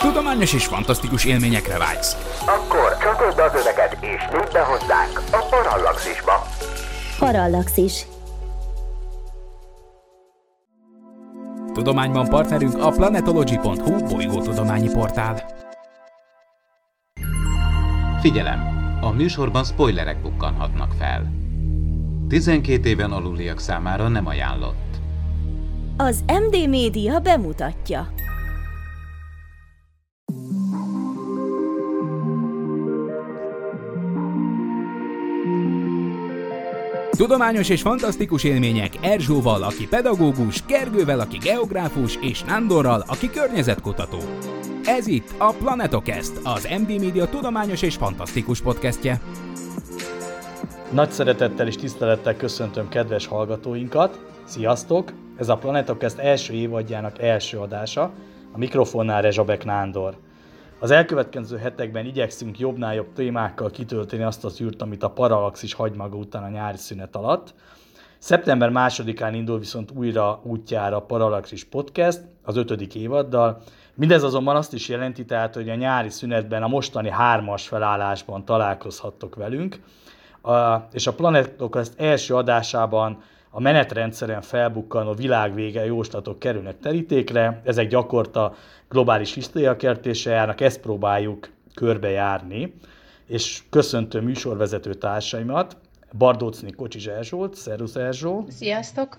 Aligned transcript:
Tudományos 0.00 0.52
és 0.52 0.66
fantasztikus 0.66 1.24
élményekre 1.24 1.78
vágysz. 1.78 2.40
Akkor 2.46 2.96
csatold 3.00 3.38
az 3.38 3.60
öveket 3.60 3.96
és 4.00 4.22
nyudd 4.32 4.52
be 4.52 4.60
hozzánk 4.60 5.22
a 5.30 5.46
Parallaxisba. 5.50 6.46
Parallaxis. 7.18 8.06
Tudományban 11.72 12.28
partnerünk 12.28 12.82
a 12.82 12.90
planetology.hu 12.90 14.06
bolygótudományi 14.06 14.88
portál. 14.88 15.44
Figyelem! 18.20 18.78
A 19.00 19.10
műsorban 19.10 19.64
spoilerek 19.64 20.22
bukkanhatnak 20.22 20.92
fel. 20.98 21.32
12 22.28 22.88
éven 22.88 23.12
aluliak 23.12 23.58
számára 23.58 24.08
nem 24.08 24.26
ajánlott. 24.26 24.96
Az 25.96 26.24
MD 26.26 26.68
Média 26.68 27.18
bemutatja. 27.18 28.08
Tudományos 37.20 37.68
és 37.68 37.82
fantasztikus 37.82 38.44
élmények 38.44 38.92
Erzsóval, 39.00 39.62
aki 39.62 39.86
pedagógus, 39.88 40.64
Gergővel, 40.66 41.20
aki 41.20 41.36
geográfus, 41.36 42.18
és 42.20 42.42
Nándorral, 42.42 43.04
aki 43.06 43.30
környezetkutató. 43.30 44.18
Ez 44.84 45.06
itt 45.06 45.34
a 45.38 45.54
Planetokest, 45.58 46.32
az 46.44 46.68
MD 46.80 46.88
Media 46.88 47.28
tudományos 47.28 47.82
és 47.82 47.96
fantasztikus 47.96 48.60
podcastje. 48.60 49.20
Nagy 50.92 51.10
szeretettel 51.10 51.66
és 51.66 51.76
tisztelettel 51.76 52.36
köszöntöm 52.36 52.88
kedves 52.88 53.26
hallgatóinkat. 53.26 54.20
Sziasztok! 54.44 55.12
Ez 55.38 55.48
a 55.48 55.56
Planetokest 55.56 56.18
első 56.18 56.52
évadjának 56.52 57.18
első 57.18 57.58
adása. 57.58 58.02
A 58.52 58.58
mikrofonnál 58.58 59.22
Rezsabek 59.22 59.64
Nándor. 59.64 60.16
Az 60.82 60.90
elkövetkező 60.90 61.56
hetekben 61.56 62.06
igyekszünk 62.06 62.58
jobbnál 62.58 62.94
jobb 62.94 63.12
témákkal 63.12 63.70
kitölteni 63.70 64.22
azt 64.22 64.44
az 64.44 64.60
űrt, 64.60 64.82
amit 64.82 65.02
a 65.02 65.10
Parallaxis 65.10 65.72
hagy 65.72 65.94
maga 65.94 66.16
után 66.16 66.42
a 66.42 66.48
nyári 66.48 66.76
szünet 66.76 67.16
alatt. 67.16 67.54
Szeptember 68.18 68.70
másodikán 68.70 69.34
indul 69.34 69.58
viszont 69.58 69.90
újra 69.90 70.40
útjára 70.42 70.96
a 70.96 71.02
Parallaxis 71.02 71.64
Podcast 71.64 72.20
az 72.42 72.56
ötödik 72.56 72.94
évaddal. 72.94 73.62
Mindez 73.94 74.22
azonban 74.22 74.56
azt 74.56 74.72
is 74.72 74.88
jelenti, 74.88 75.24
tehát, 75.24 75.54
hogy 75.54 75.68
a 75.68 75.74
nyári 75.74 76.08
szünetben 76.08 76.62
a 76.62 76.68
mostani 76.68 77.10
hármas 77.10 77.68
felállásban 77.68 78.44
találkozhattok 78.44 79.34
velünk, 79.34 79.80
és 80.92 81.06
a 81.06 81.14
Planetok 81.14 81.76
ezt 81.76 82.00
első 82.00 82.34
adásában 82.34 83.22
a 83.50 83.60
menetrendszeren 83.60 84.40
felbukkanó 84.42 85.12
világvége 85.12 85.84
jóslatok 85.84 86.38
kerülnek 86.38 86.78
terítékre, 86.78 87.60
ezek 87.64 87.88
gyakorta 87.88 88.54
globális 88.88 89.34
hisztériakertése 89.34 90.30
járnak, 90.30 90.60
ezt 90.60 90.80
próbáljuk 90.80 91.48
körbejárni, 91.74 92.74
és 93.26 93.62
köszöntöm 93.70 94.24
műsorvezető 94.24 94.94
társaimat, 94.94 95.76
Bardócni 96.18 96.72
Kocsis 96.72 97.06
Erzsót, 97.06 97.54
szervusz 97.54 97.96
Erzsó. 97.96 98.44
Sziasztok! 98.48 99.18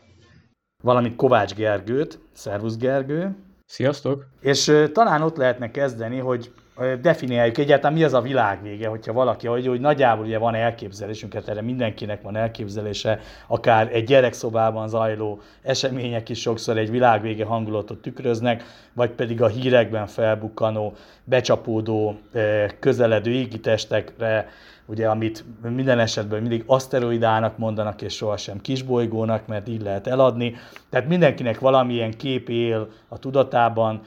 Valamint 0.83 1.15
Kovács 1.15 1.53
Gergőt, 1.53 2.19
szervusz 2.33 2.77
Gergő. 2.77 3.35
Sziasztok! 3.65 4.25
És 4.41 4.71
talán 4.93 5.21
ott 5.21 5.37
lehetne 5.37 5.71
kezdeni, 5.71 6.17
hogy 6.17 6.51
definiáljuk 7.01 7.57
egyáltalán 7.57 7.93
mi 7.93 8.03
az 8.03 8.13
a 8.13 8.21
világvége, 8.21 8.87
hogyha 8.87 9.13
valaki, 9.13 9.47
hogy, 9.47 9.67
hogy 9.67 9.79
nagyjából 9.79 10.25
ugye 10.25 10.37
van 10.37 10.55
elképzelésünk, 10.55 11.33
hát 11.33 11.47
erre 11.47 11.61
mindenkinek 11.61 12.21
van 12.21 12.35
elképzelése, 12.35 13.19
akár 13.47 13.89
egy 13.93 14.03
gyerekszobában 14.03 14.87
zajló 14.87 15.41
események 15.61 16.29
is 16.29 16.39
sokszor 16.39 16.77
egy 16.77 16.91
világvége 16.91 17.45
hangulatot 17.45 18.01
tükröznek, 18.01 18.63
vagy 18.93 19.09
pedig 19.09 19.41
a 19.41 19.47
hírekben 19.47 20.07
felbukkanó, 20.07 20.93
becsapódó, 21.23 22.19
közeledő 22.79 23.31
égitestekre, 23.31 24.49
ugye, 24.85 25.07
amit 25.07 25.43
minden 25.61 25.99
esetben 25.99 26.41
mindig 26.41 26.63
aszteroidának 26.65 27.57
mondanak, 27.57 28.01
és 28.01 28.13
sohasem 28.13 28.61
kisbolygónak, 28.61 29.47
mert 29.47 29.67
így 29.67 29.81
lehet 29.81 30.07
eladni. 30.07 30.55
Tehát 30.89 31.07
mindenkinek 31.07 31.59
valamilyen 31.59 32.11
kép 32.17 32.49
él 32.49 32.89
a 33.07 33.19
tudatában, 33.19 34.01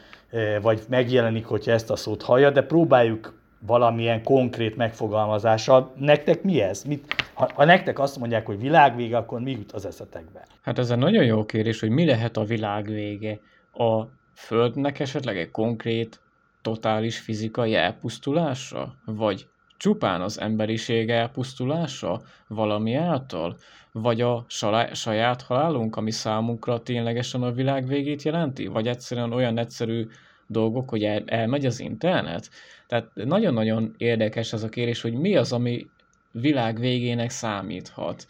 vagy 0.62 0.80
megjelenik, 0.88 1.46
hogyha 1.46 1.72
ezt 1.72 1.90
a 1.90 1.96
szót 1.96 2.22
hallja, 2.22 2.50
de 2.50 2.62
próbáljuk 2.62 3.42
valamilyen 3.66 4.22
konkrét 4.22 4.76
megfogalmazással. 4.76 5.92
Nektek 5.98 6.42
mi 6.42 6.60
ez? 6.60 6.84
Mit, 6.84 7.14
ha, 7.34 7.48
ha 7.54 7.64
nektek 7.64 7.98
azt 7.98 8.18
mondják, 8.18 8.46
hogy 8.46 8.58
világvége, 8.58 9.16
akkor 9.16 9.40
mi 9.40 9.50
jut 9.50 9.72
az 9.72 9.86
eszetekbe? 9.86 10.46
Hát 10.62 10.78
ez 10.78 10.90
egy 10.90 10.98
nagyon 10.98 11.24
jó 11.24 11.44
kérdés, 11.44 11.80
hogy 11.80 11.90
mi 11.90 12.04
lehet 12.04 12.36
a 12.36 12.44
világvége. 12.44 13.40
A 13.72 14.02
Földnek 14.34 15.00
esetleg 15.00 15.38
egy 15.38 15.50
konkrét, 15.50 16.20
totális 16.62 17.18
fizikai 17.18 17.74
elpusztulása? 17.74 18.94
Vagy 19.04 19.46
csupán 19.76 20.20
az 20.20 20.40
emberiség 20.40 21.10
elpusztulása 21.10 22.22
valami 22.48 22.94
által? 22.94 23.56
Vagy 23.92 24.20
a 24.20 24.44
saját 24.92 25.42
halálunk, 25.42 25.96
ami 25.96 26.10
számunkra 26.10 26.82
ténylegesen 26.82 27.42
a 27.42 27.52
világ 27.52 27.86
végét 27.86 28.22
jelenti? 28.22 28.66
Vagy 28.66 28.88
egyszerűen 28.88 29.32
olyan 29.32 29.58
egyszerű 29.58 30.06
dolgok, 30.46 30.88
hogy 30.88 31.04
el, 31.04 31.22
elmegy 31.26 31.66
az 31.66 31.80
internet? 31.80 32.48
Tehát 32.86 33.10
nagyon-nagyon 33.14 33.94
érdekes 33.98 34.52
ez 34.52 34.62
a 34.62 34.68
kérés, 34.68 35.00
hogy 35.00 35.12
mi 35.12 35.36
az, 35.36 35.52
ami 35.52 35.86
világ 36.32 36.78
végének 36.78 37.30
számíthat. 37.30 38.26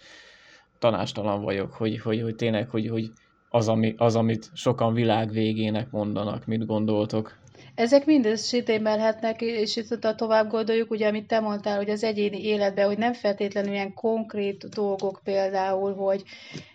Tanástalan 0.79 1.43
vagyok, 1.43 1.73
hogy, 1.73 2.01
hogy, 2.01 2.23
hogy 2.23 2.37
tényleg, 2.37 2.69
hogy, 2.69 2.89
hogy 2.89 3.11
az, 3.51 3.69
ami, 3.69 3.95
az, 3.97 4.17
amit 4.17 4.51
sokan 4.55 4.95
világ 4.95 5.31
végének 5.31 5.91
mondanak, 5.91 6.47
mit 6.47 6.67
gondoltok. 6.67 7.39
Ezek 7.75 8.07
mind 8.07 8.39
sétémelhetnek, 8.39 9.41
és 9.41 9.77
itt 9.77 10.05
a 10.05 10.15
tovább 10.15 10.51
gondoljuk, 10.51 10.91
ugye, 10.91 11.09
amit 11.09 11.27
te 11.27 11.41
mondtál, 11.41 11.77
hogy 11.77 11.91
az 11.91 12.05
egyéni 12.05 12.45
életben, 12.45 12.87
hogy 12.87 12.99
nem 12.99 13.13
feltétlenül 13.13 13.73
ilyen 13.73 13.95
konkrét 13.95 14.69
dolgok 14.69 15.21
például, 15.25 15.95
hogy 15.95 16.23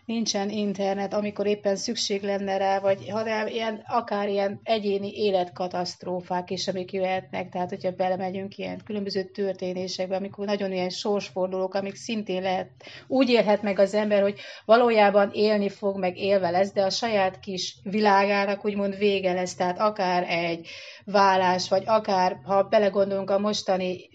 nincsen 0.09 0.49
internet, 0.49 1.13
amikor 1.13 1.45
éppen 1.45 1.75
szükség 1.75 2.23
lenne 2.23 2.57
rá, 2.57 2.79
vagy 2.79 3.09
hanem 3.09 3.47
ilyen, 3.47 3.83
akár 3.87 4.29
ilyen 4.29 4.59
egyéni 4.63 5.11
életkatasztrófák 5.15 6.49
is, 6.49 6.67
amik 6.67 6.91
jöhetnek, 6.91 7.49
tehát 7.49 7.69
hogyha 7.69 7.91
belemegyünk 7.91 8.57
ilyen 8.57 8.81
különböző 8.85 9.23
történésekbe, 9.23 10.15
amikor 10.15 10.45
nagyon 10.45 10.71
ilyen 10.71 10.89
sorsfordulók, 10.89 11.73
amik 11.73 11.95
szintén 11.95 12.41
lehet, 12.41 12.69
úgy 13.07 13.29
élhet 13.29 13.61
meg 13.61 13.79
az 13.79 13.93
ember, 13.93 14.21
hogy 14.21 14.39
valójában 14.65 15.29
élni 15.33 15.69
fog, 15.69 15.97
meg 15.97 16.17
élve 16.17 16.49
lesz, 16.49 16.71
de 16.71 16.81
a 16.81 16.89
saját 16.89 17.39
kis 17.39 17.75
világának 17.83 18.65
úgymond 18.65 18.97
vége 18.97 19.33
lesz, 19.33 19.55
tehát 19.55 19.79
akár 19.79 20.25
egy 20.29 20.67
vállás, 21.05 21.69
vagy 21.69 21.83
akár, 21.85 22.39
ha 22.43 22.63
belegondolunk 22.63 23.29
a 23.29 23.39
mostani 23.39 24.09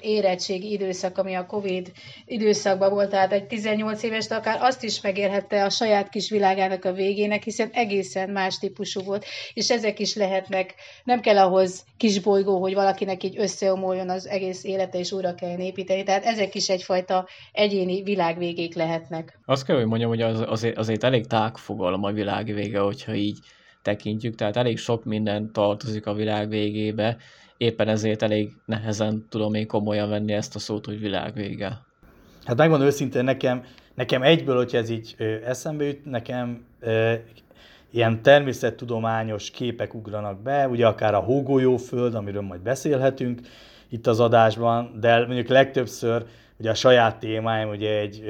érettségi 0.00 0.72
időszak, 0.72 1.18
ami 1.18 1.34
a 1.34 1.46
Covid 1.46 1.92
időszakban 2.26 2.90
volt, 2.90 3.10
tehát 3.10 3.32
egy 3.32 3.46
18 3.46 4.02
éves, 4.02 4.28
akár 4.28 4.58
azt 4.60 4.82
is 4.84 5.00
megérhette 5.00 5.64
a 5.64 5.70
saját 5.70 6.08
kis 6.08 6.30
világának 6.30 6.84
a 6.84 6.92
végének, 6.92 7.42
hiszen 7.42 7.70
egészen 7.72 8.30
más 8.30 8.58
típusú 8.58 9.02
volt, 9.02 9.24
és 9.54 9.70
ezek 9.70 9.98
is 9.98 10.14
lehetnek, 10.14 10.74
nem 11.04 11.20
kell 11.20 11.38
ahhoz 11.38 11.84
kis 11.96 12.20
bolygó, 12.20 12.60
hogy 12.60 12.74
valakinek 12.74 13.22
így 13.22 13.38
összeomoljon 13.38 14.10
az 14.10 14.28
egész 14.28 14.64
élete, 14.64 14.98
és 14.98 15.12
újra 15.12 15.34
kell 15.34 15.58
építeni, 15.58 16.02
tehát 16.02 16.24
ezek 16.24 16.54
is 16.54 16.68
egyfajta 16.68 17.28
egyéni 17.52 18.02
világvégék 18.02 18.74
lehetnek. 18.74 19.38
Azt 19.44 19.64
kell, 19.64 19.76
hogy 19.76 19.86
mondjam, 19.86 20.10
hogy 20.10 20.22
az, 20.22 20.42
azért, 20.46 20.76
azért 20.78 21.04
elég 21.04 21.26
tág 21.26 21.56
fogalom 21.56 22.04
a 22.04 22.12
világvége, 22.12 22.78
hogyha 22.78 23.14
így 23.14 23.38
tekintjük, 23.82 24.34
tehát 24.34 24.56
elég 24.56 24.78
sok 24.78 25.04
minden 25.04 25.52
tartozik 25.52 26.06
a 26.06 26.14
világ 26.14 26.48
végébe, 26.48 27.16
éppen 27.56 27.88
ezért 27.88 28.22
elég 28.22 28.52
nehezen 28.64 29.26
tudom 29.28 29.54
én 29.54 29.66
komolyan 29.66 30.08
venni 30.08 30.32
ezt 30.32 30.54
a 30.54 30.58
szót, 30.58 30.84
hogy 30.84 31.00
világ 31.00 31.34
vége. 31.34 31.78
Hát 32.44 32.56
megmondom 32.56 32.86
őszintén, 32.86 33.24
nekem, 33.24 33.64
nekem 33.94 34.22
egyből, 34.22 34.56
hogy 34.56 34.74
ez 34.74 34.90
így 34.90 35.14
ö, 35.18 35.34
eszembe 35.44 35.84
jut, 35.84 36.04
nekem 36.04 36.64
ö, 36.80 37.12
ilyen 37.90 38.22
természettudományos 38.22 39.50
képek 39.50 39.94
ugranak 39.94 40.42
be, 40.42 40.68
ugye 40.68 40.86
akár 40.86 41.14
a 41.14 41.18
hógolyóföld, 41.18 42.14
amiről 42.14 42.42
majd 42.42 42.60
beszélhetünk 42.60 43.40
itt 43.88 44.06
az 44.06 44.20
adásban, 44.20 44.96
de 45.00 45.18
mondjuk 45.18 45.48
legtöbbször 45.48 46.24
ugye 46.58 46.70
a 46.70 46.74
saját 46.74 47.18
témáim, 47.18 47.68
ugye 47.68 47.98
egy, 47.98 48.24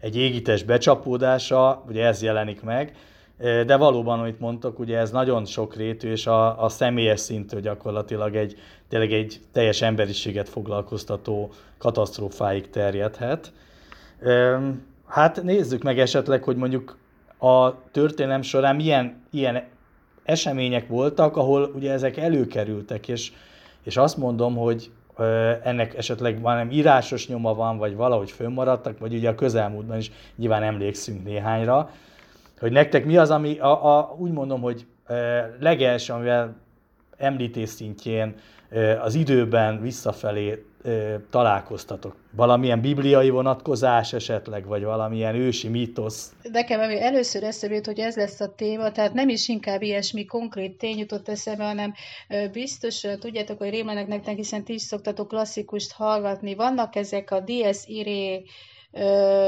egy 0.00 0.16
égítés 0.16 0.62
becsapódása, 0.62 1.84
ugye 1.88 2.04
ez 2.04 2.22
jelenik 2.22 2.62
meg, 2.62 2.96
de 3.38 3.76
valóban, 3.76 4.18
amit 4.18 4.40
mondtak, 4.40 4.78
ugye 4.78 4.98
ez 4.98 5.10
nagyon 5.10 5.44
sok 5.44 5.76
rétű, 5.76 6.10
és 6.10 6.26
a, 6.26 6.64
a 6.64 6.68
személyes 6.68 7.20
szintű 7.20 7.60
gyakorlatilag 7.60 8.36
egy, 8.36 8.58
tényleg 8.88 9.12
egy 9.12 9.40
teljes 9.52 9.82
emberiséget 9.82 10.48
foglalkoztató 10.48 11.50
katasztrófáig 11.78 12.70
terjedhet. 12.70 13.52
Hát 15.06 15.42
nézzük 15.42 15.82
meg 15.82 15.98
esetleg, 15.98 16.42
hogy 16.42 16.56
mondjuk 16.56 16.96
a 17.38 17.82
történelem 17.90 18.42
során 18.42 18.76
milyen 18.76 19.22
ilyen 19.30 19.64
események 20.24 20.88
voltak, 20.88 21.36
ahol 21.36 21.72
ugye 21.74 21.92
ezek 21.92 22.16
előkerültek, 22.16 23.08
és, 23.08 23.32
és 23.82 23.96
azt 23.96 24.16
mondom, 24.16 24.56
hogy 24.56 24.90
ennek 25.62 25.96
esetleg 25.96 26.40
valami 26.40 26.74
írásos 26.74 27.28
nyoma 27.28 27.54
van, 27.54 27.78
vagy 27.78 27.96
valahogy 27.96 28.30
fönnmaradtak, 28.30 28.98
vagy 28.98 29.14
ugye 29.14 29.28
a 29.28 29.34
közelmúltban 29.34 29.98
is 29.98 30.10
nyilván 30.36 30.62
emlékszünk 30.62 31.24
néhányra, 31.24 31.90
hogy 32.58 32.72
nektek 32.72 33.04
mi 33.04 33.16
az, 33.16 33.30
ami 33.30 33.58
a, 33.58 33.98
a, 33.98 34.16
úgy 34.18 34.30
mondom, 34.30 34.60
hogy 34.60 34.86
e, 35.06 35.14
legelső, 35.60 36.12
amivel 36.12 36.56
említés 37.16 37.68
szintjén 37.68 38.34
az 39.00 39.14
időben 39.14 39.80
visszafelé 39.80 40.64
találkoztatok? 41.30 42.16
Valamilyen 42.32 42.80
bibliai 42.80 43.30
vonatkozás 43.30 44.12
esetleg, 44.12 44.66
vagy 44.66 44.84
valamilyen 44.84 45.34
ősi 45.34 45.68
mítosz? 45.68 46.32
Nekem 46.52 46.80
először 46.80 47.42
eszembe 47.42 47.80
hogy 47.84 47.98
ez 47.98 48.16
lesz 48.16 48.40
a 48.40 48.54
téma, 48.54 48.92
tehát 48.92 49.12
nem 49.12 49.28
is 49.28 49.48
inkább 49.48 49.82
ilyesmi 49.82 50.24
konkrét 50.24 50.78
tény 50.78 50.98
jutott 50.98 51.28
eszembe, 51.28 51.64
hanem 51.64 51.94
biztos, 52.52 53.00
tudjátok, 53.18 53.58
hogy 53.58 53.70
rémlenek 53.70 54.06
nektek, 54.06 54.36
hiszen 54.36 54.64
ti 54.64 54.72
is 54.72 54.82
szoktatok 54.82 55.28
klasszikust 55.28 55.92
hallgatni. 55.92 56.54
Vannak 56.54 56.96
ezek 56.96 57.30
a 57.30 57.40
Dies 57.40 57.86
Irae 57.86 58.40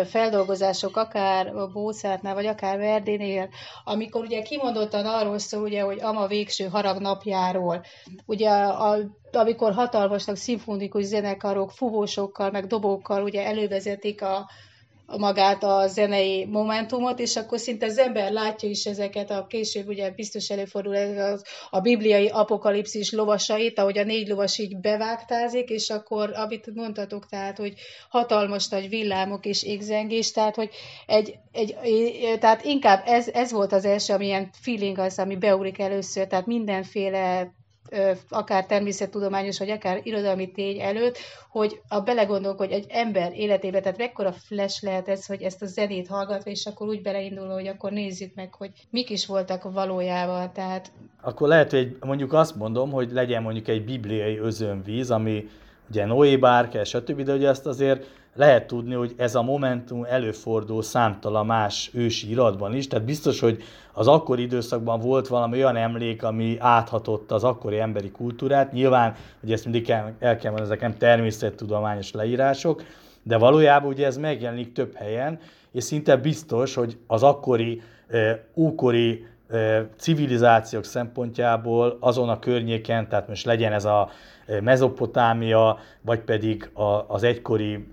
feldolgozások, 0.05 0.96
akár 0.96 1.52
Bócátnál, 1.73 2.35
vagy 2.35 2.46
akár 2.46 2.79
Verdinél, 2.79 3.49
amikor 3.85 4.25
ugye 4.25 4.43
kimondottan 4.43 5.06
arról 5.06 5.38
szól, 5.38 5.62
ugye, 5.62 5.82
hogy 5.82 6.00
ama 6.00 6.26
végső 6.26 6.67
harag 6.69 7.00
napjáról, 7.00 7.85
ugye 8.26 8.50
a, 8.50 8.99
amikor 9.32 9.73
hatalmasnak 9.73 10.37
szimfonikus 10.37 11.05
zenekarok, 11.05 11.70
fuvósokkal, 11.70 12.50
meg 12.50 12.67
dobókkal 12.67 13.23
ugye 13.23 13.46
elővezetik 13.46 14.23
a, 14.23 14.50
magát 15.16 15.62
a 15.62 15.87
zenei 15.87 16.44
momentumot, 16.44 17.19
és 17.19 17.37
akkor 17.37 17.58
szinte 17.58 17.87
az 17.87 17.99
ember 17.99 18.32
látja 18.32 18.69
is 18.69 18.84
ezeket 18.84 19.31
a 19.31 19.46
később, 19.46 19.88
ugye 19.88 20.10
biztos 20.10 20.49
előfordul 20.49 20.96
ez 20.96 21.43
a 21.70 21.81
bibliai 21.81 22.28
apokalipszis 22.28 23.12
lovasait, 23.12 23.78
ahogy 23.78 23.99
a 23.99 24.05
négy 24.05 24.28
lovas 24.28 24.58
így 24.58 24.76
bevágtázik, 24.76 25.69
és 25.69 25.90
akkor, 25.90 26.32
amit 26.34 26.75
mondtatok, 26.75 27.26
tehát, 27.26 27.56
hogy 27.56 27.75
hatalmas 28.08 28.69
nagy 28.69 28.88
villámok 28.88 29.46
és 29.46 29.62
égzengés, 29.62 30.32
tehát, 30.32 30.55
hogy 30.55 30.70
egy, 31.06 31.38
egy, 31.52 31.76
tehát 32.40 32.64
inkább 32.64 33.02
ez, 33.06 33.28
ez 33.28 33.52
volt 33.52 33.72
az 33.72 33.84
első, 33.84 34.12
amilyen 34.12 34.50
feeling 34.52 34.99
az, 34.99 35.19
ami 35.19 35.37
beugrik 35.37 35.78
először, 35.78 36.26
tehát 36.26 36.46
mindenféle 36.46 37.52
akár 38.29 38.67
természettudományos, 38.67 39.58
vagy 39.58 39.70
akár 39.70 40.00
irodalmi 40.02 40.50
tény 40.50 40.81
előtt, 40.81 41.19
hogy 41.50 41.81
a 41.88 42.00
belegondolok, 42.00 42.58
hogy 42.58 42.70
egy 42.70 42.87
ember 42.88 43.32
életébe, 43.35 43.81
tehát 43.81 43.99
mekkora 43.99 44.32
flash 44.32 44.85
lehet 44.85 45.08
ez, 45.08 45.26
hogy 45.26 45.43
ezt 45.43 45.62
a 45.62 45.67
zenét 45.67 46.08
hallgatva, 46.08 46.50
és 46.50 46.67
akkor 46.67 46.88
úgy 46.88 47.02
beleindul, 47.02 47.49
hogy 47.49 47.67
akkor 47.67 47.93
nézzük 47.93 48.35
meg, 48.35 48.55
hogy 48.55 48.70
mik 48.90 49.11
is 49.11 49.26
voltak 49.26 49.73
valójában. 49.73 50.52
Tehát... 50.52 50.93
Akkor 51.23 51.49
lehet, 51.49 51.70
hogy 51.70 51.96
mondjuk 52.00 52.32
azt 52.32 52.56
mondom, 52.56 52.90
hogy 52.90 53.12
legyen 53.12 53.43
mondjuk 53.43 53.69
egy 53.69 53.85
bibliai 53.85 54.38
özönvíz, 54.38 55.11
ami 55.11 55.49
ugye 55.91 56.06
Noé 56.06 56.37
bárke, 56.37 56.84
stb., 56.84 57.23
de 57.23 57.32
ugye 57.32 57.49
ezt 57.49 57.67
azért 57.67 58.06
lehet 58.38 58.67
tudni, 58.67 58.94
hogy 58.94 59.14
ez 59.17 59.35
a 59.35 59.43
momentum 59.43 60.05
előfordul 60.05 60.82
számtalan 60.82 61.46
más 61.46 61.90
ősi 61.94 62.31
iratban 62.31 62.75
is, 62.75 62.87
tehát 62.87 63.05
biztos, 63.05 63.40
hogy 63.40 63.62
az 63.93 64.06
akkori 64.06 64.43
időszakban 64.43 65.00
volt 65.00 65.29
valami 65.29 65.56
olyan 65.56 65.76
emlék, 65.76 66.23
ami 66.23 66.56
áthatott 66.58 67.31
az 67.32 67.44
akkori 67.44 67.79
emberi 67.79 68.11
kultúrát. 68.11 68.73
Nyilván, 68.73 69.14
hogy 69.40 69.52
ezt 69.52 69.64
mindig 69.64 69.90
el, 69.90 70.14
el 70.19 70.37
kell 70.37 70.50
mondani, 70.50 70.70
ezek 70.70 70.81
nem 70.81 70.96
természettudományos 70.96 72.12
leírások, 72.12 72.82
de 73.23 73.37
valójában 73.37 73.88
ugye 73.90 74.06
ez 74.06 74.17
megjelenik 74.17 74.73
több 74.73 74.94
helyen, 74.94 75.38
és 75.73 75.84
szinte 75.84 76.17
biztos, 76.17 76.75
hogy 76.75 76.99
az 77.06 77.23
akkori, 77.23 77.82
ókori 78.55 79.26
civilizációk 79.97 80.85
szempontjából 80.85 81.97
azon 82.00 82.29
a 82.29 82.39
környéken, 82.39 83.09
tehát 83.09 83.29
most 83.29 83.45
legyen 83.45 83.73
ez 83.73 83.85
a 83.85 84.11
Mezopotámia, 84.62 85.79
vagy 86.00 86.21
pedig 86.21 86.71
az 87.06 87.23
egykori 87.23 87.89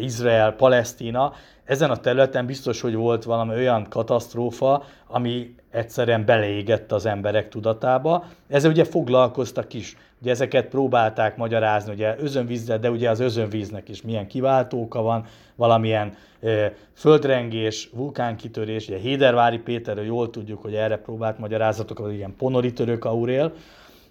Izrael, 0.00 0.52
Palesztina, 0.52 1.32
ezen 1.64 1.90
a 1.90 1.96
területen 1.96 2.46
biztos, 2.46 2.80
hogy 2.80 2.94
volt 2.94 3.24
valami 3.24 3.54
olyan 3.54 3.86
katasztrófa, 3.88 4.84
ami 5.06 5.54
egyszerűen 5.72 6.24
beleégett 6.24 6.92
az 6.92 7.06
emberek 7.06 7.48
tudatába. 7.48 8.24
Ezzel 8.48 8.70
ugye 8.70 8.84
foglalkoztak 8.84 9.74
is. 9.74 9.96
Ugye 10.20 10.30
ezeket 10.30 10.66
próbálták 10.66 11.36
magyarázni, 11.36 11.92
ugye 11.92 12.16
özönvízzel, 12.18 12.78
de 12.78 12.90
ugye 12.90 13.10
az 13.10 13.20
özönvíznek 13.20 13.88
is 13.88 14.02
milyen 14.02 14.26
kiváltóka 14.26 15.02
van, 15.02 15.26
valamilyen 15.54 16.16
e, 16.42 16.74
földrengés, 16.94 17.90
vulkánkitörés, 17.92 18.88
ugye 18.88 18.98
Hédervári 18.98 19.58
Péterről 19.58 20.04
jól 20.04 20.30
tudjuk, 20.30 20.62
hogy 20.62 20.74
erre 20.74 20.96
próbált 20.96 21.38
magyarázatok, 21.38 22.00
az 22.00 22.12
ilyen 22.12 22.34
ponori 22.36 22.72
török 22.72 23.04
aurél. 23.04 23.52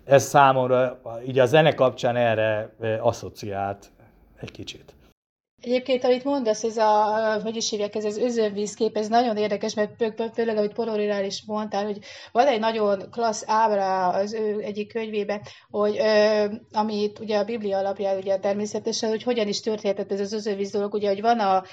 Ez 0.06 0.24
számomra, 0.24 1.00
így 1.28 1.40
a 1.40 1.46
zene 1.46 1.74
kapcsán 1.74 2.16
erre 2.16 2.70
e, 2.82 3.02
asszociált 3.02 3.92
egy 4.40 4.52
kicsit. 4.52 4.94
Egyébként, 5.62 6.04
amit 6.04 6.24
mondasz, 6.24 6.64
ez 6.64 6.78
a, 6.78 7.40
hogy 7.44 7.56
is 7.56 7.70
hívják, 7.70 7.96
ez 7.96 8.06
az 8.06 8.18
özönvízkép, 8.18 8.98
ez 8.98 9.08
nagyon 9.08 9.38
érdekes, 9.38 9.74
mert 9.74 10.04
főleg, 10.34 10.58
amit 10.58 10.74
Polorirál 10.74 11.26
is 11.26 11.44
mondtál, 11.48 11.86
hogy 11.86 12.00
van 12.32 12.48
egy 12.48 12.60
nagyon 12.60 13.10
klassz 13.12 13.44
ábra 13.48 14.08
az 14.08 14.34
ő 14.34 14.60
egyik 14.62 14.94
könyvében, 14.94 15.42
hogy 15.70 15.98
ö, 16.00 16.46
amit 16.72 17.20
ugye 17.20 17.38
a 17.38 17.44
Biblia 17.44 17.78
alapján 17.78 18.18
ugye 18.18 18.38
természetesen, 18.38 19.10
hogy 19.10 19.24
hogyan 19.24 19.48
is 19.48 19.60
történhetett 19.60 20.12
ez 20.12 20.20
az 20.20 20.34
özönvíz 20.34 20.72
dolog, 20.72 20.94
ugye, 20.94 21.08
hogy 21.08 21.22
van 21.22 21.40
a, 21.40 21.64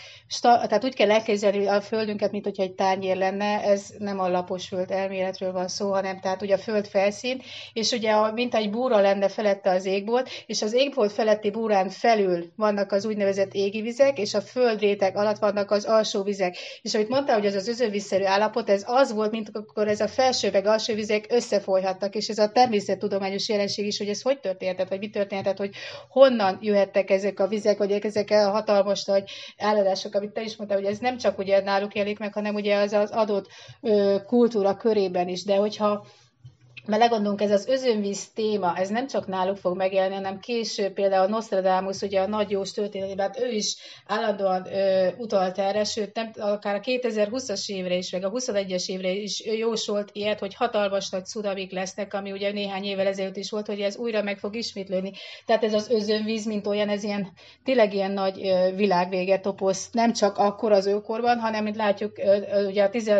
tehát 0.42 0.84
úgy 0.84 0.94
kell 0.94 1.10
elképzelni 1.10 1.66
a 1.66 1.80
földünket, 1.80 2.32
mint 2.32 2.44
hogyha 2.44 2.62
egy 2.62 2.74
tányér 2.74 3.16
lenne, 3.16 3.62
ez 3.62 3.86
nem 3.98 4.20
a 4.20 4.28
lapos 4.28 4.68
föld 4.68 4.90
elméletről 4.90 5.52
van 5.52 5.68
szó, 5.68 5.92
hanem 5.92 6.20
tehát 6.20 6.42
ugye 6.42 6.54
a 6.54 6.58
föld 6.58 6.86
felszín, 6.86 7.42
és 7.72 7.90
ugye 7.90 8.32
mint 8.32 8.54
egy 8.54 8.70
búra 8.70 9.00
lenne 9.00 9.28
felette 9.28 9.70
az 9.70 9.84
égbolt, 9.84 10.28
és 10.46 10.62
az 10.62 10.74
égbolt 10.74 11.12
feletti 11.12 11.50
búrán 11.50 11.88
felül 11.88 12.52
vannak 12.56 12.92
az 12.92 13.04
úgynevezett 13.04 13.54
égi 13.54 13.76
légi 13.78 13.90
vizek, 13.90 14.18
és 14.18 14.34
a 14.34 14.40
földréteg 14.40 15.16
alatt 15.16 15.38
vannak 15.38 15.70
az 15.70 15.84
alsó 15.84 16.22
vizek. 16.22 16.56
És 16.82 16.94
amit 16.94 17.08
mondtál, 17.08 17.36
hogy 17.38 17.46
az 17.46 17.54
az 17.54 17.68
özönvízszerű 17.68 18.24
állapot, 18.24 18.70
ez 18.70 18.84
az 18.86 19.12
volt, 19.12 19.30
mint 19.30 19.50
akkor 19.52 19.88
ez 19.88 20.00
a 20.00 20.08
felső 20.08 20.50
meg 20.50 20.66
alsó 20.66 20.94
vizek 20.94 21.26
összefolyhattak, 21.28 22.14
és 22.14 22.28
ez 22.28 22.38
a 22.38 22.48
természettudományos 22.48 23.48
jelenség 23.48 23.86
is, 23.86 23.98
hogy 23.98 24.08
ez 24.08 24.22
hogy 24.22 24.40
történhetett, 24.40 24.88
vagy 24.88 24.98
mi 24.98 25.10
történhetett, 25.10 25.56
hogy 25.56 25.74
honnan 26.08 26.58
jöhettek 26.60 27.10
ezek 27.10 27.40
a 27.40 27.46
vizek, 27.46 27.78
vagy 27.78 27.92
ezek 27.92 28.30
a 28.30 28.50
hatalmas 28.50 29.04
nagy 29.04 29.30
áradások, 29.58 30.14
amit 30.14 30.32
te 30.32 30.42
is 30.42 30.56
mondtál, 30.56 30.78
hogy 30.78 30.90
ez 30.90 30.98
nem 30.98 31.16
csak 31.16 31.38
ugye 31.38 31.62
náluk 31.62 31.94
jelik 31.94 32.18
meg, 32.18 32.32
hanem 32.32 32.54
ugye 32.54 32.76
az 32.76 32.92
az 32.92 33.10
adott 33.10 33.46
kultúra 34.26 34.76
körében 34.76 35.28
is, 35.28 35.44
de 35.44 35.56
hogyha 35.56 36.06
melegondolunk, 36.88 37.40
ez 37.40 37.50
az 37.50 37.66
özönvíz 37.66 38.30
téma, 38.34 38.76
ez 38.76 38.88
nem 38.88 39.06
csak 39.06 39.26
náluk 39.26 39.56
fog 39.56 39.76
megjelenni, 39.76 40.14
hanem 40.14 40.38
később 40.38 40.92
például 40.92 41.26
Nostradamus, 41.26 42.00
ugye 42.00 42.20
a 42.20 42.26
nagy 42.26 42.50
jós 42.50 42.72
történetében, 42.72 43.26
hát 43.26 43.40
ő 43.40 43.50
is 43.50 43.76
állandóan 44.06 44.66
ö, 44.72 45.08
utalt 45.16 45.58
erre, 45.58 45.84
sőt, 45.84 46.14
nem, 46.14 46.30
akár 46.38 46.74
a 46.74 46.80
2020-as 46.80 47.68
évre 47.68 47.94
is, 47.94 48.10
meg 48.10 48.24
a 48.24 48.30
21-es 48.30 48.88
évre 48.88 49.10
is 49.10 49.44
jósolt 49.44 50.10
ilyet, 50.12 50.38
hogy 50.38 50.54
hatalmas 50.54 51.10
nagy 51.10 51.26
cunamik 51.26 51.72
lesznek, 51.72 52.14
ami 52.14 52.32
ugye 52.32 52.52
néhány 52.52 52.84
évvel 52.84 53.06
ezelőtt 53.06 53.36
is 53.36 53.50
volt, 53.50 53.66
hogy 53.66 53.80
ez 53.80 53.96
újra 53.96 54.22
meg 54.22 54.38
fog 54.38 54.56
ismétlődni. 54.56 55.12
Tehát 55.46 55.64
ez 55.64 55.74
az 55.74 55.90
özönvíz, 55.90 56.46
mint 56.46 56.66
olyan, 56.66 56.88
ez 56.88 57.02
ilyen, 57.02 57.32
tényleg 57.64 57.94
ilyen 57.94 58.10
nagy 58.12 58.46
ö, 58.46 58.74
világvége 58.76 59.38
toposz, 59.38 59.90
nem 59.90 60.12
csak 60.12 60.38
akkor 60.38 60.72
az 60.72 60.86
őkorban, 60.86 61.38
hanem, 61.38 61.64
mint 61.64 61.76
látjuk, 61.76 62.18
ö, 62.18 62.36
ö, 62.52 62.66
ugye 62.66 62.84
a 62.84 62.90
10 62.90 63.12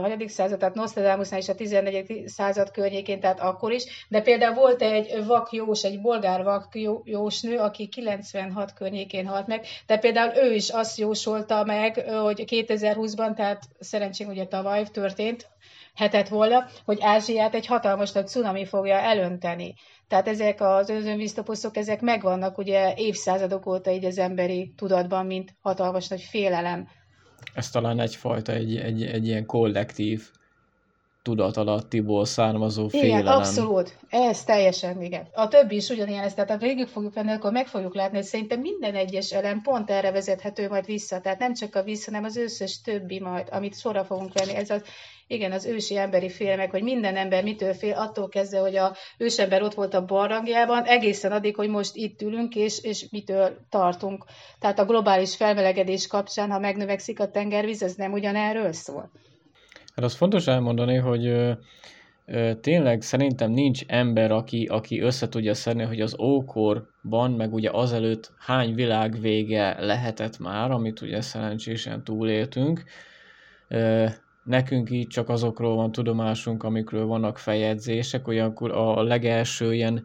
hanyadik 0.00 0.28
század, 0.28 0.58
tehát 0.58 0.74
Nostradamusnál 0.74 1.40
is 1.40 1.48
a 1.48 1.54
14. 1.54 2.22
század 2.26 2.70
környékén, 2.70 3.20
tehát 3.20 3.40
akkor 3.40 3.72
is, 3.72 4.06
de 4.08 4.20
például 4.20 4.54
volt 4.54 4.82
egy 4.82 5.24
vakjós, 5.26 5.82
egy 5.82 6.00
bolgár 6.00 6.42
vakjósnő, 6.42 7.58
aki 7.58 7.88
96 7.88 8.72
környékén 8.72 9.26
halt 9.26 9.46
meg, 9.46 9.66
de 9.86 9.98
például 9.98 10.36
ő 10.36 10.54
is 10.54 10.68
azt 10.68 10.98
jósolta 10.98 11.64
meg, 11.64 12.08
hogy 12.08 12.44
2020-ban, 12.46 13.34
tehát 13.34 13.62
szerencsén 13.78 14.28
ugye 14.28 14.46
tavaly 14.46 14.84
történt, 14.92 15.48
hetet 15.94 16.28
volna, 16.28 16.66
hogy 16.84 16.98
Ázsiát 17.00 17.54
egy 17.54 17.66
hatalmas 17.66 18.12
nagy 18.12 18.28
cunami 18.28 18.64
fogja 18.64 18.96
elönteni. 18.96 19.74
Tehát 20.08 20.28
ezek 20.28 20.60
az 20.60 20.88
özönvíztoposzok, 20.88 21.76
ezek 21.76 22.00
megvannak 22.00 22.58
ugye 22.58 22.94
évszázadok 22.96 23.66
óta 23.66 23.90
így 23.90 24.04
az 24.04 24.18
emberi 24.18 24.72
tudatban, 24.76 25.26
mint 25.26 25.54
hatalmas 25.60 26.08
nagy 26.08 26.22
félelem 26.22 26.88
ez 27.54 27.70
talán 27.70 28.00
egyfajta, 28.00 28.52
egy, 28.52 28.76
egy, 28.76 29.02
egy 29.02 29.26
ilyen 29.26 29.46
kollektív 29.46 30.28
tudatalattiból 31.22 32.24
származó 32.24 32.86
igen, 32.90 33.00
félelem. 33.00 33.38
abszolút. 33.38 33.98
Ez 34.08 34.44
teljesen, 34.44 35.02
igen. 35.02 35.28
A 35.32 35.48
többi 35.48 35.76
is 35.76 35.88
ugyanilyen 35.88 36.24
ez, 36.24 36.34
tehát 36.34 36.50
ha 36.50 36.56
végig 36.56 36.86
fogjuk 36.86 37.14
venni, 37.14 37.30
akkor 37.30 37.52
meg 37.52 37.66
fogjuk 37.66 37.94
látni, 37.94 38.16
hogy 38.16 38.26
szerintem 38.26 38.60
minden 38.60 38.94
egyes 38.94 39.32
elem 39.32 39.62
pont 39.62 39.90
erre 39.90 40.10
vezethető 40.10 40.68
majd 40.68 40.86
vissza. 40.86 41.20
Tehát 41.20 41.38
nem 41.38 41.54
csak 41.54 41.74
a 41.74 41.82
víz, 41.82 42.04
hanem 42.04 42.24
az 42.24 42.36
összes 42.36 42.80
többi 42.80 43.20
majd, 43.20 43.48
amit 43.50 43.78
sorra 43.78 44.04
fogunk 44.04 44.32
venni. 44.32 44.54
Ez 44.54 44.70
az 44.70 44.82
igen, 45.28 45.52
az 45.52 45.66
ősi 45.66 45.96
emberi 45.96 46.28
félelmek, 46.28 46.70
hogy 46.70 46.82
minden 46.82 47.16
ember 47.16 47.42
mitől 47.42 47.74
fél, 47.74 47.94
attól 47.94 48.28
kezdve, 48.28 48.58
hogy 48.58 48.76
a 48.76 48.96
ősember 49.18 49.62
ott 49.62 49.74
volt 49.74 49.94
a 49.94 50.04
barlangjában, 50.04 50.84
egészen 50.84 51.32
addig, 51.32 51.56
hogy 51.56 51.68
most 51.68 51.96
itt 51.96 52.22
ülünk, 52.22 52.54
és, 52.54 52.82
és 52.82 53.06
mitől 53.10 53.58
tartunk. 53.68 54.24
Tehát 54.58 54.78
a 54.78 54.84
globális 54.84 55.36
felmelegedés 55.36 56.06
kapcsán, 56.06 56.50
ha 56.50 56.58
megnövekszik 56.58 57.20
a 57.20 57.30
tengervíz, 57.30 57.82
ez 57.82 57.94
nem 57.94 58.12
ugyanerről 58.12 58.72
szól. 58.72 59.10
Hát 59.94 60.04
az 60.04 60.14
fontos 60.14 60.46
elmondani, 60.46 60.96
hogy 60.96 61.32
tényleg 62.60 63.02
szerintem 63.02 63.50
nincs 63.50 63.82
ember, 63.86 64.30
aki, 64.30 64.64
aki 64.64 65.00
össze 65.00 65.28
szedni, 65.52 65.82
hogy 65.82 66.00
az 66.00 66.18
ókorban, 66.20 67.30
meg 67.30 67.54
ugye 67.54 67.70
azelőtt 67.72 68.32
hány 68.38 68.74
világvége 68.74 69.76
lehetett 69.80 70.38
már, 70.38 70.70
amit 70.70 71.00
ugye 71.00 71.20
szerencsésen 71.20 72.04
túléltünk. 72.04 72.84
Nekünk 74.48 74.90
így 74.90 75.06
csak 75.06 75.28
azokról 75.28 75.74
van 75.76 75.92
tudomásunk, 75.92 76.62
amikről 76.62 77.06
vannak 77.06 77.38
feljegyzések, 77.38 78.28
olyankor 78.28 78.70
a 78.70 79.02
legelső 79.02 79.74
ilyen 79.74 80.04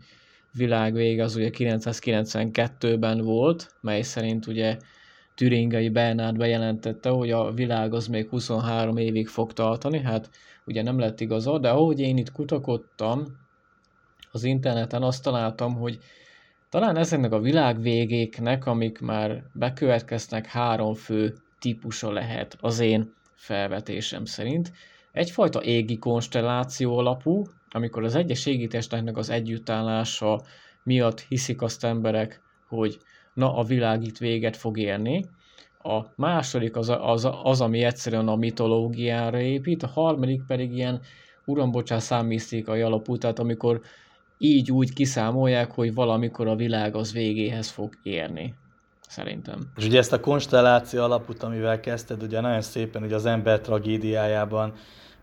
világvég 0.51 1.19
az 1.19 1.35
ugye 1.35 1.49
992-ben 1.53 3.21
volt, 3.21 3.75
mely 3.81 4.01
szerint 4.01 4.47
ugye 4.47 4.77
Türingai 5.35 5.89
Bernard 5.89 6.37
bejelentette, 6.37 7.09
hogy 7.09 7.31
a 7.31 7.51
világ 7.51 7.93
az 7.93 8.07
még 8.07 8.29
23 8.29 8.97
évig 8.97 9.27
fog 9.27 9.53
tartani, 9.53 9.99
hát 9.99 10.29
ugye 10.65 10.81
nem 10.81 10.99
lett 10.99 11.19
igaza, 11.19 11.59
de 11.59 11.69
ahogy 11.69 11.99
én 11.99 12.17
itt 12.17 12.31
kutakodtam 12.31 13.25
az 14.31 14.43
interneten, 14.43 15.03
azt 15.03 15.23
találtam, 15.23 15.75
hogy 15.75 15.99
talán 16.69 16.97
ezeknek 16.97 17.31
a 17.31 17.39
világvégéknek, 17.39 18.65
amik 18.65 18.99
már 18.99 19.43
bekövetkeznek, 19.53 20.45
három 20.45 20.93
fő 20.93 21.33
típusa 21.59 22.11
lehet 22.11 22.57
az 22.59 22.79
én 22.79 23.13
felvetésem 23.43 24.25
szerint. 24.25 24.71
Egyfajta 25.11 25.63
égi 25.63 25.97
konstelláció 25.97 26.97
alapú, 26.97 27.43
amikor 27.69 28.03
az 28.03 28.15
egyes 28.15 28.45
égitesteknek 28.45 29.17
az 29.17 29.29
együttállása 29.29 30.41
miatt 30.83 31.19
hiszik 31.19 31.61
azt 31.61 31.83
emberek, 31.83 32.41
hogy 32.67 32.97
na 33.33 33.55
a 33.55 33.63
világ 33.63 34.03
itt 34.03 34.17
véget 34.17 34.57
fog 34.57 34.77
érni. 34.77 35.25
A 35.81 36.01
második 36.15 36.75
az, 36.75 36.89
az, 36.99 37.29
az 37.43 37.61
ami 37.61 37.83
egyszerűen 37.83 38.27
a 38.27 38.35
mitológiára 38.35 39.39
épít, 39.39 39.83
a 39.83 39.87
harmadik 39.87 40.41
pedig 40.47 40.71
ilyen 40.73 41.01
urambocsás 41.45 42.03
számísztékai 42.03 42.81
alapú, 42.81 43.17
tehát 43.17 43.39
amikor 43.39 43.81
így 44.37 44.71
úgy 44.71 44.93
kiszámolják, 44.93 45.71
hogy 45.71 45.93
valamikor 45.93 46.47
a 46.47 46.55
világ 46.55 46.95
az 46.95 47.13
végéhez 47.13 47.69
fog 47.69 47.93
érni. 48.03 48.53
Szerintem. 49.13 49.71
És 49.75 49.85
ugye 49.85 49.97
ezt 49.97 50.13
a 50.13 50.19
konstelláció 50.19 51.03
alapút, 51.03 51.43
amivel 51.43 51.79
kezdted, 51.79 52.23
ugye 52.23 52.41
nagyon 52.41 52.61
szépen 52.61 53.03
ugye 53.03 53.15
az 53.15 53.25
ember 53.25 53.59
tragédiájában 53.59 54.73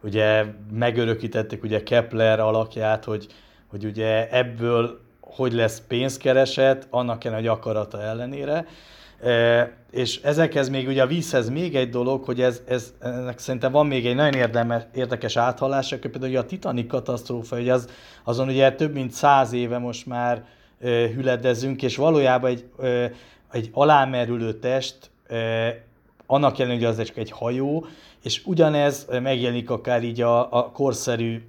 ugye 0.02 0.44
megörökítették 0.72 1.62
ugye 1.62 1.82
Kepler 1.82 2.40
alakját, 2.40 3.04
hogy, 3.04 3.26
hogy 3.66 3.84
ugye 3.84 4.28
ebből 4.30 5.00
hogy 5.20 5.52
lesz 5.52 5.82
pénzkereset, 5.88 6.86
annak 6.90 7.18
kell, 7.18 7.32
hogy 7.32 7.46
akarata 7.46 8.02
ellenére. 8.02 8.66
E, 9.22 9.72
és 9.90 10.20
ezekhez 10.22 10.68
még 10.68 10.88
ugye 10.88 11.02
a 11.02 11.06
vízhez 11.06 11.48
még 11.48 11.76
egy 11.76 11.88
dolog, 11.88 12.24
hogy 12.24 12.40
ez, 12.40 12.62
ez 12.68 12.92
ennek 13.00 13.38
szerintem 13.38 13.72
van 13.72 13.86
még 13.86 14.06
egy 14.06 14.14
nagyon 14.14 14.40
érdemes, 14.40 14.82
érdekes 14.94 15.36
áthallása, 15.36 15.98
például 15.98 16.36
a 16.36 16.44
Titanic 16.44 16.88
katasztrófa, 16.88 17.56
hogy 17.56 17.68
az, 17.68 17.88
azon 18.24 18.48
ugye 18.48 18.72
több 18.72 18.92
mint 18.92 19.10
száz 19.10 19.52
éve 19.52 19.78
most 19.78 20.06
már 20.06 20.44
e, 20.80 20.88
hüledezünk, 20.88 21.82
és 21.82 21.96
valójában 21.96 22.50
egy, 22.50 22.64
e, 22.82 23.12
egy 23.52 23.70
alámerülő 23.72 24.52
test, 24.52 25.10
annak 26.26 26.58
ellenére, 26.58 26.86
hogy 26.86 26.98
az 26.98 27.06
csak 27.06 27.16
egy 27.16 27.30
hajó, 27.30 27.86
és 28.22 28.42
ugyanez 28.44 29.06
megjelenik 29.22 29.70
akár 29.70 30.02
így 30.02 30.20
a, 30.20 30.52
a 30.52 30.70
korszerű 30.70 31.42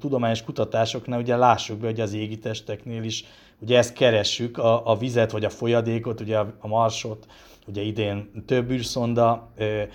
tudományos 0.00 0.42
kutatásoknál, 0.42 1.20
ugye 1.20 1.36
lássuk 1.36 1.78
be, 1.78 1.86
hogy 1.86 2.00
az 2.00 2.12
égitesteknél 2.12 3.02
is 3.02 3.24
ugye 3.60 3.78
ezt 3.78 3.92
keressük, 3.92 4.58
a, 4.58 4.90
a 4.90 4.96
vizet 4.96 5.30
vagy 5.30 5.44
a 5.44 5.50
folyadékot, 5.50 6.20
ugye 6.20 6.38
a, 6.38 6.68
marsot, 6.68 7.26
ugye 7.66 7.82
idén 7.82 8.44
több 8.46 8.70
űrszonda, 8.70 9.48
e, 9.56 9.88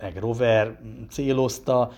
meg 0.00 0.16
rover 0.16 0.78
célozta, 1.10 1.92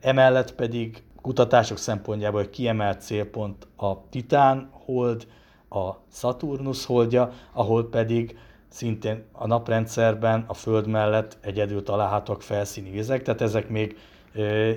emellett 0.00 0.54
pedig 0.54 1.02
kutatások 1.20 1.78
szempontjából 1.78 2.40
hogy 2.40 2.50
kiemelt 2.50 3.02
célpont 3.02 3.66
a 3.76 4.08
Titán 4.08 4.70
hold, 4.72 5.26
a 5.74 6.04
Saturnus 6.12 6.86
holdja, 6.86 7.32
ahol 7.52 7.88
pedig 7.88 8.36
szintén 8.68 9.24
a 9.32 9.46
naprendszerben 9.46 10.44
a 10.46 10.54
Föld 10.54 10.86
mellett 10.86 11.38
egyedül 11.40 11.82
találhatók 11.82 12.42
felszíni 12.42 12.90
vizek, 12.90 13.22
tehát 13.22 13.40
ezek 13.40 13.68
még 13.68 13.96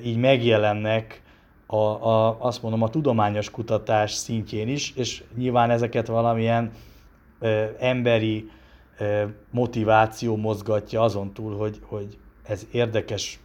így 0.03 0.17
megjelennek 0.17 1.23
a, 1.65 1.75
a, 1.75 2.37
azt 2.39 2.61
mondom, 2.61 2.81
a 2.81 2.89
tudományos 2.89 3.51
kutatás 3.51 4.11
szintjén 4.11 4.67
is, 4.67 4.93
és 4.95 5.23
nyilván 5.37 5.69
ezeket 5.69 6.07
valamilyen 6.07 6.71
ö, 7.39 7.65
emberi 7.79 8.49
ö, 8.97 9.23
motiváció 9.51 10.35
mozgatja 10.35 11.01
azon 11.01 11.33
túl, 11.33 11.57
hogy, 11.57 11.79
hogy 11.81 12.17
ez 12.43 12.67
érdekes, 12.71 13.39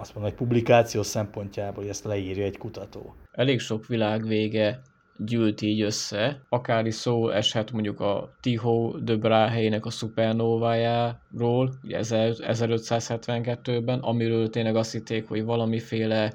azt 0.00 0.14
mondom, 0.14 0.32
hogy 0.32 0.40
publikáció 0.46 1.02
szempontjából, 1.02 1.82
hogy 1.82 1.88
ezt 1.88 2.04
leírja 2.04 2.44
egy 2.44 2.58
kutató. 2.58 3.14
Elég 3.32 3.60
sok 3.60 3.86
világvége 3.86 4.80
gyűlt 5.18 5.60
így 5.60 5.80
össze. 5.80 6.40
Akár 6.48 6.86
is 6.86 6.94
szó 6.94 7.30
eshet 7.30 7.72
mondjuk 7.72 8.00
a 8.00 8.34
Tycho 8.40 8.98
de 8.98 9.16
Brahe-nek 9.16 9.86
a 9.86 9.90
szupernovájáról, 9.90 11.74
ugye 11.84 11.98
1572-ben, 12.02 13.98
amiről 13.98 14.50
tényleg 14.50 14.76
azt 14.76 14.92
hitték, 14.92 15.28
hogy 15.28 15.44
valamiféle 15.44 16.32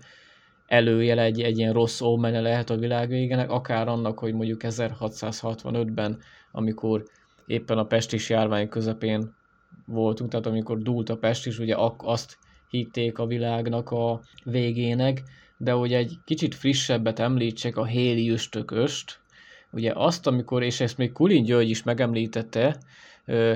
előjele 0.68 1.22
egy, 1.22 1.42
egy 1.42 1.58
ilyen 1.58 1.74
rossz 1.74 2.02
ómene 2.02 2.42
lehet 2.42 2.70
a 2.70 2.78
világ 2.78 3.10
végének, 3.10 3.52
akár 3.52 3.88
annak, 3.88 4.20
hogy 4.20 4.34
mondjuk 4.34 4.62
1665-ben, 4.64 6.18
amikor 6.52 7.04
éppen 7.46 7.78
a 7.78 7.86
pestis 7.86 8.30
járvány 8.30 8.70
közepén 8.70 9.34
voltunk, 9.86 10.30
tehát 10.30 10.46
amikor 10.46 10.78
dúlt 10.78 11.10
a 11.10 11.18
pest 11.18 11.60
ugye 11.60 11.76
azt 11.98 12.38
hitték 12.70 13.20
a 13.20 13.26
világnak 13.26 13.92
a 13.92 14.22
végének, 14.44 15.24
de 15.64 15.72
hogy 15.72 15.94
egy 15.94 16.18
kicsit 16.26 16.56
frissebbet 16.56 17.20
említsek, 17.20 17.78
a 17.78 17.86
Héli 17.86 18.30
üstököst, 18.30 19.20
ugye 19.72 19.92
azt, 19.96 20.28
amikor, 20.28 20.64
és 20.64 20.80
ezt 20.80 20.98
még 20.98 21.12
Kulin 21.12 21.44
György 21.44 21.70
is 21.70 21.84
megemlítette, 21.84 22.78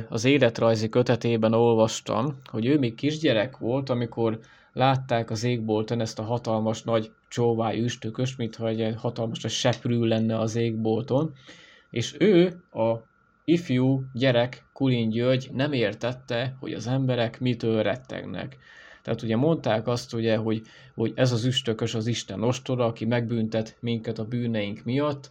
az 0.10 0.26
életrajzi 0.26 0.90
kötetében 0.90 1.54
olvastam, 1.54 2.40
hogy 2.52 2.66
ő 2.66 2.80
még 2.80 2.96
kisgyerek 2.96 3.58
volt, 3.58 3.90
amikor 3.90 4.40
látták 4.74 5.30
az 5.30 5.44
égbolton 5.44 6.02
ezt 6.02 6.20
a 6.20 6.24
hatalmas 6.24 6.84
nagy 6.84 7.12
csóvály 7.30 7.80
üstököst, 7.80 8.38
mintha 8.38 8.68
egy 8.68 8.96
hatalmas 8.98 9.44
a 9.44 9.48
seprű 9.48 10.00
lenne 10.00 10.40
az 10.40 10.56
égbolton, 10.56 11.34
és 11.90 12.16
ő, 12.20 12.64
a 12.72 12.96
ifjú 13.46 14.04
gyerek 14.14 14.66
Kulin 14.74 15.10
György 15.10 15.50
nem 15.54 15.74
értette, 15.74 16.56
hogy 16.60 16.74
az 16.74 16.88
emberek 16.88 17.40
mitől 17.40 17.84
rettegnek. 17.84 18.58
Tehát 19.06 19.22
ugye 19.22 19.36
mondták 19.36 19.88
azt, 19.88 20.14
ugye, 20.14 20.38
hogy, 20.38 20.62
hogy 20.96 21.12
ez 21.16 21.32
az 21.32 21.46
üstökös 21.46 21.94
az 21.94 22.08
Isten 22.08 22.44
ostora, 22.44 22.86
aki 22.86 23.06
megbüntet 23.06 23.78
minket 23.80 24.20
a 24.20 24.26
bűneink 24.26 24.84
miatt, 24.84 25.30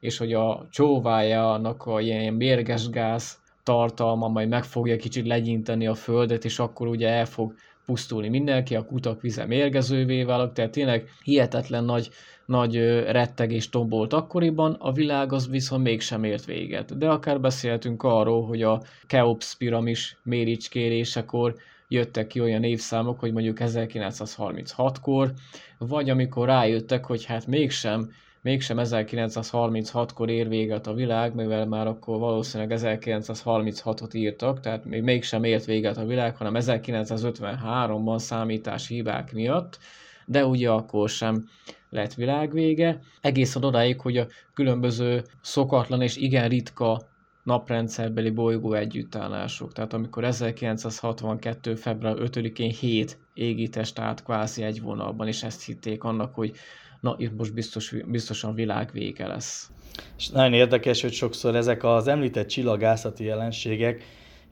és 0.00 0.18
hogy 0.18 0.32
a 0.32 0.66
csóvájának 0.70 1.86
a 1.86 2.00
ilyen 2.00 2.34
mérges 2.34 2.88
gáz 2.88 3.38
tartalma 3.62 4.28
majd 4.28 4.48
meg 4.48 4.64
fogja 4.64 4.96
kicsit 4.96 5.26
legyinteni 5.26 5.86
a 5.86 5.94
földet, 5.94 6.44
és 6.44 6.58
akkor 6.58 6.86
ugye 6.88 7.08
el 7.08 7.26
fog 7.26 7.54
pusztulni 7.86 8.28
mindenki, 8.28 8.74
a 8.74 8.84
kutak 8.84 9.20
vize 9.20 9.46
mérgezővé 9.46 10.22
válik, 10.22 10.52
tehát 10.52 10.70
tényleg 10.70 11.08
hihetetlen 11.24 11.84
nagy, 11.84 12.08
nagy 12.46 12.76
rettegés 13.10 13.68
tombolt 13.68 14.12
akkoriban, 14.12 14.72
a 14.72 14.92
világ 14.92 15.32
az 15.32 15.48
viszont 15.48 15.82
mégsem 15.82 16.24
ért 16.24 16.44
véget. 16.44 16.98
De 16.98 17.08
akár 17.08 17.40
beszéltünk 17.40 18.02
arról, 18.02 18.46
hogy 18.46 18.62
a 18.62 18.82
Keops 19.06 19.56
piramis 19.56 20.16
méricskérésekor 20.22 21.54
jöttek 21.88 22.26
ki 22.26 22.40
olyan 22.40 22.62
évszámok, 22.62 23.20
hogy 23.20 23.32
mondjuk 23.32 23.56
1936-kor, 23.60 25.32
vagy 25.78 26.10
amikor 26.10 26.46
rájöttek, 26.46 27.04
hogy 27.04 27.24
hát 27.24 27.46
mégsem, 27.46 28.10
mégsem 28.42 28.76
1936-kor 28.80 30.30
ér 30.30 30.48
véget 30.48 30.86
a 30.86 30.94
világ, 30.94 31.34
mivel 31.34 31.66
már 31.66 31.86
akkor 31.86 32.18
valószínűleg 32.18 32.78
1936-ot 32.80 34.14
írtak, 34.14 34.60
tehát 34.60 34.84
még 34.84 35.02
mégsem 35.02 35.44
ért 35.44 35.64
véget 35.64 35.96
a 35.96 36.06
világ, 36.06 36.36
hanem 36.36 36.54
1953-ban 36.56 38.18
számítási 38.18 38.94
hibák 38.94 39.32
miatt, 39.32 39.78
de 40.26 40.46
ugye 40.46 40.70
akkor 40.70 41.08
sem 41.08 41.48
lett 41.90 42.14
világvége. 42.14 43.00
Egészen 43.20 43.64
odáig, 43.64 44.00
hogy 44.00 44.16
a 44.16 44.26
különböző 44.54 45.22
szokatlan 45.40 46.02
és 46.02 46.16
igen 46.16 46.48
ritka 46.48 47.07
naprendszerbeli 47.48 48.30
bolygó 48.30 48.72
együttállások. 48.72 49.72
Tehát 49.72 49.92
amikor 49.92 50.24
1962. 50.24 51.74
február 51.74 52.16
5-én 52.18 52.70
7 52.70 53.18
égitest 53.34 53.98
állt 53.98 54.22
kvázi 54.22 54.62
egy 54.62 54.80
vonalban, 54.82 55.26
és 55.26 55.42
ezt 55.42 55.64
hitték 55.64 56.04
annak, 56.04 56.34
hogy 56.34 56.52
na 57.00 57.14
itt 57.18 57.36
most 57.36 57.54
biztos, 57.54 57.94
biztosan 58.06 58.54
világ 58.54 58.90
vége 58.92 59.26
lesz. 59.26 59.70
És 60.18 60.28
nagyon 60.28 60.52
érdekes, 60.52 61.00
hogy 61.00 61.12
sokszor 61.12 61.56
ezek 61.56 61.84
az 61.84 62.08
említett 62.08 62.48
csillagászati 62.48 63.24
jelenségek 63.24 64.04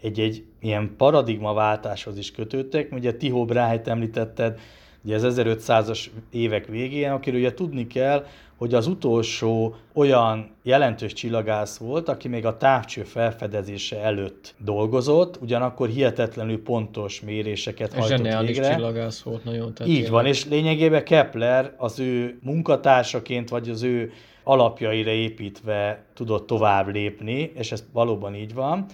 egy-egy 0.03 0.45
ilyen 0.61 0.95
paradigmaváltáshoz 0.97 2.19
is 2.19 2.31
kötődtek. 2.31 2.93
Ugye 2.93 3.17
Tycho 3.17 3.45
Brahe-t 3.45 3.89
említetted, 3.89 4.59
ugye 5.05 5.15
az 5.15 5.35
1500-as 5.39 6.07
évek 6.31 6.67
végén, 6.67 7.11
akiről 7.11 7.41
ugye 7.41 7.55
tudni 7.55 7.87
kell, 7.87 8.27
hogy 8.57 8.75
az 8.75 8.87
utolsó 8.87 9.75
olyan 9.93 10.51
jelentős 10.63 11.13
csillagász 11.13 11.77
volt, 11.77 12.09
aki 12.09 12.29
még 12.29 12.47
a 12.47 12.57
távcső 12.57 13.03
felfedezése 13.03 14.01
előtt 14.03 14.55
dolgozott, 14.59 15.39
ugyanakkor 15.43 15.89
hihetetlenül 15.89 16.63
pontos 16.63 17.21
méréseket 17.21 17.93
hajtott 17.93 18.09
Zseniális 18.17 18.57
végre. 18.57 18.75
csillagász 18.75 19.21
volt 19.23 19.45
nagyon. 19.45 19.75
Tehát 19.75 19.93
Így 19.93 20.09
van, 20.09 20.27
és 20.27 20.45
lényegében 20.45 21.05
Kepler 21.05 21.75
az 21.77 21.99
ő 21.99 22.39
munkatársaként, 22.43 23.49
vagy 23.49 23.69
az 23.69 23.83
ő 23.83 24.13
alapjaira 24.45 25.11
építve 25.11 26.05
tudott 26.15 26.47
tovább 26.47 26.89
lépni, 26.89 27.53
és 27.55 27.73
ez 27.73 27.85
valóban 27.93 28.35
így 28.35 28.55
van. 28.55 28.87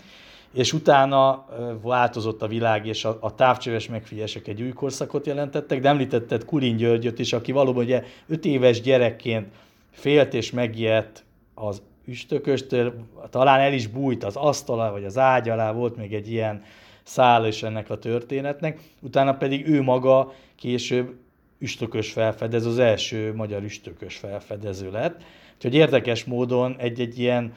És 0.52 0.72
utána 0.72 1.46
változott 1.82 2.42
a 2.42 2.46
világ, 2.46 2.86
és 2.86 3.04
a, 3.04 3.18
a 3.20 3.34
távcsöves 3.34 3.88
megfigyelések 3.88 4.48
egy 4.48 4.62
új 4.62 4.72
korszakot 4.72 5.26
jelentettek, 5.26 5.80
de 5.80 5.88
említetted 5.88 6.44
Kulin 6.44 6.76
Györgyöt 6.76 7.18
is, 7.18 7.32
aki 7.32 7.52
valóban 7.52 7.84
ugye 7.84 8.04
5 8.26 8.44
éves 8.44 8.80
gyerekként 8.80 9.52
félt 9.90 10.34
és 10.34 10.50
megijedt 10.50 11.24
az 11.54 11.82
üstököstől, 12.04 12.94
talán 13.30 13.60
el 13.60 13.72
is 13.72 13.86
bújt 13.86 14.24
az 14.24 14.36
asztala, 14.36 14.90
vagy 14.90 15.04
az 15.04 15.18
ágy 15.18 15.48
alá, 15.48 15.72
volt 15.72 15.96
még 15.96 16.14
egy 16.14 16.30
ilyen 16.30 16.62
szál 17.02 17.46
is 17.46 17.62
ennek 17.62 17.90
a 17.90 17.98
történetnek, 17.98 18.80
utána 19.00 19.34
pedig 19.34 19.68
ő 19.68 19.82
maga 19.82 20.32
később 20.56 21.14
üstökös 21.58 22.12
felfedező, 22.12 22.68
az 22.68 22.78
első 22.78 23.34
magyar 23.34 23.62
üstökös 23.62 24.16
felfedező 24.16 24.90
lett. 24.90 25.22
Úgyhogy 25.54 25.74
érdekes 25.74 26.24
módon 26.24 26.76
egy-egy 26.78 27.18
ilyen 27.18 27.54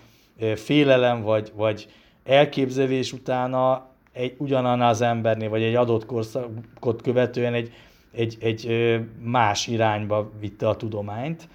félelem 0.55 1.21
vagy, 1.21 1.51
vagy 1.55 1.87
elképzelés 2.25 3.13
utána 3.13 3.87
egy, 4.13 4.35
ugyanannál 4.37 4.89
az 4.89 5.01
embernél, 5.01 5.49
vagy 5.49 5.63
egy 5.63 5.75
adott 5.75 6.05
korszakot 6.05 7.01
követően 7.01 7.53
egy, 7.53 7.71
egy, 8.11 8.37
egy 8.39 8.69
más 9.23 9.67
irányba 9.67 10.31
vitte 10.39 10.69
a 10.69 10.75
tudományt. 10.75 11.47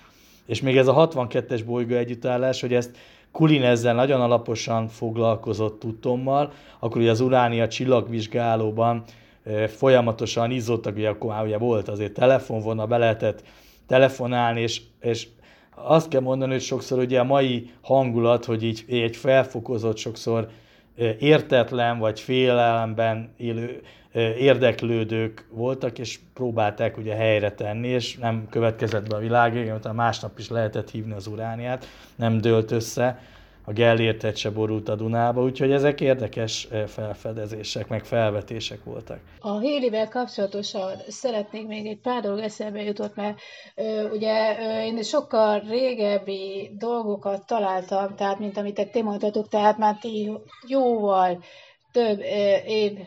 És 0.47 0.61
még 0.61 0.77
ez 0.77 0.87
a 0.87 1.09
62-es 1.09 1.63
bolygó 1.67 1.95
együttállás, 1.95 2.61
hogy 2.61 2.75
ezt 2.75 2.97
Kulin 3.33 3.63
ezzel 3.63 3.95
nagyon 3.95 4.21
alaposan 4.21 4.89
foglalkozott 4.89 5.79
tudtommal, 5.79 6.53
akkor 6.79 7.01
ugye 7.01 7.11
az 7.11 7.21
Uránia 7.21 7.69
csillagvizsgálóban 7.69 9.03
folyamatosan 9.67 10.51
izzottak, 10.51 10.97
ugye 10.97 11.09
akkor 11.09 11.31
már 11.31 11.45
ugye 11.45 11.59
volt 11.59 11.89
azért 11.89 12.13
telefonvonal, 12.13 12.87
be 12.87 12.99
lehetett 12.99 13.43
telefonálni, 13.87 14.61
és, 14.61 14.83
és 15.01 15.27
azt 15.83 16.09
kell 16.09 16.21
mondani, 16.21 16.53
hogy 16.53 16.61
sokszor 16.61 16.99
ugye 16.99 17.21
a 17.21 17.25
mai 17.25 17.71
hangulat, 17.81 18.45
hogy 18.45 18.63
így 18.63 18.85
egy 18.89 19.17
felfokozott, 19.17 19.97
sokszor 19.97 20.49
értetlen 21.19 21.99
vagy 21.99 22.21
félelemben 22.21 23.31
élő 23.37 23.81
érdeklődők 24.39 25.47
voltak, 25.51 25.99
és 25.99 26.19
próbálták 26.35 26.97
ugye 26.97 27.15
helyre 27.15 27.53
tenni, 27.53 27.89
és 27.89 28.17
nem 28.17 28.47
következett 28.51 29.09
be 29.09 29.17
a 29.17 29.21
világ, 29.21 29.73
utána 29.77 29.95
másnap 29.95 30.39
is 30.39 30.49
lehetett 30.49 30.91
hívni 30.91 31.13
az 31.13 31.27
urániát, 31.27 31.87
nem 32.17 32.41
dőlt 32.41 32.71
össze, 32.71 33.19
a 33.71 33.73
Gellértet 33.73 34.37
se 34.37 34.51
borult 34.51 34.89
a 34.89 34.95
Dunába, 34.95 35.43
úgyhogy 35.43 35.73
ezek 35.73 36.01
érdekes 36.01 36.69
felfedezések, 36.87 37.89
meg 37.89 38.05
felvetések 38.05 38.85
voltak. 38.85 39.19
A 39.41 39.59
Hélivel 39.59 40.09
kapcsolatosan 40.09 40.91
szeretnék 41.09 41.67
még 41.67 41.87
egy 41.87 42.01
pár 42.01 42.23
dolog 42.23 42.39
eszembe 42.39 42.83
jutott, 42.83 43.15
mert 43.15 43.39
ö, 43.75 44.09
ugye 44.11 44.57
ö, 44.61 44.83
én 44.83 45.03
sokkal 45.03 45.61
régebbi 45.69 46.71
dolgokat 46.79 47.47
találtam, 47.47 48.15
tehát 48.17 48.39
mint 48.39 48.57
amit 48.57 48.89
te 48.93 49.03
mondtatok, 49.03 49.49
tehát 49.49 49.79
már 49.79 49.97
ti 50.01 50.31
jóval 50.67 51.43
több 51.93 52.21
év, 52.67 52.99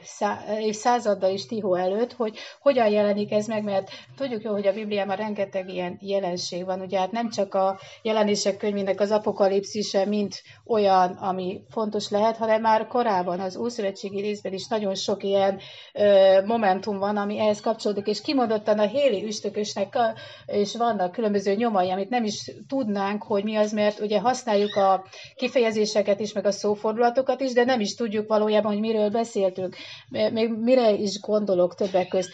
évszázaddal 0.59 1.31
is 1.31 1.45
Tihó 1.45 1.75
előtt, 1.75 2.13
hogy 2.13 2.37
hogyan 2.61 2.89
jelenik 2.89 3.31
ez 3.31 3.47
meg, 3.47 3.63
mert 3.63 3.89
tudjuk 4.15 4.43
jó, 4.43 4.51
hogy 4.51 4.67
a 4.67 4.73
Bibliában 4.73 5.15
rengeteg 5.15 5.69
ilyen 5.69 5.97
jelenség 6.01 6.65
van, 6.65 6.81
ugye 6.81 6.99
hát 6.99 7.11
nem 7.11 7.29
csak 7.29 7.53
a 7.53 7.79
jelenések 8.01 8.57
könyvének 8.57 8.99
az 8.99 9.11
apokalipszise, 9.11 10.05
mint 10.05 10.41
olyan, 10.65 11.11
ami 11.11 11.61
fontos 11.69 12.09
lehet, 12.09 12.37
hanem 12.37 12.61
már 12.61 12.87
korábban 12.87 13.39
az 13.39 13.57
Ószövetségi 13.57 14.21
részben 14.21 14.53
is 14.53 14.67
nagyon 14.67 14.95
sok 14.95 15.23
ilyen 15.23 15.59
ö, 15.93 16.37
momentum 16.45 16.97
van, 16.97 17.17
ami 17.17 17.39
ehhez 17.39 17.61
kapcsolódik, 17.61 18.07
és 18.07 18.21
kimondottan 18.21 18.79
a 18.79 18.87
Héli 18.87 19.25
üstökösnek 19.25 19.97
és 20.45 20.75
vannak 20.75 21.11
különböző 21.11 21.53
nyomai, 21.53 21.89
amit 21.89 22.09
nem 22.09 22.23
is 22.23 22.51
tudnánk, 22.67 23.23
hogy 23.23 23.43
mi 23.43 23.55
az, 23.55 23.71
mert 23.71 23.99
ugye 23.99 24.19
használjuk 24.19 24.75
a 24.75 25.05
kifejezéseket 25.35 26.19
is, 26.19 26.33
meg 26.33 26.45
a 26.45 26.51
szófordulatokat 26.51 27.41
is, 27.41 27.53
de 27.53 27.63
nem 27.63 27.79
is 27.79 27.95
tudjuk 27.95 28.27
valójában, 28.27 28.72
hogy 28.73 28.81
miről 28.81 29.09
beszéltünk, 29.09 29.75
még 30.09 30.49
mire 30.61 30.91
is 30.91 31.19
gondolok 31.19 31.75
többek 31.75 32.07
közt. 32.07 32.29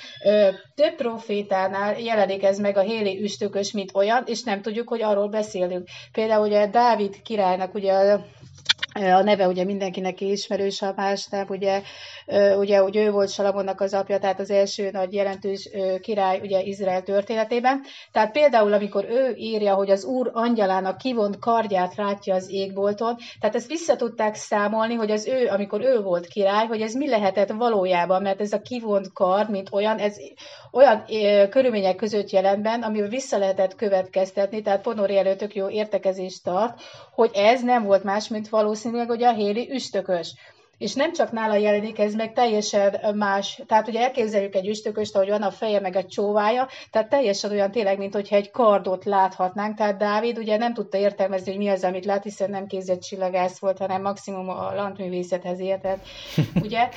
Több 0.76 0.96
profétánál 0.96 2.00
jelenik 2.00 2.44
ez 2.44 2.60
meg 2.60 2.78
a 2.78 2.82
héli 2.82 3.22
üstökös, 3.22 3.72
mint 3.72 3.92
olyan, 3.94 4.24
és 4.26 4.44
nem 4.44 4.62
tudjuk, 4.62 4.90
hogy 4.90 5.02
arról 5.02 5.28
beszélünk. 5.28 5.88
Például 6.12 6.48
ugye 6.48 6.68
Dávid 6.68 7.22
királynak 7.22 7.74
ugye 7.74 8.18
neve 9.00 9.48
ugye 9.48 9.64
mindenkinek 9.64 10.22
ismerős, 10.22 10.80
ha 10.80 10.94
más 10.96 11.28
nem, 11.28 11.46
ugye, 11.50 11.82
ugye, 12.58 12.78
hogy 12.78 12.96
ő 12.96 13.12
volt 13.12 13.30
Salamonnak 13.30 13.82
az 13.82 13.94
apja, 13.94 14.20
tehát 14.20 14.40
az 14.40 14.50
első 14.50 14.90
nagy 14.92 15.14
jelentős 15.14 15.70
király 16.02 16.40
ugye 16.40 16.62
Izrael 16.62 17.04
történetében. 17.04 17.82
Tehát 18.12 18.32
például, 18.32 18.74
amikor 18.74 19.06
ő 19.10 19.34
írja, 19.38 19.74
hogy 19.74 19.90
az 19.90 20.04
Úr 20.06 20.32
angyalának 20.34 20.98
kivont 20.98 21.40
kardját 21.40 21.96
látja 21.96 22.36
az 22.36 22.50
égbolton, 22.52 23.16
tehát 23.40 23.56
ezt 23.56 23.68
vissza 23.68 23.96
tudták 23.96 24.36
számolni, 24.36 24.94
hogy 24.94 25.12
az 25.12 25.28
ő, 25.28 25.48
amikor 25.48 25.82
ő 25.82 26.02
volt 26.02 26.28
király, 26.28 26.68
hogy 26.68 26.82
ez 26.82 26.94
mi 26.94 27.10
lehetett 27.10 27.52
valójában, 27.52 28.22
mert 28.22 28.42
ez 28.42 28.54
a 28.54 28.62
kivont 28.62 29.14
kard, 29.14 29.50
mint 29.50 29.70
olyan, 29.72 29.98
ez 29.98 30.16
olyan 30.72 31.04
körülmények 31.50 31.96
között 31.96 32.30
jelentben, 32.30 32.82
amivel 32.82 33.10
vissza 33.10 33.38
lehetett 33.38 33.76
következtetni, 33.76 34.62
tehát 34.62 34.82
Ponori 34.82 35.18
előttök 35.18 35.56
jó 35.56 35.70
értekezést 35.70 36.44
tart, 36.44 36.82
hogy 37.14 37.32
ez 37.34 37.62
nem 37.64 37.84
volt 37.84 38.04
más, 38.04 38.28
mint 38.28 38.48
valószínűleg 38.92 39.08
hogy 39.10 39.24
a 39.24 39.44
héli 39.44 39.72
üstökös. 39.72 40.36
És 40.80 40.94
nem 40.94 41.14
csak 41.14 41.32
nála 41.32 41.56
jelenik 41.56 42.00
ez 42.00 42.14
meg 42.14 42.34
teljesen 42.34 43.16
más. 43.16 43.62
Tehát 43.68 43.88
ugye 43.88 44.02
elképzeljük 44.02 44.56
egy 44.56 44.68
üstököst, 44.68 45.16
ahogy 45.16 45.30
van 45.30 45.42
a 45.42 45.52
feje 45.52 45.80
meg 45.80 45.96
a 45.96 46.06
csóvája, 46.06 46.68
tehát 46.92 47.10
teljesen 47.10 47.52
olyan 47.52 47.72
tényleg, 47.72 47.98
mint 47.98 48.14
hogyha 48.14 48.36
egy 48.36 48.52
kardot 48.52 49.06
láthatnánk. 49.06 49.78
Tehát 49.78 49.98
Dávid 49.98 50.38
ugye 50.38 50.58
nem 50.58 50.74
tudta 50.74 50.98
értelmezni, 50.98 51.52
hogy 51.52 51.60
mi 51.60 51.70
az, 51.70 51.84
amit 51.84 52.06
lát, 52.06 52.24
hiszen 52.24 52.50
nem 52.50 52.68
képzett 52.68 53.02
csillagász 53.02 53.60
volt, 53.60 53.78
hanem 53.78 54.02
maximum 54.02 54.50
a 54.50 54.74
landművészethez 54.76 55.60
értett. 55.60 56.06
Ugye? 56.64 56.90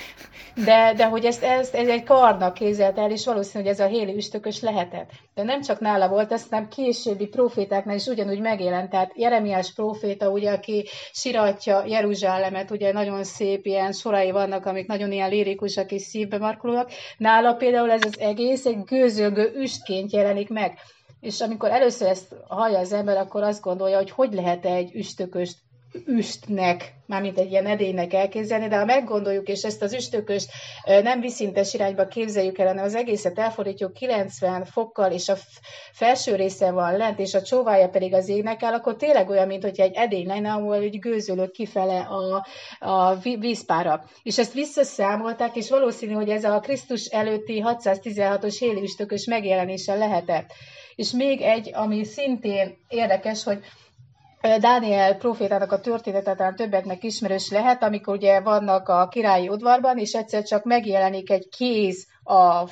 De, 0.64 0.92
de 0.97 1.07
hogy 1.07 1.25
ezt, 1.25 1.42
ezt, 1.42 1.75
ez 1.75 1.88
egy 1.88 2.03
kardnak 2.03 2.55
képzelt 2.55 2.99
el, 2.99 3.11
és 3.11 3.27
valószínű, 3.27 3.64
hogy 3.64 3.73
ez 3.73 3.81
a 3.81 3.87
héli 3.87 4.14
üstökös 4.16 4.61
lehetett. 4.61 5.11
De 5.35 5.42
nem 5.42 5.61
csak 5.61 5.81
nála 5.81 6.09
volt, 6.09 6.33
aztán 6.33 6.68
későbbi 6.68 7.27
profétáknál 7.27 7.97
is 7.97 8.07
ugyanúgy 8.07 8.40
megjelent. 8.40 8.90
Tehát 8.90 9.12
Jeremiás 9.14 9.73
proféta, 9.73 10.31
ugye, 10.31 10.53
aki 10.53 10.88
siratja 11.12 11.85
Jeruzsálemet, 11.87 12.71
ugye 12.71 12.92
nagyon 12.92 13.25
szép 13.25 13.66
ilyen 13.72 13.92
sorai 13.92 14.30
vannak, 14.30 14.66
amik 14.66 14.87
nagyon 14.87 15.12
ilyen 15.12 15.28
lirikusak 15.30 15.92
és 15.92 16.02
szívbe 16.02 16.38
markolóak. 16.38 16.90
Nála 17.18 17.54
például 17.54 17.90
ez 17.90 18.04
az 18.04 18.18
egész 18.18 18.64
egy 18.66 18.85
gőzölgő 18.85 19.52
üstként 19.56 20.12
jelenik 20.12 20.48
meg. 20.48 20.78
És 21.20 21.40
amikor 21.40 21.70
először 21.70 22.08
ezt 22.08 22.35
hallja 22.48 22.78
az 22.78 22.92
ember, 22.92 23.16
akkor 23.16 23.42
azt 23.42 23.62
gondolja, 23.62 23.96
hogy 23.96 24.11
hogy 24.11 24.32
lehet 24.32 24.64
egy 24.64 24.94
üstököst 24.94 25.56
üstnek, 26.07 26.94
mármint 27.07 27.38
egy 27.38 27.50
ilyen 27.50 27.66
edénynek 27.66 28.12
elképzelni, 28.12 28.68
de 28.68 28.76
ha 28.76 28.85
meggondoljuk, 28.85 29.48
és 29.48 29.62
ezt 29.62 29.83
az 29.83 29.92
üstököst 29.92 30.50
nem 30.85 31.20
viszintes 31.20 31.74
irányba 31.74 32.07
képzeljük 32.07 32.59
el, 32.59 32.66
hanem 32.66 32.85
az 32.85 32.94
egészet 32.94 33.38
elfordítjuk 33.38 33.92
90 33.92 34.64
fokkal, 34.64 35.12
és 35.12 35.28
a 35.28 35.37
felső 35.92 36.35
része 36.35 36.70
van 36.70 36.96
lent, 36.96 37.18
és 37.18 37.35
a 37.35 37.42
csóvája 37.42 37.88
pedig 37.88 38.14
az 38.14 38.28
égnek 38.28 38.62
áll, 38.62 38.72
akkor 38.72 38.96
tényleg 38.96 39.28
olyan, 39.28 39.46
mint 39.46 39.62
hogy 39.62 39.81
egy 39.81 39.94
edény 39.94 40.26
lenne, 40.26 40.52
ahol 40.52 40.74
egy 40.74 40.98
gőzölök 40.98 41.50
kifele 41.50 41.98
a, 42.00 42.46
a 42.78 43.14
vízpára. 43.38 44.05
És 44.22 44.38
ezt 44.38 44.52
visszaszámolták, 44.52 45.57
és 45.57 45.70
valószínű, 45.70 46.12
hogy 46.12 46.28
ez 46.28 46.44
a 46.44 46.61
Krisztus 46.61 47.05
előtti 47.05 47.62
616-os 47.66 48.57
héli 48.59 48.83
üstökös 48.83 49.26
megjelenése 49.26 49.94
lehetett. 49.94 50.52
És 50.94 51.11
még 51.11 51.40
egy, 51.40 51.70
ami 51.74 52.05
szintén 52.05 52.76
érdekes, 52.88 53.44
hogy 53.44 53.59
Dániel 54.61 55.16
profétának 55.16 55.72
a 55.72 55.81
története 55.81 56.35
talán 56.35 56.57
többeknek 56.57 57.05
ismerős 57.05 57.50
lehet, 57.50 57.83
amikor 57.83 58.14
ugye 58.14 58.40
vannak 58.40 58.88
a 58.88 59.09
királyi 59.09 59.48
udvarban, 59.48 59.98
és 59.98 60.12
egyszer 60.12 60.42
csak 60.42 60.64
megjelenik 60.64 61.31
egy 61.31 61.48
kéz 61.48 62.07
a, 62.24 62.64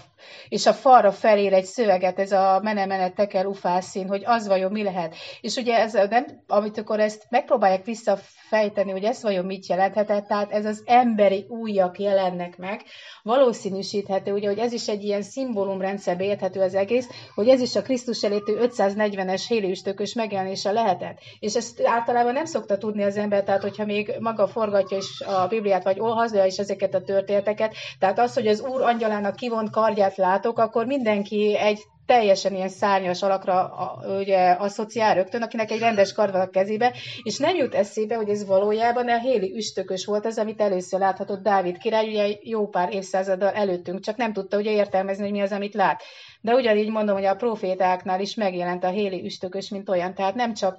és 0.48 0.66
a 0.66 0.72
falra 0.72 1.12
felér 1.12 1.52
egy 1.52 1.64
szöveget, 1.64 2.18
ez 2.18 2.33
a 2.33 2.61
mene-mene 2.62 3.11
tekel 3.11 3.46
ufászín, 3.46 4.09
hogy 4.09 4.22
az 4.24 4.46
vajon 4.46 4.72
mi 4.72 4.83
lehet. 4.83 5.14
És 5.40 5.56
ugye 5.56 5.78
ez 5.78 5.92
nem, 5.92 6.26
amit 6.46 6.78
akkor 6.78 7.00
ezt 7.00 7.26
megpróbálják 7.28 7.85
visszafejteni, 7.85 8.90
hogy 8.90 9.04
ez 9.04 9.22
vajon 9.22 9.44
mit 9.44 9.66
jelenthetett, 9.66 10.26
tehát 10.26 10.52
ez 10.52 10.64
az 10.64 10.83
emberi 10.87 11.46
újak 11.48 11.98
jelennek 11.98 12.56
meg, 12.56 12.83
valószínűsíthető, 13.22 14.33
ugye, 14.33 14.48
hogy 14.48 14.59
ez 14.59 14.72
is 14.72 14.88
egy 14.88 15.04
ilyen 15.04 15.22
szimbólumrendszerbe 15.22 16.24
érthető 16.24 16.61
az 16.61 16.74
egész, 16.74 17.09
hogy 17.35 17.48
ez 17.48 17.61
is 17.61 17.76
a 17.76 17.83
Krisztus 17.83 18.22
elétű 18.22 18.52
540-es 18.61 19.44
héliüstökös 19.48 20.14
megjelenése 20.14 20.72
lehetett. 20.72 21.18
És 21.38 21.56
ezt 21.56 21.80
általában 21.85 22.33
nem 22.33 22.44
szokta 22.44 22.78
tudni 22.78 23.02
az 23.02 23.16
ember, 23.16 23.44
tehát 23.44 23.62
hogyha 23.62 23.85
még 23.85 24.14
maga 24.18 24.48
forgatja 24.48 24.96
is 24.96 25.20
a 25.20 25.46
Bibliát, 25.46 25.85
vagy 25.85 26.00
olvasja 26.00 26.44
is 26.44 26.56
ezeket 26.56 26.94
a 26.94 27.02
történeteket, 27.02 27.74
tehát 27.98 28.18
az, 28.18 28.35
hogy 28.35 28.46
az 28.46 28.61
Úr 28.61 28.83
angyalának 28.83 29.37
kivont 29.37 29.70
kardját 29.70 30.10
látok, 30.16 30.59
akkor 30.59 30.87
mindenki 30.87 31.57
egy 31.57 31.79
teljesen 32.11 32.55
ilyen 32.55 32.68
szárnyas 32.68 33.23
alakra 33.23 33.73
ugye, 34.18 34.51
asszociál 34.51 35.14
rögtön, 35.14 35.42
akinek 35.42 35.70
egy 35.70 35.79
rendes 35.79 36.12
kard 36.12 36.33
van 36.33 36.40
a 36.40 36.51
kezébe, 36.51 36.94
és 37.23 37.38
nem 37.38 37.57
jut 37.57 37.75
eszébe, 37.75 38.14
hogy 38.14 38.29
ez 38.29 38.46
valójában 38.46 39.09
a 39.09 39.18
héli 39.18 39.57
üstökös 39.57 40.05
volt 40.05 40.27
az, 40.27 40.38
amit 40.38 40.61
először 40.61 41.01
láthatott 41.01 41.42
Dávid 41.42 41.79
király, 41.79 42.09
ugye 42.09 42.37
jó 42.42 42.68
pár 42.68 42.94
évszázaddal 42.94 43.51
előttünk, 43.51 44.01
csak 44.01 44.16
nem 44.16 44.33
tudta 44.33 44.57
ugye 44.57 44.70
értelmezni, 44.70 45.23
hogy 45.23 45.33
mi 45.33 45.40
az, 45.40 45.53
amit 45.53 45.75
lát. 45.75 46.03
De 46.40 46.55
ugyanígy 46.55 46.90
mondom, 46.90 47.14
hogy 47.16 47.25
a 47.25 47.35
profétáknál 47.35 48.20
is 48.20 48.35
megjelent 48.35 48.85
a 48.85 48.88
héli 48.88 49.25
üstökös, 49.25 49.68
mint 49.68 49.88
olyan, 49.88 50.14
tehát 50.14 50.35
nem 50.35 50.55
csak 50.55 50.79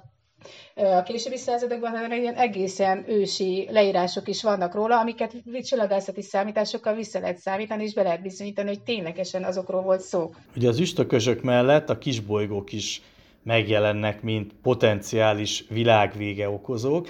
a 0.74 1.02
későbbi 1.02 1.36
századokban, 1.36 1.90
hanem 1.90 2.12
ilyen 2.12 2.34
egészen 2.34 3.04
ősi 3.08 3.68
leírások 3.70 4.28
is 4.28 4.42
vannak 4.42 4.74
róla, 4.74 4.98
amiket 4.98 5.34
csillagászati 5.62 6.22
számításokkal 6.22 6.94
vissza 6.94 7.20
lehet 7.20 7.38
számítani, 7.38 7.84
és 7.84 7.94
be 7.94 8.02
lehet 8.02 8.22
bizonyítani, 8.22 8.68
hogy 8.68 8.82
ténylegesen 8.82 9.44
azokról 9.44 9.82
volt 9.82 10.00
szó. 10.00 10.30
Ugye 10.56 10.68
az 10.68 10.78
üstökösök 10.78 11.42
mellett 11.42 11.90
a 11.90 11.98
kisbolygók 11.98 12.72
is 12.72 13.02
megjelennek, 13.42 14.22
mint 14.22 14.52
potenciális 14.62 15.64
világvége 15.68 16.48
okozók. 16.48 17.08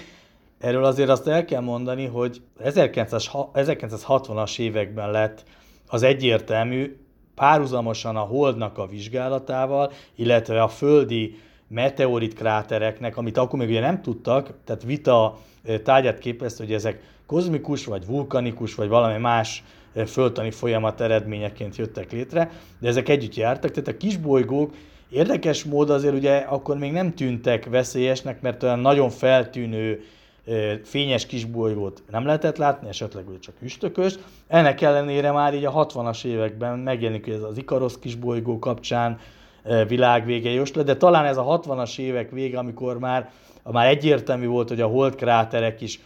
Erről 0.59 0.83
azért 0.83 1.09
azt 1.09 1.27
el 1.27 1.45
kell 1.45 1.61
mondani, 1.61 2.05
hogy 2.05 2.41
1960-as 2.63 4.59
években 4.59 5.11
lett 5.11 5.43
az 5.87 6.03
egyértelmű, 6.03 6.97
párhuzamosan 7.35 8.15
a 8.15 8.19
Holdnak 8.19 8.77
a 8.77 8.87
vizsgálatával, 8.87 9.91
illetve 10.15 10.61
a 10.61 10.67
földi 10.67 11.35
meteorit 11.73 12.33
krátereknek, 12.33 13.17
amit 13.17 13.37
akkor 13.37 13.59
még 13.59 13.69
ugye 13.69 13.79
nem 13.79 14.01
tudtak, 14.01 14.53
tehát 14.65 14.83
vita 14.83 15.37
tárgyát 15.83 16.19
képezte, 16.19 16.63
hogy 16.63 16.73
ezek 16.73 17.01
kozmikus, 17.25 17.85
vagy 17.85 18.05
vulkanikus, 18.05 18.75
vagy 18.75 18.87
valami 18.87 19.17
más 19.17 19.63
földtani 20.05 20.51
folyamat 20.51 21.01
eredményeként 21.01 21.75
jöttek 21.75 22.11
létre, 22.11 22.51
de 22.79 22.87
ezek 22.87 23.09
együtt 23.09 23.35
jártak, 23.35 23.71
tehát 23.71 23.87
a 23.87 23.97
kisbolygók 23.97 24.73
érdekes 25.09 25.63
mód 25.63 25.89
azért 25.89 26.15
ugye 26.15 26.37
akkor 26.37 26.77
még 26.77 26.91
nem 26.91 27.13
tűntek 27.13 27.65
veszélyesnek, 27.65 28.41
mert 28.41 28.63
olyan 28.63 28.79
nagyon 28.79 29.09
feltűnő 29.09 30.03
fényes 30.83 31.25
kisbolygót 31.25 32.03
nem 32.11 32.25
lehetett 32.25 32.57
látni, 32.57 32.87
esetleg 32.87 33.23
csak 33.39 33.53
üstökös. 33.61 34.15
Ennek 34.47 34.81
ellenére 34.81 35.31
már 35.31 35.53
így 35.53 35.65
a 35.65 35.85
60-as 35.85 36.25
években 36.25 36.79
megjelenik 36.79 37.27
ez 37.27 37.41
az 37.41 37.57
Ikarosz 37.57 37.99
kisbolygó 37.99 38.59
kapcsán 38.59 39.19
világvége 39.87 40.49
jóslat, 40.49 40.85
de 40.85 40.97
talán 40.97 41.25
ez 41.25 41.37
a 41.37 41.61
60-as 41.61 41.99
évek 41.99 42.31
vége, 42.31 42.57
amikor 42.57 42.99
már, 42.99 43.31
már 43.63 43.87
egyértelmű 43.87 44.47
volt, 44.47 44.69
hogy 44.69 44.81
a 44.81 44.87
holdkráterek 44.87 45.81
is 45.81 45.99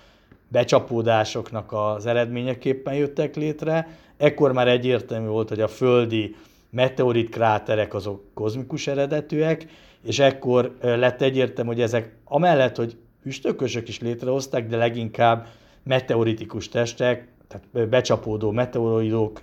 becsapódásoknak 0.48 1.72
az 1.72 2.06
eredményeképpen 2.06 2.93
jöttek 2.93 3.36
létre, 3.36 3.88
ekkor 4.17 4.54
már 4.54 4.67
egyértelmű 4.67 5.28
volt, 5.28 5.50
hogy 5.50 5.62
a 5.62 5.67
földi 5.67 6.36
meteorit 6.70 7.30
kráterek 7.30 7.93
azok 7.93 8.24
kozmikus 8.34 8.88
eredetűek, 8.88 9.67
és 10.04 10.20
ekkor 10.20 10.78
lett 10.82 11.22
egyértelmű, 11.22 11.72
hogy 11.72 11.82
ezek 11.82 12.15
amellett, 12.24 12.76
hogy 12.76 12.98
üstökösök 13.24 13.88
is 13.88 14.00
létrehozták, 14.00 14.67
de 14.67 14.78
leginkább 14.78 15.48
meteoritikus 15.84 16.70
testek, 16.70 17.28
tehát 17.48 17.89
becsapódó 17.89 18.52
meteoroidok, 18.52 19.41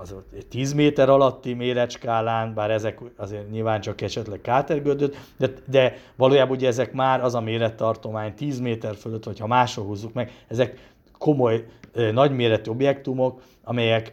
az 0.00 0.14
10 0.48 0.72
méter 0.72 1.08
alatti 1.08 1.54
méretskálán, 1.54 2.54
bár 2.54 2.70
ezek 2.70 3.00
azért 3.16 3.50
nyilván 3.50 3.80
csak 3.80 4.00
esetleg 4.00 4.40
kátergödött, 4.40 5.16
de, 5.36 5.52
de 5.66 5.96
valójában 6.16 6.56
ugye 6.56 6.66
ezek 6.66 6.92
már 6.92 7.24
az 7.24 7.34
a 7.34 7.40
mérettartomány 7.40 8.34
10 8.34 8.60
méter 8.60 8.94
fölött, 8.94 9.24
vagy 9.24 9.38
ha 9.38 9.46
máshol 9.46 9.84
húzzuk 9.84 10.12
meg, 10.12 10.32
ezek 10.48 10.92
komoly, 11.18 11.64
nagyméretű 12.12 12.70
objektumok, 12.70 13.42
amelyek 13.64 14.12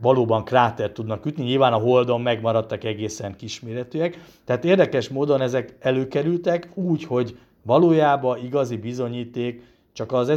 valóban 0.00 0.44
kráter 0.44 0.90
tudnak 0.90 1.26
ütni. 1.26 1.44
Nyilván 1.44 1.72
a 1.72 1.78
Holdon 1.78 2.20
megmaradtak 2.20 2.84
egészen 2.84 3.36
kisméretűek. 3.36 4.18
Tehát 4.44 4.64
érdekes 4.64 5.08
módon 5.08 5.40
ezek 5.40 5.74
előkerültek 5.80 6.68
úgy, 6.74 7.04
hogy 7.04 7.38
valójában 7.62 8.44
igazi 8.44 8.76
bizonyíték 8.76 9.62
csak 9.92 10.12
az 10.12 10.28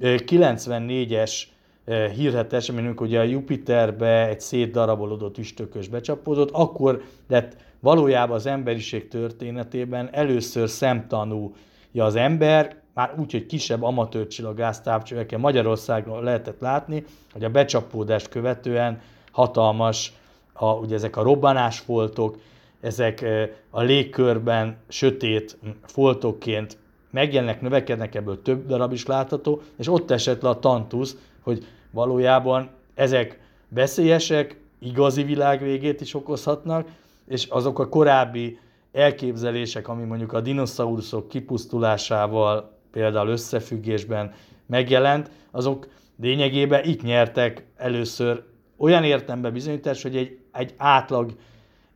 1994-es 0.00 1.42
hírhet 1.86 2.52
esemény, 2.52 2.84
amikor 2.84 3.06
ugye 3.06 3.20
a 3.20 3.22
Jupiterbe 3.22 4.28
egy 4.28 4.40
szétdarabolódott 4.40 5.38
üstökös 5.38 5.88
becsapódott, 5.88 6.50
akkor 6.52 7.02
lett 7.28 7.56
valójában 7.80 8.36
az 8.36 8.46
emberiség 8.46 9.08
történetében 9.08 10.08
először 10.12 10.68
szemtanúja 10.68 12.04
az 12.04 12.14
ember, 12.14 12.76
már 12.94 13.14
úgy, 13.18 13.32
hogy 13.32 13.46
kisebb 13.46 13.82
amatőr 13.82 14.26
csillagásztávcsövekkel 14.26 15.38
Magyarországon 15.38 16.22
lehetett 16.22 16.60
látni, 16.60 17.04
hogy 17.32 17.44
a 17.44 17.48
becsapódást 17.48 18.28
követően 18.28 19.00
hatalmas, 19.32 20.12
a, 20.52 20.72
ugye 20.72 20.94
ezek 20.94 21.16
a 21.16 21.22
robbanásfoltok, 21.22 22.38
ezek 22.80 23.24
a 23.70 23.82
légkörben 23.82 24.76
sötét 24.88 25.58
foltokként 25.82 26.78
megjelennek, 27.10 27.60
növekednek, 27.60 28.14
ebből 28.14 28.42
több 28.42 28.66
darab 28.66 28.92
is 28.92 29.06
látható, 29.06 29.62
és 29.78 29.88
ott 29.88 30.10
esett 30.10 30.42
le 30.42 30.48
a 30.48 30.58
tantusz, 30.58 31.16
hogy 31.40 31.66
valójában 31.96 32.70
ezek 32.94 33.38
veszélyesek, 33.68 34.60
igazi 34.78 35.22
világvégét 35.22 36.00
is 36.00 36.14
okozhatnak, 36.14 36.88
és 37.28 37.44
azok 37.44 37.78
a 37.78 37.88
korábbi 37.88 38.58
elképzelések, 38.92 39.88
ami 39.88 40.04
mondjuk 40.04 40.32
a 40.32 40.40
dinoszauruszok 40.40 41.28
kipusztulásával 41.28 42.78
például 42.90 43.28
összefüggésben 43.28 44.32
megjelent, 44.66 45.30
azok 45.50 45.88
lényegében 46.20 46.84
itt 46.84 47.02
nyertek 47.02 47.66
először. 47.76 48.42
Olyan 48.76 49.04
értemben 49.04 49.52
bizonyítás, 49.52 50.02
hogy 50.02 50.16
egy, 50.16 50.38
egy 50.52 50.74
átlag 50.76 51.32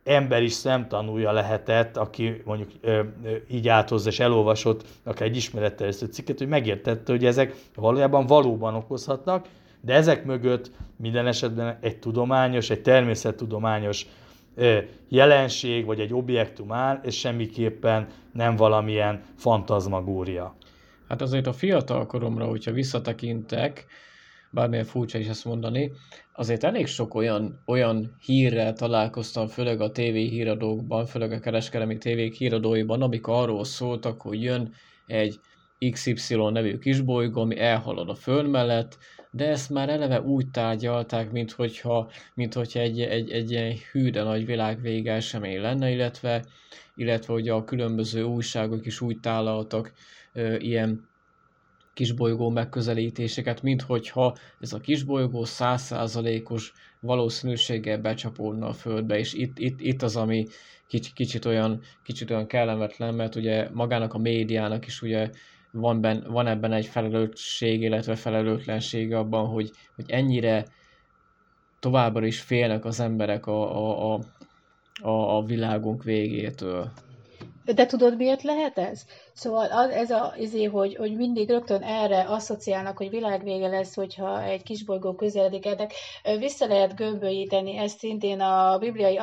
ember 0.03 0.43
is 0.43 0.53
szemtanúja 0.53 1.31
lehetett, 1.31 1.97
aki 1.97 2.41
mondjuk 2.45 2.69
ö, 2.81 3.01
ö, 3.23 3.35
így 3.51 3.67
áthozza 3.67 4.09
és 4.09 4.19
elolvasott 4.19 4.83
akár 5.03 5.27
egy 5.27 5.35
ismeretterjesztő 5.35 6.05
cikket, 6.05 6.37
hogy 6.37 6.47
megértette, 6.47 7.11
hogy 7.11 7.25
ezek 7.25 7.55
valójában 7.75 8.25
valóban 8.25 8.75
okozhatnak, 8.75 9.47
de 9.81 9.93
ezek 9.93 10.25
mögött 10.25 10.71
minden 10.97 11.27
esetben 11.27 11.77
egy 11.81 11.99
tudományos, 11.99 12.69
egy 12.69 12.81
természettudományos 12.81 14.05
jelenség, 15.09 15.85
vagy 15.85 15.99
egy 15.99 16.13
objektum 16.13 16.71
áll, 16.71 16.99
és 17.03 17.19
semmiképpen 17.19 18.07
nem 18.33 18.55
valamilyen 18.55 19.23
fantazmagória. 19.35 20.55
Hát 21.07 21.21
azért 21.21 21.47
a 21.47 21.53
fiatal 21.53 22.05
koromra, 22.05 22.45
hogyha 22.45 22.71
visszatekintek, 22.71 23.85
bármilyen 24.51 24.85
furcsa 24.85 25.17
is 25.17 25.27
ezt 25.27 25.45
mondani, 25.45 25.91
azért 26.33 26.63
elég 26.63 26.87
sok 26.87 27.13
olyan, 27.13 27.63
olyan 27.65 28.15
hírrel 28.25 28.73
találkoztam, 28.73 29.47
főleg 29.47 29.81
a 29.81 29.91
TV 29.91 30.13
híradókban, 30.13 31.05
főleg 31.05 31.31
a 31.31 31.39
kereskedelmi 31.39 31.97
tévék 31.97 32.33
híradóiban, 32.33 33.01
amik 33.01 33.27
arról 33.27 33.63
szóltak, 33.63 34.21
hogy 34.21 34.43
jön 34.43 34.73
egy 35.07 35.39
XY 35.91 36.35
nevű 36.35 36.77
kisbolygó, 36.77 37.41
ami 37.41 37.59
elhalad 37.59 38.09
a 38.09 38.15
föld 38.15 38.49
mellett, 38.49 38.97
de 39.31 39.47
ezt 39.47 39.69
már 39.69 39.89
eleve 39.89 40.21
úgy 40.21 40.49
tárgyalták, 40.49 41.31
mint 41.31 41.51
hogyha, 41.51 42.11
mint 42.33 42.53
hogyha 42.53 42.79
egy, 42.79 43.01
egy, 43.01 43.31
egy 43.31 43.51
ilyen 43.51 43.75
hű, 43.91 44.09
de 44.09 44.23
nagy 44.23 44.45
világvége 44.45 45.13
esemény 45.13 45.61
lenne, 45.61 45.89
illetve, 45.89 46.45
illetve 46.95 47.33
hogy 47.33 47.49
a 47.49 47.63
különböző 47.63 48.23
újságok 48.23 48.85
is 48.85 49.01
úgy 49.01 49.19
tálaltak 49.19 49.93
ö, 50.33 50.55
ilyen 50.55 51.09
kisbolygó 51.93 52.49
megközelítéseket, 52.49 53.61
mint 53.61 53.81
hogyha 53.81 54.35
ez 54.59 54.73
a 54.73 54.79
kisbolygó 54.79 55.43
százszázalékos 55.43 56.73
valószínűséggel 56.99 57.97
becsapódna 57.97 58.67
a 58.67 58.73
Földbe, 58.73 59.17
és 59.17 59.33
itt, 59.33 59.59
itt, 59.59 59.81
itt 59.81 60.01
az, 60.01 60.15
ami 60.15 60.45
kicsit, 60.87 61.13
kicsit, 61.13 61.45
olyan, 61.45 61.81
kicsit 62.03 62.29
olyan 62.29 62.47
kellemetlen, 62.47 63.13
mert 63.13 63.35
ugye 63.35 63.69
magának 63.73 64.13
a 64.13 64.17
médiának 64.17 64.85
is 64.85 65.01
ugye 65.01 65.29
van, 65.71 66.01
ben, 66.01 66.25
van 66.27 66.47
ebben 66.47 66.73
egy 66.73 66.85
felelősség, 66.85 67.81
illetve 67.81 68.15
felelőtlenség 68.15 69.13
abban, 69.13 69.47
hogy, 69.47 69.71
hogy 69.95 70.05
ennyire 70.07 70.65
továbbra 71.79 72.25
is 72.25 72.41
félnek 72.41 72.85
az 72.85 72.99
emberek 72.99 73.45
a, 73.45 74.13
a, 74.13 74.19
a, 75.01 75.37
a, 75.37 75.43
világunk 75.43 76.03
végétől. 76.03 76.91
De 77.65 77.85
tudod, 77.85 78.15
miért 78.15 78.43
lehet 78.43 78.77
ez? 78.77 79.05
Szóval 79.33 79.71
az, 79.71 79.89
ez 79.89 80.11
a, 80.11 80.33
izé, 80.37 80.63
hogy, 80.63 80.95
hogy 80.95 81.15
mindig 81.15 81.49
rögtön 81.49 81.81
erre 81.81 82.21
asszociálnak, 82.21 82.97
hogy 82.97 83.09
világvége 83.09 83.67
lesz, 83.67 83.95
hogyha 83.95 84.43
egy 84.43 84.63
kisbolygó 84.63 85.15
közeledik 85.15 85.65
ennek. 85.65 85.93
Vissza 86.39 86.67
lehet 86.67 86.95
gömbölyíteni 86.95 87.77
ezt 87.77 87.97
szintén 87.97 88.39
a 88.39 88.77
bibliai 88.77 89.19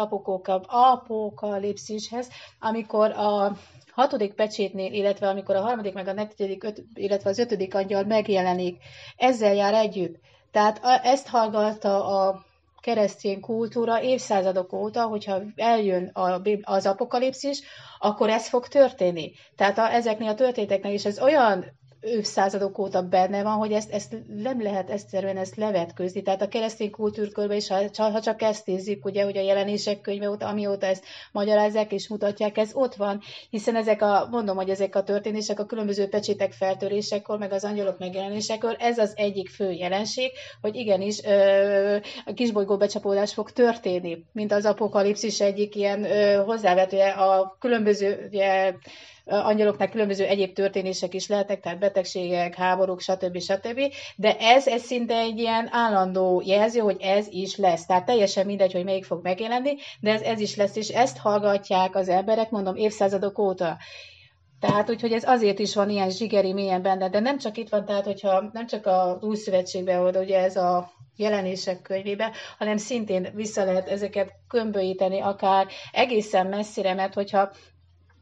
apokalipszishez, 0.66 2.28
amikor 2.61 3.11
a 3.11 3.56
hatodik 3.98 4.34
pecsétnél, 4.34 4.92
illetve 4.92 5.28
amikor 5.28 5.54
a 5.56 5.61
harmadik, 5.61 5.94
meg 5.94 6.08
a 6.08 6.12
negyedik, 6.12 6.64
öt, 6.64 6.82
illetve 6.94 7.30
az 7.30 7.38
ötödik 7.38 7.74
angyal 7.74 8.04
megjelenik, 8.04 8.82
ezzel 9.16 9.54
jár 9.54 9.74
együtt. 9.74 10.16
Tehát 10.50 10.80
ezt 11.02 11.28
hallgatta 11.28 12.04
a 12.06 12.44
keresztény 12.80 13.40
kultúra 13.40 14.02
évszázadok 14.02 14.72
óta, 14.72 15.02
hogyha 15.02 15.40
eljön 15.56 16.06
a, 16.06 16.40
az 16.62 16.87
apokalipszis, 16.87 17.61
akkor 17.98 18.28
ez 18.30 18.48
fog 18.48 18.68
történni. 18.68 19.32
Tehát 19.56 19.78
a, 19.78 19.92
ezeknél 19.92 20.28
a 20.28 20.34
történeteknek 20.34 20.92
is 20.92 21.04
ez 21.04 21.20
olyan 21.20 21.64
évszázadok 22.09 22.79
óta 22.79 23.03
benne 23.03 23.42
van, 23.42 23.53
hogy 23.53 23.73
ezt, 23.73 23.90
ezt 23.90 24.16
nem 24.37 24.62
lehet 24.62 24.90
egyszerűen 24.90 25.37
ezt 25.37 25.57
levetközni. 25.57 26.23
Tehát 26.23 26.42
a 26.42 26.49
keresztény 26.49 26.90
kultúrkörben 26.90 27.57
is, 27.57 27.68
ha, 27.68 28.11
ha 28.11 28.21
csak 28.21 28.42
ezt 28.42 28.66
nézzük, 28.66 29.05
ugye, 29.05 29.25
hogy 29.25 29.37
a 29.37 29.40
jelenések 29.42 30.01
könyve 30.01 30.31
óta, 30.31 30.47
amióta 30.49 30.87
ezt 30.87 31.05
magyarázzák 31.33 31.92
és 31.92 32.09
mutatják, 32.09 32.59
ez 32.59 32.71
ott 32.75 32.94
van, 32.94 33.21
hiszen 33.51 33.77
ezek 33.77 34.03
a, 34.03 34.29
mondom, 34.31 34.57
hogy 34.57 34.68
ezek 34.71 34.94
a 34.94 35.03
történések 35.03 35.61
a 35.61 35.66
különböző 35.66 36.09
pecsétek 36.09 36.53
feltörésekor, 36.53 37.38
meg 37.38 37.53
az 37.53 37.64
angyalok 37.64 37.99
megjelenésekor, 37.99 38.77
ez 38.79 38.99
az 38.99 39.12
egyik 39.16 39.49
fő 39.49 39.71
jelenség, 39.73 40.31
hogy 40.61 40.75
igenis 40.75 41.23
ö, 41.25 41.97
a 42.25 42.33
kisbolygó 42.35 42.77
becsapódás 42.77 43.33
fog 43.33 43.51
történni, 43.51 44.25
mint 44.33 44.53
az 44.53 44.64
apokalipszis 44.64 45.40
egyik 45.40 45.75
ilyen 45.75 46.05
ö, 46.05 46.42
hozzávetője 46.44 47.11
a 47.11 47.57
különböző 47.61 48.29
ugye, 48.33 48.75
angyaloknál 49.29 49.88
különböző 49.88 50.25
egyéb 50.25 50.53
történések 50.53 51.14
is 51.14 51.29
lehetnek, 51.29 51.61
tehát 51.61 51.79
betegségek, 51.79 52.55
háborúk, 52.55 53.01
stb. 53.01 53.41
stb. 53.41 53.81
De 54.17 54.37
ez, 54.38 54.67
ez 54.67 54.83
szinte 54.83 55.14
egy 55.17 55.38
ilyen 55.38 55.69
állandó 55.71 56.43
jelző, 56.45 56.81
hogy 56.81 56.97
ez 57.01 57.27
is 57.31 57.57
lesz. 57.57 57.87
Tehát 57.87 58.05
teljesen 58.05 58.47
mindegy, 58.47 58.73
hogy 58.73 58.85
melyik 58.85 59.05
fog 59.05 59.23
megjelenni, 59.23 59.75
de 60.01 60.12
ez, 60.12 60.21
ez 60.21 60.41
is 60.41 60.57
lesz, 60.57 60.77
és 60.77 60.88
ezt 60.88 61.19
hallgatják 61.19 61.97
az 61.97 62.09
emberek, 62.09 62.51
mondom, 62.51 62.77
évszázadok 62.77 63.38
óta. 63.38 63.77
Tehát 64.61 64.91
úgyhogy 64.91 65.12
ez 65.12 65.29
azért 65.29 65.59
is 65.59 65.75
van 65.75 65.91
ilyen 65.91 66.11
zsigeri 66.11 66.53
mélyen 66.53 66.83
benne, 66.83 67.09
de 67.09 67.21
nem 67.21 67.38
csak 67.38 67.57
itt 67.57 67.69
van, 67.69 67.85
tehát 67.85 68.05
hogyha 68.05 68.51
nem 68.53 68.67
csak 68.67 68.87
a 68.87 69.19
új 69.21 69.37
szövetségben 69.37 70.01
volt, 70.01 70.17
ugye 70.17 70.38
ez 70.38 70.57
a 70.57 70.91
jelenések 71.17 71.83
könyvébe, 71.83 72.33
hanem 72.59 72.77
szintén 72.77 73.29
vissza 73.35 73.64
lehet 73.64 73.88
ezeket 73.88 74.33
kömböíteni 74.49 75.21
akár 75.21 75.67
egészen 75.93 76.47
messzire, 76.47 76.95
mert 76.95 77.14
hogyha 77.14 77.51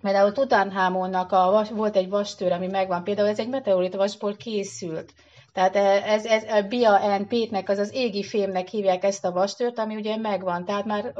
Például 0.06 0.32
Tutankhamonnak 0.32 1.32
a, 1.32 1.64
volt 1.70 1.96
egy 1.96 2.08
vastőr, 2.08 2.52
ami 2.52 2.66
megvan, 2.66 3.04
például 3.04 3.28
ez 3.28 3.38
egy 3.38 3.48
meteorit 3.48 3.94
vasból 3.94 4.36
készült. 4.36 5.12
Tehát 5.52 5.76
ez, 6.06 6.24
ez 6.24 6.42
a 6.42 6.62
Bia 6.62 7.18
N. 7.18 7.26
Pétnek, 7.26 7.68
az 7.68 7.78
az 7.78 7.94
égi 7.94 8.22
fémnek 8.22 8.68
hívják 8.68 9.04
ezt 9.04 9.24
a 9.24 9.32
vastört, 9.32 9.78
ami 9.78 9.94
ugye 9.96 10.16
megvan. 10.16 10.64
Tehát 10.64 10.84
már 10.84 11.12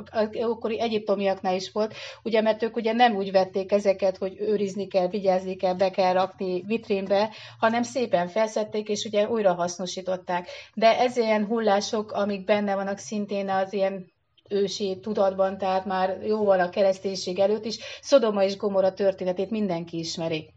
akkori 0.43 0.81
egyiptomiaknál 0.81 1.55
is 1.55 1.73
volt, 1.73 1.95
ugye, 2.23 2.41
mert 2.41 2.63
ők 2.63 2.77
ugye 2.77 2.93
nem 2.93 3.17
úgy 3.17 3.33
vették 3.33 3.73
ezeket, 3.73 4.17
hogy 4.17 4.37
őrizni 4.41 4.87
kell, 4.87 5.09
vigyázni 5.09 5.57
kell, 5.57 5.75
be 5.75 5.91
kell 5.91 6.13
rakni 6.13 6.63
vitrínbe, 6.67 7.31
hanem 7.59 7.83
szépen 7.83 8.29
felszették, 8.29 8.89
és 8.89 9.05
ugye 9.05 9.29
újra 9.29 9.55
hasznosították. 9.55 10.49
De 10.75 10.99
ez 10.99 11.17
ilyen 11.17 11.47
hullások, 11.47 12.13
amik 12.13 12.45
benne 12.45 12.75
vannak 12.75 12.99
szintén 12.99 13.49
az 13.49 13.73
ilyen 13.73 14.15
ősi 14.49 14.99
tudatban, 15.03 15.59
tehát 15.59 15.85
már 15.85 16.19
jóval 16.23 16.61
a 16.61 16.69
kereszténység 16.69 17.39
előtt 17.39 17.65
is, 17.65 17.79
Szodoma 18.01 18.43
és 18.43 18.57
Gomora 18.57 18.93
történetét 18.93 19.51
mindenki 19.51 19.99
ismeri. 19.99 20.55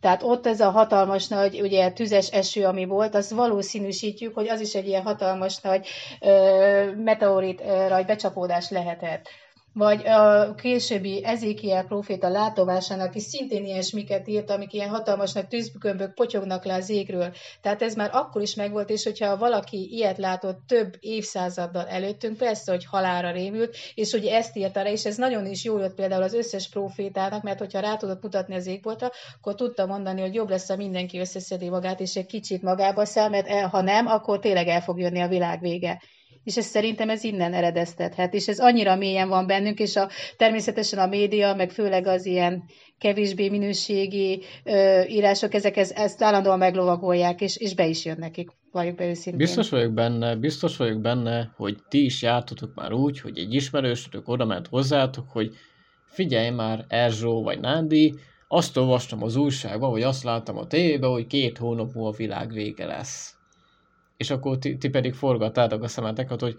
Tehát 0.00 0.22
ott 0.22 0.46
ez 0.46 0.60
a 0.60 0.70
hatalmas 0.70 1.28
nagy, 1.28 1.60
ugye 1.60 1.92
tüzes 1.92 2.30
eső, 2.30 2.64
ami 2.64 2.84
volt, 2.84 3.14
az 3.14 3.32
valószínűsítjük, 3.32 4.34
hogy 4.34 4.48
az 4.48 4.60
is 4.60 4.74
egy 4.74 4.86
ilyen 4.86 5.02
hatalmas 5.02 5.60
nagy 5.60 5.86
ö, 6.20 6.92
meteorit 6.96 7.62
rajt 7.88 8.06
becsapódás 8.06 8.70
lehetett 8.70 9.28
vagy 9.74 10.06
a 10.06 10.54
későbbi 10.54 11.24
Ezékiel 11.24 11.84
proféta 11.84 12.28
látomásának 12.28 13.14
is 13.14 13.22
szintén 13.22 13.64
ilyesmiket 13.64 14.28
írt, 14.28 14.50
amik 14.50 14.72
ilyen 14.72 14.88
hatalmas 14.88 15.32
nagy 15.32 15.48
tűzgömbök 15.48 16.14
potyognak 16.14 16.64
le 16.64 16.74
az 16.74 16.90
égről. 16.90 17.32
Tehát 17.60 17.82
ez 17.82 17.94
már 17.94 18.10
akkor 18.12 18.42
is 18.42 18.54
megvolt, 18.54 18.90
és 18.90 19.04
hogyha 19.04 19.36
valaki 19.36 19.88
ilyet 19.90 20.18
látott 20.18 20.58
több 20.66 20.96
évszázaddal 21.00 21.88
előttünk, 21.88 22.36
persze, 22.36 22.72
hogy 22.72 22.84
halára 22.84 23.30
rémült, 23.30 23.76
és 23.94 24.10
hogy 24.10 24.26
ezt 24.26 24.56
írta 24.56 24.82
rá, 24.82 24.90
és 24.90 25.04
ez 25.04 25.16
nagyon 25.16 25.46
is 25.46 25.64
jól 25.64 25.80
jött 25.80 25.94
például 25.94 26.22
az 26.22 26.34
összes 26.34 26.68
profétának, 26.68 27.42
mert 27.42 27.58
hogyha 27.58 27.80
rá 27.80 27.96
tudott 27.96 28.22
mutatni 28.22 28.54
az 28.54 28.66
égboltra, 28.66 29.10
akkor 29.36 29.54
tudta 29.54 29.86
mondani, 29.86 30.20
hogy 30.20 30.34
jobb 30.34 30.48
lesz, 30.48 30.68
ha 30.68 30.76
mindenki 30.76 31.18
összeszedi 31.18 31.68
magát, 31.68 32.00
és 32.00 32.16
egy 32.16 32.26
kicsit 32.26 32.62
magába 32.62 33.04
száll, 33.04 33.28
mert 33.28 33.50
ha 33.50 33.80
nem, 33.80 34.06
akkor 34.06 34.38
tényleg 34.38 34.68
el 34.68 34.80
fog 34.80 34.98
jönni 34.98 35.20
a 35.20 35.28
világ 35.28 35.60
vége 35.60 36.00
és 36.44 36.56
ez 36.56 36.64
szerintem 36.64 37.10
ez 37.10 37.24
innen 37.24 37.54
eredeztethet, 37.54 38.34
és 38.34 38.48
ez 38.48 38.58
annyira 38.58 38.96
mélyen 38.96 39.28
van 39.28 39.46
bennünk, 39.46 39.78
és 39.78 39.96
a, 39.96 40.08
természetesen 40.36 40.98
a 40.98 41.06
média, 41.06 41.54
meg 41.54 41.70
főleg 41.70 42.06
az 42.06 42.26
ilyen 42.26 42.62
kevésbé 42.98 43.48
minőségi 43.48 44.42
ö, 44.64 45.02
írások, 45.02 45.54
ezek 45.54 45.76
ez, 45.76 45.90
ezt 45.90 46.22
állandóan 46.22 46.58
meglovagolják, 46.58 47.40
és, 47.40 47.56
és 47.56 47.74
be 47.74 47.86
is 47.86 48.04
jön 48.04 48.16
nekik, 48.18 48.50
valljuk 48.72 48.96
be 48.96 49.06
őszintén. 49.08 49.36
Biztos 49.36 49.68
vagyok 49.68 49.92
benne, 49.92 50.36
biztos 50.36 50.76
vagyok 50.76 51.00
benne, 51.00 51.52
hogy 51.56 51.76
ti 51.88 52.04
is 52.04 52.22
jártatok 52.22 52.74
már 52.74 52.92
úgy, 52.92 53.20
hogy 53.20 53.38
egy 53.38 53.54
ismerősötök 53.54 54.28
oda 54.28 54.44
ment 54.44 54.66
hozzátok, 54.66 55.30
hogy 55.30 55.54
figyelj 56.06 56.50
már, 56.50 56.84
Erzsó 56.88 57.42
vagy 57.42 57.60
Nándi, 57.60 58.14
azt 58.48 58.76
olvastam 58.76 59.22
az 59.22 59.36
újságban, 59.36 59.90
vagy 59.90 60.02
azt 60.02 60.22
láttam 60.22 60.56
a 60.56 60.66
tévében, 60.66 61.10
hogy 61.10 61.26
két 61.26 61.58
hónap 61.58 61.92
múlva 61.94 62.08
a 62.08 62.16
világ 62.16 62.52
vége 62.52 62.86
lesz 62.86 63.36
és 64.22 64.30
akkor 64.30 64.58
ti, 64.58 64.76
ti 64.76 64.88
pedig 64.88 65.14
forgattátok 65.14 65.82
a 65.82 65.88
szemeteket, 65.88 66.40
hogy 66.40 66.56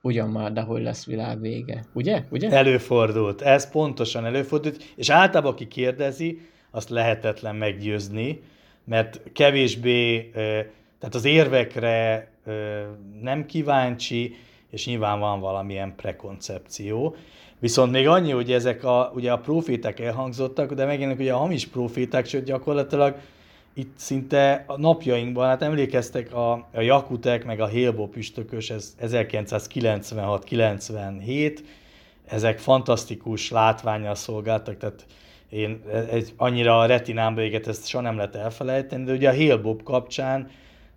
ugyan 0.00 0.28
már, 0.28 0.52
de 0.52 0.60
hogy 0.60 0.82
lesz 0.82 1.06
világ 1.06 1.40
vége. 1.40 1.84
Ugye? 1.92 2.24
Ugye? 2.30 2.50
Előfordult. 2.50 3.42
Ez 3.42 3.70
pontosan 3.70 4.24
előfordult, 4.24 4.92
és 4.96 5.08
általában 5.08 5.52
aki 5.52 5.68
kérdezi, 5.68 6.40
azt 6.70 6.88
lehetetlen 6.88 7.56
meggyőzni, 7.56 8.42
mert 8.84 9.20
kevésbé, 9.32 10.30
tehát 10.98 11.14
az 11.14 11.24
érvekre 11.24 12.28
nem 13.20 13.46
kíváncsi, 13.46 14.34
és 14.70 14.86
nyilván 14.86 15.18
van 15.18 15.40
valamilyen 15.40 15.94
prekoncepció. 15.96 17.16
Viszont 17.58 17.92
még 17.92 18.08
annyi, 18.08 18.30
hogy 18.30 18.52
ezek 18.52 18.84
a, 18.84 19.12
ugye 19.14 19.32
a 19.32 19.38
proféták 19.38 20.00
elhangzottak, 20.00 20.72
de 20.72 20.84
megjelennek 20.84 21.20
ugye 21.20 21.32
a 21.32 21.38
hamis 21.38 21.66
proféták, 21.66 22.26
sőt 22.26 22.44
gyakorlatilag 22.44 23.16
itt 23.78 23.92
szinte 23.96 24.64
a 24.66 24.78
napjainkban, 24.78 25.46
hát 25.46 25.62
emlékeztek 25.62 26.34
a, 26.34 26.52
a 26.52 26.80
Jakutek, 26.80 27.44
meg 27.44 27.60
a 27.60 27.66
Hélbo 27.66 28.06
püstökös, 28.06 28.70
ez 28.70 28.94
1996-97, 29.02 31.58
ezek 32.26 32.58
fantasztikus 32.58 33.50
látványjal 33.50 34.14
szolgáltak, 34.14 34.76
tehát 34.76 35.06
én 35.48 35.82
egy, 36.10 36.32
annyira 36.36 36.78
a 36.78 36.86
retinámba 36.86 37.40
éget, 37.40 37.66
ezt 37.66 37.86
soha 37.86 38.02
nem 38.02 38.16
lehet 38.16 38.34
elfelejteni, 38.34 39.04
de 39.04 39.12
ugye 39.12 39.28
a 39.28 39.32
Hélbob 39.32 39.82
kapcsán 39.82 40.50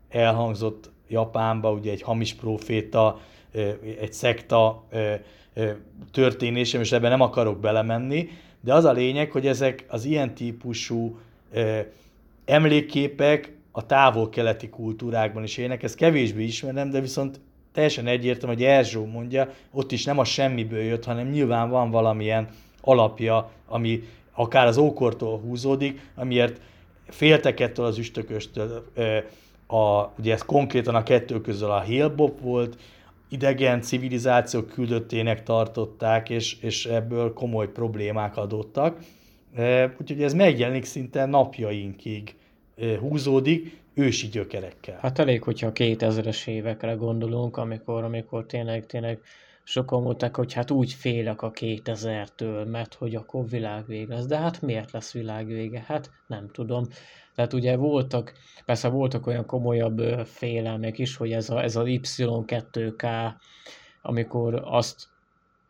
elhangzott 0.09 0.89
Japánba 1.07 1.71
ugye 1.71 1.91
egy 1.91 2.01
hamis 2.01 2.33
proféta, 2.33 3.19
egy 3.99 4.13
szekta 4.13 4.83
történése, 6.11 6.79
és 6.79 6.91
ebben 6.91 7.09
nem 7.09 7.21
akarok 7.21 7.59
belemenni, 7.59 8.29
de 8.61 8.73
az 8.73 8.85
a 8.85 8.91
lényeg, 8.91 9.31
hogy 9.31 9.47
ezek 9.47 9.85
az 9.87 10.05
ilyen 10.05 10.33
típusú 10.33 11.19
emlékképek 12.51 13.51
a 13.71 13.85
távol-keleti 13.85 14.69
kultúrákban 14.69 15.43
is 15.43 15.57
élnek, 15.57 15.83
ezt 15.83 15.95
kevésbé 15.95 16.43
ismerem, 16.43 16.89
de 16.89 16.99
viszont 16.99 17.39
teljesen 17.73 18.07
egyértelmű, 18.07 18.55
hogy 18.55 18.63
Erzsó 18.63 19.05
mondja, 19.05 19.49
ott 19.71 19.91
is 19.91 20.03
nem 20.05 20.19
a 20.19 20.23
semmiből 20.23 20.81
jött, 20.81 21.05
hanem 21.05 21.29
nyilván 21.29 21.69
van 21.69 21.91
valamilyen 21.91 22.47
alapja, 22.81 23.51
ami 23.67 24.03
akár 24.31 24.67
az 24.67 24.77
ókortól 24.77 25.39
húzódik, 25.39 25.99
amiért 26.15 26.61
féltek 27.07 27.59
ettől 27.59 27.85
az 27.85 27.97
üstököstől. 27.97 28.91
A, 29.67 30.05
ugye 30.19 30.33
ez 30.33 30.45
konkrétan 30.45 30.95
a 30.95 31.03
kettő 31.03 31.41
közül 31.41 31.69
a 31.69 31.81
Hillbop 31.81 32.39
volt, 32.39 32.77
idegen 33.29 33.81
civilizációk 33.81 34.67
küldöttének 34.67 35.43
tartották, 35.43 36.29
és, 36.29 36.57
és 36.61 36.85
ebből 36.85 37.33
komoly 37.33 37.71
problémák 37.71 38.37
adottak. 38.37 38.97
Úgyhogy 39.99 40.23
ez 40.23 40.33
megjelenik 40.33 40.85
szinte 40.85 41.25
napjainkig 41.25 42.35
húzódik, 42.99 43.79
ősi 43.93 44.27
gyökerekkel. 44.27 44.99
Hát 45.01 45.19
elég, 45.19 45.43
hogyha 45.43 45.67
a 45.67 45.71
2000-es 45.71 46.47
évekre 46.47 46.93
gondolunk, 46.93 47.57
amikor, 47.57 48.03
amikor 48.03 48.45
tényleg, 48.45 48.85
tényleg 48.85 49.19
sokan 49.63 50.01
mondták, 50.01 50.35
hogy 50.35 50.53
hát 50.53 50.71
úgy 50.71 50.93
félek 50.93 51.41
a 51.41 51.51
2000-től, 51.51 52.71
mert 52.71 52.93
hogy 52.93 53.15
akkor 53.15 53.49
világvég 53.49 54.07
lesz. 54.07 54.25
De 54.25 54.37
hát 54.37 54.61
miért 54.61 54.91
lesz 54.91 55.13
világvége? 55.13 55.83
Hát 55.87 56.11
nem 56.27 56.49
tudom. 56.51 56.87
Tehát 57.35 57.53
ugye 57.53 57.75
voltak, 57.75 58.33
persze 58.65 58.87
voltak 58.87 59.27
olyan 59.27 59.45
komolyabb 59.45 59.99
félelmek 60.25 60.97
is, 60.97 61.15
hogy 61.15 61.31
ez, 61.31 61.49
a, 61.49 61.63
ez 61.63 61.75
az 61.75 61.85
Y2K, 61.87 63.33
amikor 64.01 64.61
azt 64.65 65.07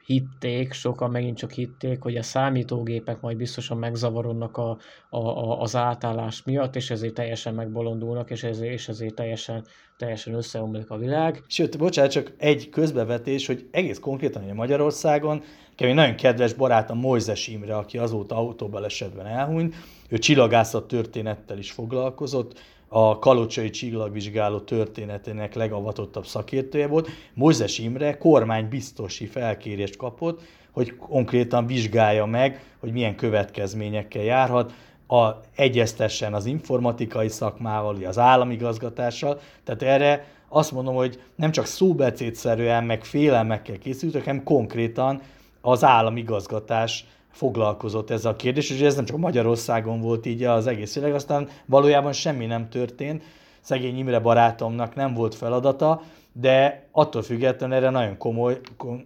hitték, 0.05 0.73
sokan 0.73 1.11
megint 1.11 1.37
csak 1.37 1.51
hitték, 1.51 2.01
hogy 2.01 2.15
a 2.15 2.23
számítógépek 2.23 3.21
majd 3.21 3.37
biztosan 3.37 3.77
megzavarodnak 3.77 4.57
a, 4.57 4.77
a, 5.09 5.17
a, 5.17 5.61
az 5.61 5.75
átállás 5.75 6.43
miatt, 6.43 6.75
és 6.75 6.89
ezért 6.89 7.13
teljesen 7.13 7.53
megbolondulnak, 7.53 8.29
és 8.29 8.43
ezért, 8.43 8.73
és 8.73 8.87
ezért 8.87 9.15
teljesen, 9.15 9.65
teljesen 9.97 10.33
összeomlik 10.33 10.89
a 10.89 10.97
világ. 10.97 11.43
Sőt, 11.47 11.77
bocsánat, 11.77 12.11
csak 12.11 12.33
egy 12.37 12.69
közbevetés, 12.69 13.47
hogy 13.47 13.67
egész 13.71 13.99
konkrétan 13.99 14.43
hogy 14.43 14.53
Magyarországon 14.53 15.43
Kevin 15.75 15.95
nagyon 15.95 16.15
kedves 16.15 16.53
barátom 16.53 16.99
Mojzes 16.99 17.47
Imre, 17.47 17.75
aki 17.75 17.97
azóta 17.97 18.35
autóbalesetben 18.35 19.25
elhunyt, 19.25 19.75
ő 20.09 20.17
csillagászat 20.17 20.87
történettel 20.87 21.57
is 21.57 21.71
foglalkozott, 21.71 22.59
a 22.93 23.19
kalocsai 23.19 23.69
csillagvizsgáló 23.69 24.59
történetének 24.59 25.53
legavatottabb 25.53 26.25
szakértője 26.25 26.87
volt. 26.87 27.09
Mózes 27.33 27.77
Imre 27.79 28.17
kormánybiztosi 28.17 29.25
felkérést 29.25 29.95
kapott, 29.95 30.41
hogy 30.71 30.95
konkrétan 30.95 31.65
vizsgálja 31.65 32.25
meg, 32.25 32.63
hogy 32.79 32.91
milyen 32.91 33.15
következményekkel 33.15 34.23
járhat, 34.23 34.73
a, 35.07 35.29
egyeztessen 35.55 36.33
az 36.33 36.45
informatikai 36.45 37.27
szakmával, 37.27 37.97
az 38.05 38.17
államigazgatással. 38.17 39.39
Tehát 39.63 39.81
erre 39.81 40.25
azt 40.49 40.71
mondom, 40.71 40.95
hogy 40.95 41.21
nem 41.35 41.51
csak 41.51 41.65
szóbecétszerűen, 41.65 42.83
meg 42.83 43.03
félelmekkel 43.03 43.77
készültek, 43.77 44.23
hanem 44.23 44.43
konkrétan 44.43 45.21
az 45.61 45.83
államigazgatás 45.83 47.05
foglalkozott 47.31 48.09
ezzel 48.09 48.31
a 48.31 48.35
kérdés, 48.35 48.69
és 48.69 48.79
ez 48.79 48.95
nem 48.95 49.05
csak 49.05 49.17
Magyarországon 49.17 50.01
volt 50.01 50.25
így 50.25 50.43
az 50.43 50.67
egész 50.67 50.95
világ, 50.95 51.13
aztán 51.13 51.47
valójában 51.65 52.13
semmi 52.13 52.45
nem 52.45 52.69
történt, 52.69 53.23
szegény 53.61 53.97
Imre 53.97 54.19
barátomnak 54.19 54.95
nem 54.95 55.13
volt 55.13 55.35
feladata, 55.35 56.01
de 56.33 56.87
attól 56.91 57.21
függetlenül 57.21 57.75
erre 57.75 57.89
nagyon 57.89 58.17
komoly 58.17 58.59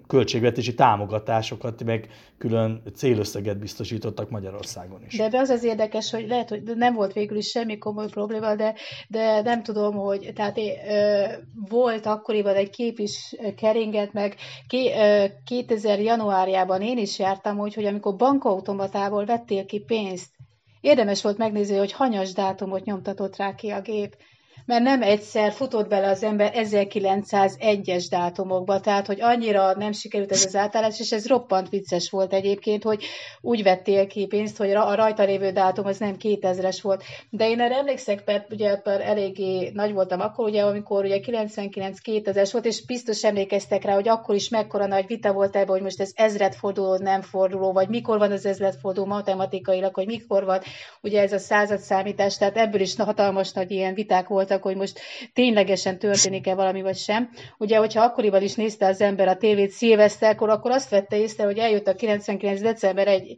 költségvetési 0.08 0.74
támogatásokat, 0.74 1.84
meg 1.84 2.10
külön 2.38 2.82
célösszeget 2.96 3.60
biztosítottak 3.60 4.30
Magyarországon 4.30 5.04
is. 5.08 5.18
De 5.18 5.38
az 5.38 5.50
az 5.50 5.64
érdekes, 5.64 6.12
hogy 6.12 6.28
lehet, 6.28 6.50
hogy 6.50 6.64
nem 6.64 6.94
volt 6.94 7.14
végül 7.14 7.38
is 7.38 7.48
semmi 7.48 7.78
komoly 7.78 8.08
probléma, 8.08 8.56
de, 8.56 8.76
de 9.08 9.42
nem 9.42 9.64
tudom, 9.64 9.96
hogy 9.96 10.32
tehát 10.36 10.58
ö, 10.58 11.26
volt 11.70 12.06
akkoriban 12.06 12.56
egy 12.56 12.70
kép 12.70 13.00
is 13.00 13.36
keringett, 13.58 14.14
meg 14.14 14.36
ké, 14.68 14.94
ö, 14.94 15.26
2000 15.46 16.00
januárjában 16.00 16.82
én 16.82 16.98
is 16.98 17.20
jártam, 17.20 17.58
hogy, 17.58 17.74
hogy 17.74 17.86
amikor 17.86 18.16
bankautomatából 18.16 19.26
vettél 19.26 19.66
ki 19.66 19.80
pénzt, 19.80 20.30
érdemes 20.82 21.22
volt 21.22 21.38
megnézni, 21.38 21.78
hogy 21.78 21.92
hanyas 21.92 22.34
dátumot 22.34 22.86
nyomtatott 22.86 23.36
rá 23.36 23.56
ki 23.56 23.70
a 23.70 23.82
gép 23.82 24.16
mert 24.66 24.84
nem 24.84 25.02
egyszer 25.02 25.52
futott 25.52 25.88
bele 25.88 26.10
az 26.10 26.24
ember 26.24 26.52
1901-es 26.56 28.06
dátumokba, 28.10 28.80
tehát 28.80 29.08
hogy 29.08 29.22
annyira 29.22 29.74
nem 29.78 29.92
sikerült 29.92 30.32
ez 30.32 30.46
az 30.46 30.56
átállás, 30.56 31.00
és 31.00 31.12
ez 31.12 31.28
roppant 31.28 31.70
vicces 31.70 32.10
volt 32.10 32.34
egyébként, 32.34 32.84
hogy 32.84 33.04
úgy 33.42 33.64
vettél 33.64 34.08
ki 34.08 34.26
pénzt, 34.26 34.58
hogy 34.58 34.72
a 34.72 34.96
rajta 34.96 35.24
lévő 35.24 35.52
dátum 35.52 35.86
az 35.86 35.98
nem 35.98 36.16
2000-es 36.20 36.80
volt. 36.82 37.04
De 37.30 37.50
én 37.50 37.60
erre 37.60 37.76
emlékszek, 37.76 38.26
mert 38.26 38.52
ugye 38.52 38.80
mert 38.84 39.02
eléggé 39.02 39.72
nagy 39.74 39.94
voltam 39.94 40.20
akkor, 40.20 40.48
ugye, 40.48 40.64
amikor 40.64 41.04
ugye 41.04 41.20
99-2000-es 41.22 42.50
volt, 42.52 42.66
és 42.66 42.86
biztos 42.86 43.24
emlékeztek 43.24 43.84
rá, 43.84 43.94
hogy 43.94 44.08
akkor 44.08 44.36
is 44.36 44.50
mekkora 44.50 44.86
nagy 44.86 45.08
vita 45.08 45.34
volt 45.34 45.56
ebben, 45.56 45.68
hogy 45.68 45.82
most 45.82 46.02
ez 46.02 46.12
ezredforduló, 46.16 46.98
nem 46.98 47.22
forduló, 47.22 47.72
vagy 47.72 47.90
mikor 47.90 48.18
van 48.18 48.32
az 48.32 48.46
ezredforduló 48.46 49.06
matematikailag, 49.06 49.96
hogy 49.96 50.06
mikor 50.06 50.46
van 50.46 50.60
ugye 51.02 51.22
ez 51.22 51.34
a 51.34 51.38
századszámítás, 51.38 52.38
tehát 52.38 52.58
ebből 52.58 52.82
is 52.82 52.96
hatalmas 52.96 53.52
nagy 53.52 53.72
ilyen 53.72 53.94
viták 53.94 54.28
voltak 54.28 54.55
voltak, 54.56 54.64
hogy 54.64 54.76
most 54.76 55.00
ténylegesen 55.34 56.00
történik-e 56.00 56.56
valami, 56.56 56.82
vagy 56.82 56.96
sem. 56.98 57.30
Ugye, 57.58 57.78
hogyha 57.78 58.04
akkoriban 58.04 58.42
is 58.42 58.54
nézte 58.56 58.86
az 58.88 59.02
ember 59.02 59.28
a 59.28 59.38
tévét 59.38 59.70
szilveszterkor, 59.72 60.50
akkor 60.50 60.72
azt 60.72 60.90
vette 60.90 61.18
észre, 61.18 61.44
hogy 61.44 61.58
eljött 61.58 61.88
a 61.88 61.96
99. 61.96 62.62
december 62.62 63.08
egy, 63.08 63.36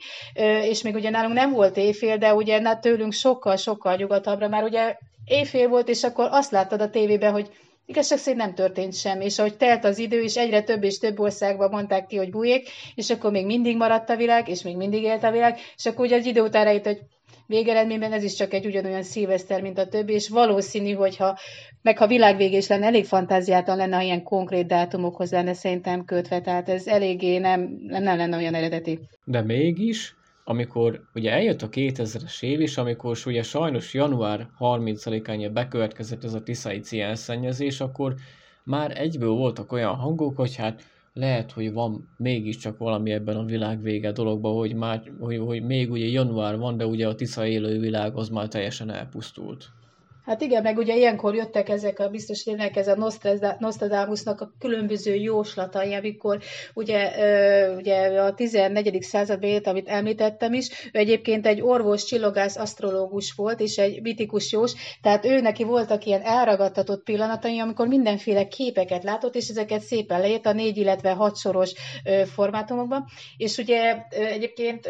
és 0.63 0.81
még 0.81 0.95
ugye 0.95 1.09
nálunk 1.09 1.33
nem 1.33 1.51
volt 1.51 1.77
éjfél, 1.77 2.17
de 2.17 2.33
ugye 2.33 2.75
tőlünk 2.81 3.13
sokkal-sokkal 3.13 3.95
nyugatabbra, 3.95 4.47
már 4.47 4.63
ugye 4.63 4.97
éjfél 5.25 5.67
volt, 5.67 5.89
és 5.89 6.03
akkor 6.03 6.27
azt 6.31 6.51
láttad 6.51 6.81
a 6.81 6.89
tévében, 6.89 7.31
hogy 7.31 7.49
igazság 7.85 8.17
szerint 8.17 8.41
nem 8.41 8.53
történt 8.53 8.95
semmi, 8.95 9.25
és 9.25 9.39
ahogy 9.39 9.57
telt 9.57 9.83
az 9.85 9.97
idő, 9.97 10.21
és 10.21 10.35
egyre 10.37 10.61
több 10.61 10.83
és 10.83 10.97
több 10.97 11.19
országban 11.19 11.69
mondták 11.69 12.05
ki, 12.07 12.17
hogy 12.17 12.29
bújék, 12.29 12.69
és 12.95 13.09
akkor 13.09 13.31
még 13.31 13.45
mindig 13.45 13.77
maradt 13.77 14.09
a 14.09 14.15
világ, 14.15 14.47
és 14.49 14.61
még 14.61 14.75
mindig 14.75 15.03
élt 15.03 15.23
a 15.23 15.31
világ, 15.31 15.57
és 15.77 15.85
akkor 15.85 16.05
ugye 16.05 16.17
az 16.17 16.25
idő 16.25 16.41
után 16.41 16.63
rájött, 16.63 16.85
hogy 16.85 16.99
végeredményben 17.47 18.13
ez 18.13 18.23
is 18.23 18.33
csak 18.33 18.53
egy 18.53 18.65
ugyanolyan 18.65 19.03
szilveszter, 19.03 19.61
mint 19.61 19.77
a 19.77 19.87
többi, 19.87 20.13
és 20.13 20.29
valószínű, 20.29 20.91
hogyha 20.93 21.37
meg 21.81 21.97
ha 21.97 22.07
világvégés 22.07 22.67
lenne, 22.67 22.85
elég 22.85 23.05
fantáziátlan 23.05 23.77
lenne, 23.77 23.95
ha 23.95 24.01
ilyen 24.01 24.23
konkrét 24.23 24.67
dátumokhoz 24.67 25.31
lenne 25.31 25.53
szerintem 25.53 26.05
kötve, 26.05 26.41
tehát 26.41 26.69
ez 26.69 26.87
eléggé 26.87 27.37
nem, 27.37 27.77
nem 27.87 28.03
lenne 28.03 28.37
olyan 28.37 28.53
eredeti. 28.53 28.99
De 29.23 29.41
mégis, 29.41 30.15
amikor 30.43 31.01
ugye 31.13 31.31
eljött 31.31 31.61
a 31.61 31.69
2000-es 31.69 32.43
év, 32.43 32.61
és 32.61 32.77
amikor 32.77 33.17
ugye 33.25 33.43
sajnos 33.43 33.93
január 33.93 34.47
30-án 34.59 35.49
bekövetkezett 35.53 36.23
ez 36.23 36.33
a 36.33 36.43
tiszai 36.43 36.79
ciánszennyezés, 36.79 37.79
akkor 37.79 38.15
már 38.63 38.99
egyből 38.99 39.33
voltak 39.33 39.71
olyan 39.71 39.95
hangok, 39.95 40.35
hogy 40.35 40.55
hát 40.55 40.83
lehet, 41.17 41.51
hogy 41.51 41.73
van 41.73 42.09
mégiscsak 42.17 42.77
valami 42.77 43.11
ebben 43.11 43.35
a 43.35 43.45
világ 43.45 43.81
vége 43.81 44.11
dologban, 44.11 44.53
hogy, 44.53 44.73
már, 44.73 45.11
hogy, 45.19 45.37
hogy 45.37 45.63
még 45.63 45.91
ugye 45.91 46.05
január 46.05 46.57
van, 46.57 46.77
de 46.77 46.85
ugye 46.85 47.07
a 47.07 47.15
Tisza 47.15 47.47
élő 47.47 47.79
világ 47.79 48.15
az 48.15 48.29
már 48.29 48.47
teljesen 48.47 48.91
elpusztult. 48.91 49.69
Hát 50.27 50.41
igen, 50.41 50.61
meg 50.61 50.77
ugye 50.77 50.95
ilyenkor 50.95 51.35
jöttek 51.35 51.69
ezek 51.69 51.99
a 51.99 52.09
biztos 52.09 52.43
tényleg 52.43 52.77
ez 52.77 52.87
a 52.87 53.11
Nostradamusnak 53.59 54.41
a 54.41 54.51
különböző 54.59 55.15
jóslatai, 55.15 55.93
amikor 55.93 56.39
ugye, 56.73 57.11
ugye 57.75 58.21
a 58.21 58.33
14. 58.33 59.01
század 59.01 59.43
élt, 59.43 59.67
amit 59.67 59.87
említettem 59.87 60.53
is, 60.53 60.69
ő 60.93 60.99
egyébként 60.99 61.45
egy 61.45 61.61
orvos, 61.61 62.05
csillogász, 62.05 62.57
asztrológus 62.57 63.33
volt, 63.35 63.59
és 63.59 63.77
egy 63.77 64.01
mitikus 64.01 64.51
jós, 64.51 64.73
tehát 65.01 65.25
ő 65.25 65.41
neki 65.41 65.63
voltak 65.63 66.05
ilyen 66.05 66.21
elragadtatott 66.21 67.03
pillanatai, 67.03 67.59
amikor 67.59 67.87
mindenféle 67.87 68.47
képeket 68.47 69.03
látott, 69.03 69.35
és 69.35 69.47
ezeket 69.49 69.81
szépen 69.81 70.19
leírt 70.19 70.45
a 70.45 70.53
négy, 70.53 70.77
illetve 70.77 71.11
hat 71.11 71.35
formátumokban, 72.33 73.05
és 73.37 73.57
ugye 73.57 73.95
egyébként 74.09 74.89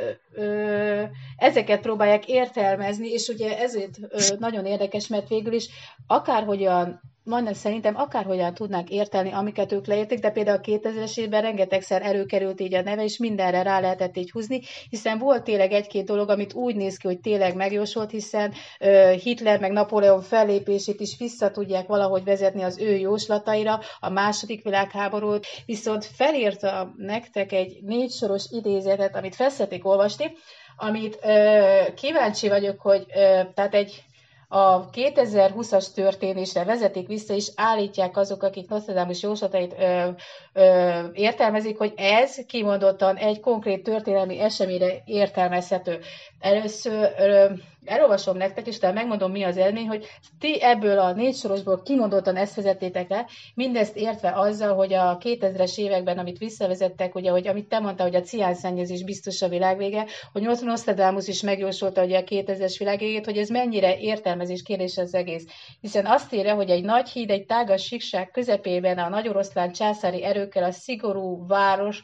ezeket 1.38 1.82
próbálják 1.82 2.28
értelmezni, 2.28 3.08
és 3.10 3.28
ugye 3.28 3.60
ezért 3.60 3.98
nagyon 4.40 4.66
érdekes, 4.66 5.08
mert 5.08 5.28
végül 5.28 5.54
is 5.54 5.70
akárhogyan 6.08 7.02
majdnem 7.28 7.54
szerintem 7.54 7.96
akárhogyan 7.96 8.54
tudnák 8.54 8.90
értelni, 8.90 9.32
amiket 9.32 9.72
ők 9.72 9.86
leérték, 9.86 10.20
de 10.20 10.30
például 10.30 10.58
a 10.58 10.62
2000-es 10.62 11.18
évben 11.18 11.42
rengetegszer 11.42 12.02
előkerült 12.02 12.60
így 12.60 12.74
a 12.74 12.82
neve, 12.82 13.04
és 13.04 13.18
mindenre 13.18 13.62
rá 13.62 13.80
lehetett 13.80 14.18
így 14.18 14.32
húzni, 14.32 14.62
hiszen 14.90 15.18
volt 15.18 15.44
tényleg 15.44 15.72
egy-két 15.72 16.06
dolog, 16.06 16.30
amit 16.30 16.54
úgy 16.54 16.76
néz 16.76 16.98
ki, 16.98 17.08
hogy 17.08 17.20
tényleg 17.20 17.56
megjósolt, 17.56 18.12
hiszen 18.12 18.54
uh, 18.80 19.12
Hitler 19.12 19.60
meg 19.60 19.72
Napóleon 19.72 20.22
fellépését 20.22 21.00
is 21.00 21.18
vissza 21.18 21.52
tudják 21.52 21.88
valahogy 21.88 22.24
vezetni 22.24 22.64
az 22.64 22.80
ő 22.80 22.96
jóslataira, 22.96 23.80
a 24.00 24.10
második 24.10 24.64
világháborút, 24.64 25.46
viszont 25.66 26.06
felírta 26.06 26.94
nektek 26.98 27.52
egy 27.52 27.78
négy 27.82 28.12
soros 28.12 28.46
idézetet, 28.52 29.16
amit 29.16 29.36
felszették 29.36 29.86
olvasni, 29.86 30.32
amit 30.78 31.20
uh, 31.24 31.94
kíváncsi 31.94 32.50
vagyok, 32.50 32.82
hogy 32.82 33.06
uh, 33.08 33.54
tehát 33.54 33.74
egy 33.74 34.04
a 34.48 34.90
2020-as 34.90 35.94
történésre 35.94 36.64
vezetik 36.64 37.08
vissza, 37.08 37.34
és 37.34 37.52
állítják 37.56 38.18
azok, 38.18 38.44
akik 38.44 38.70
Nostradamus 38.70 39.22
jóslatait 39.22 39.76
ö, 39.80 40.10
ö, 40.54 41.00
értelmezik, 41.14 41.78
hogy 41.78 41.94
ez 41.98 42.36
kimondottan 42.48 43.16
egy 43.16 43.40
konkrét 43.40 43.84
történelmi 43.84 44.40
eseményre 44.40 45.02
értelmezhető. 45.06 46.00
Először 46.40 47.14
ö, 47.18 47.46
elolvasom 47.88 48.38
nektek, 48.38 48.68
és 48.68 48.78
tehát 48.80 48.96
megmondom, 48.96 49.32
mi 49.32 49.44
az 49.44 49.56
élmény, 49.58 49.88
hogy 49.88 50.06
ti 50.40 50.62
ebből 50.62 51.00
a 51.00 51.14
négy 51.14 51.36
sorosból 51.36 51.82
kimondottan 51.82 52.36
ezt 52.36 52.56
vezettétek 52.56 53.10
le, 53.10 53.26
mindezt 53.54 53.96
értve 53.96 54.32
azzal, 54.36 54.76
hogy 54.76 54.94
a 54.94 55.18
2000-es 55.18 55.78
években, 55.78 56.18
amit 56.18 56.38
visszavezettek, 56.38 57.16
ugye, 57.16 57.32
hogy 57.32 57.48
amit 57.48 57.68
te 57.68 57.80
mondta, 57.80 58.04
hogy 58.04 58.16
a 58.16 58.22
ciánszennyezés 58.22 59.04
biztos 59.04 59.42
a 59.42 59.48
világvége, 59.48 60.06
hogy 60.32 60.42
Nostradamus 60.62 61.28
is 61.28 61.42
megjósolta 61.42 62.04
ugye 62.04 62.18
a 62.18 62.24
2000-es 62.24 62.76
világvégét, 62.78 63.26
hogy 63.26 63.38
ez 63.38 63.50
mennyire 63.50 63.98
értelmezés 63.98 64.62
kérdés 64.64 64.98
az 64.98 65.14
egész. 65.14 65.46
Hiszen 65.82 66.06
azt 66.06 66.34
írja, 66.34 66.56
hogy 66.56 66.70
egy 66.70 66.84
nagy 66.84 67.10
híd, 67.10 67.30
egy 67.30 67.46
tágas 67.46 67.84
síkság 67.86 68.32
közepében 68.32 68.98
a 68.98 69.10
nagy 69.10 69.28
oroszlán 69.28 69.72
császári 69.72 70.24
erőkkel 70.24 70.64
a 70.64 70.72
szigorú 70.72 71.48
város 71.48 72.04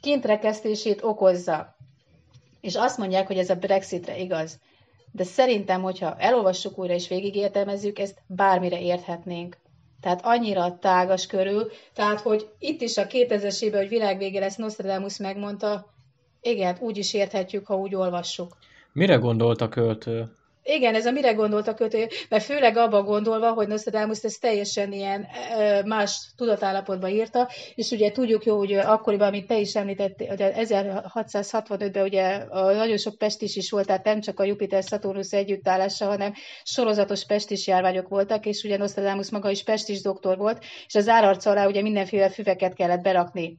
kintrekesztését 0.00 1.02
okozza. 1.02 1.76
És 2.60 2.74
azt 2.74 2.98
mondják, 2.98 3.26
hogy 3.26 3.38
ez 3.38 3.50
a 3.50 3.54
Brexitre 3.54 4.18
igaz 4.18 4.58
de 5.12 5.24
szerintem, 5.24 5.82
hogyha 5.82 6.16
elolvassuk 6.18 6.78
újra 6.78 6.94
és 6.94 7.08
végigértelmezzük, 7.08 7.98
ezt 7.98 8.22
bármire 8.26 8.80
érthetnénk. 8.80 9.56
Tehát 10.00 10.20
annyira 10.24 10.78
tágas 10.78 11.26
körül, 11.26 11.70
tehát 11.94 12.20
hogy 12.20 12.48
itt 12.58 12.80
is 12.80 12.96
a 12.96 13.06
2000-es 13.06 13.62
évben, 13.62 13.80
hogy 13.80 13.88
világvége 13.88 14.40
lesz, 14.40 14.56
Nostradamus 14.56 15.18
megmondta, 15.18 15.94
igen, 16.40 16.76
úgy 16.80 16.96
is 16.96 17.14
érthetjük, 17.14 17.66
ha 17.66 17.76
úgy 17.76 17.94
olvassuk. 17.94 18.56
Mire 18.92 19.14
gondolt 19.14 19.60
a 19.60 19.68
költő? 19.68 20.36
Igen, 20.68 20.94
ez 20.94 21.06
a 21.06 21.10
mire 21.10 21.32
gondolt 21.32 21.68
a 21.68 21.74
kötő, 21.74 22.08
mert 22.28 22.44
főleg 22.44 22.76
abba 22.76 23.02
gondolva, 23.02 23.52
hogy 23.52 23.68
Nostradamus 23.68 24.22
ezt 24.22 24.40
teljesen 24.40 24.92
ilyen 24.92 25.26
más 25.84 26.30
tudatállapotban 26.36 27.10
írta, 27.10 27.48
és 27.74 27.90
ugye 27.90 28.10
tudjuk 28.10 28.44
jó, 28.44 28.56
hogy 28.56 28.72
akkoriban, 28.72 29.26
amit 29.28 29.46
te 29.46 29.58
is 29.58 29.74
említettél, 29.74 30.28
hogy 30.28 30.38
1665-ben 30.40 32.04
ugye 32.04 32.44
nagyon 32.54 32.96
sok 32.96 33.18
pestis 33.18 33.56
is 33.56 33.70
volt, 33.70 33.86
tehát 33.86 34.04
nem 34.04 34.20
csak 34.20 34.40
a 34.40 34.44
Jupiter-Saturnus 34.44 35.32
együttállása, 35.32 36.06
hanem 36.06 36.32
sorozatos 36.62 37.26
pestis 37.26 37.66
járványok 37.66 38.08
voltak, 38.08 38.46
és 38.46 38.62
ugye 38.62 38.76
Nostradamus 38.76 39.30
maga 39.30 39.50
is 39.50 39.62
pestis 39.62 40.02
doktor 40.02 40.36
volt, 40.36 40.64
és 40.86 40.94
az 40.94 41.08
árarca 41.08 41.50
alá 41.50 41.66
ugye 41.66 41.82
mindenféle 41.82 42.30
füveket 42.30 42.74
kellett 42.74 43.02
berakni. 43.02 43.58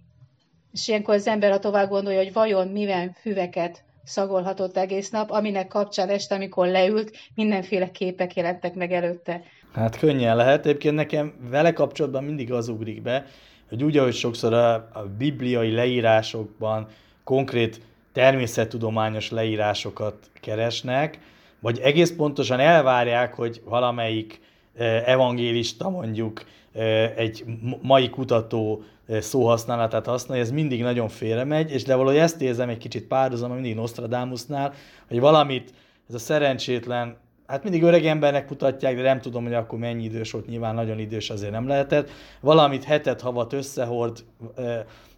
És 0.71 0.87
ilyenkor 0.87 1.15
az 1.15 1.27
ember, 1.27 1.51
ha 1.51 1.59
tovább 1.59 1.89
gondolja, 1.89 2.19
hogy 2.19 2.33
vajon 2.33 2.67
mivel 2.67 3.15
füveket 3.21 3.85
szagolhatott 4.07 4.77
egész 4.77 5.09
nap, 5.09 5.31
aminek 5.31 5.67
kapcsán 5.67 6.09
este, 6.09 6.35
amikor 6.35 6.67
leült, 6.67 7.17
mindenféle 7.35 7.91
képek 7.91 8.35
jelentek 8.35 8.73
meg 8.75 8.91
előtte. 8.91 9.41
Hát 9.73 9.97
könnyen 9.97 10.35
lehet. 10.35 10.65
Egyébként 10.65 10.95
nekem 10.95 11.33
vele 11.49 11.73
kapcsolatban 11.73 12.23
mindig 12.23 12.51
az 12.51 12.67
ugrik 12.67 13.01
be, 13.01 13.25
hogy 13.69 13.83
úgy, 13.83 13.97
ahogy 13.97 14.13
sokszor 14.13 14.53
a, 14.53 14.73
a 14.73 15.05
bibliai 15.17 15.71
leírásokban 15.71 16.87
konkrét 17.23 17.81
természettudományos 18.13 19.31
leírásokat 19.31 20.15
keresnek, 20.41 21.19
vagy 21.59 21.79
egész 21.79 22.11
pontosan 22.11 22.59
elvárják, 22.59 23.33
hogy 23.33 23.61
valamelyik 23.65 24.39
eh, 24.77 25.07
evangélista 25.07 25.89
mondjuk 25.89 26.43
eh, 26.73 27.13
egy 27.15 27.45
mai 27.81 28.09
kutató 28.09 28.83
szóhasználatát 29.07 30.05
használja, 30.05 30.43
ez 30.43 30.51
mindig 30.51 30.81
nagyon 30.81 31.07
félremegy, 31.07 31.71
és 31.71 31.83
de 31.83 31.95
valahogy 31.95 32.19
ezt 32.19 32.41
érzem 32.41 32.69
egy 32.69 32.77
kicsit 32.77 33.07
párhuzam, 33.07 33.51
mindig 33.51 33.75
Nostradamusnál, 33.75 34.73
hogy 35.07 35.19
valamit 35.19 35.73
ez 36.09 36.15
a 36.15 36.19
szerencsétlen 36.19 37.17
hát 37.47 37.63
mindig 37.63 37.83
öreg 37.83 38.05
embernek 38.05 38.49
mutatják, 38.49 38.95
de 38.95 39.01
nem 39.01 39.21
tudom, 39.21 39.43
hogy 39.43 39.53
akkor 39.53 39.79
mennyi 39.79 40.03
idős 40.03 40.31
volt, 40.31 40.47
nyilván 40.47 40.75
nagyon 40.75 40.99
idős 40.99 41.29
azért 41.29 41.51
nem 41.51 41.67
lehetett. 41.67 42.09
Valamit 42.41 42.83
hetet, 42.83 43.21
havat 43.21 43.53
összehord, 43.53 44.23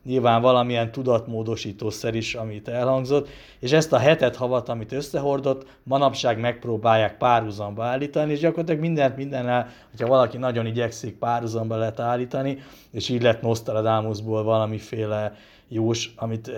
nyilván 0.04 0.42
valamilyen 0.42 0.92
tudatmódosítószer 0.92 2.16
is, 2.16 2.36
amit 2.36 2.68
elhangzott, 2.68 3.28
és 3.60 3.72
ezt 3.72 3.94
a 3.94 3.98
hetet, 3.98 4.36
havat, 4.36 4.70
amit 4.70 4.92
összehordott, 4.92 5.66
manapság 5.84 6.40
megpróbálják 6.40 7.18
párhuzamba 7.18 7.84
állítani, 7.84 8.32
és 8.32 8.40
gyakorlatilag 8.40 8.82
mindent 8.82 9.16
mindennel, 9.16 9.68
hogyha 9.90 10.08
valaki 10.08 10.38
nagyon 10.38 10.66
igyekszik, 10.66 11.18
párhuzamba 11.18 11.76
lehet 11.76 12.00
állítani, 12.00 12.58
és 12.92 13.10
így 13.10 13.22
lett 13.22 13.42
Nostradamusból 13.42 14.44
valamiféle 14.44 15.34
jós, 15.70 16.14
amit 16.16 16.52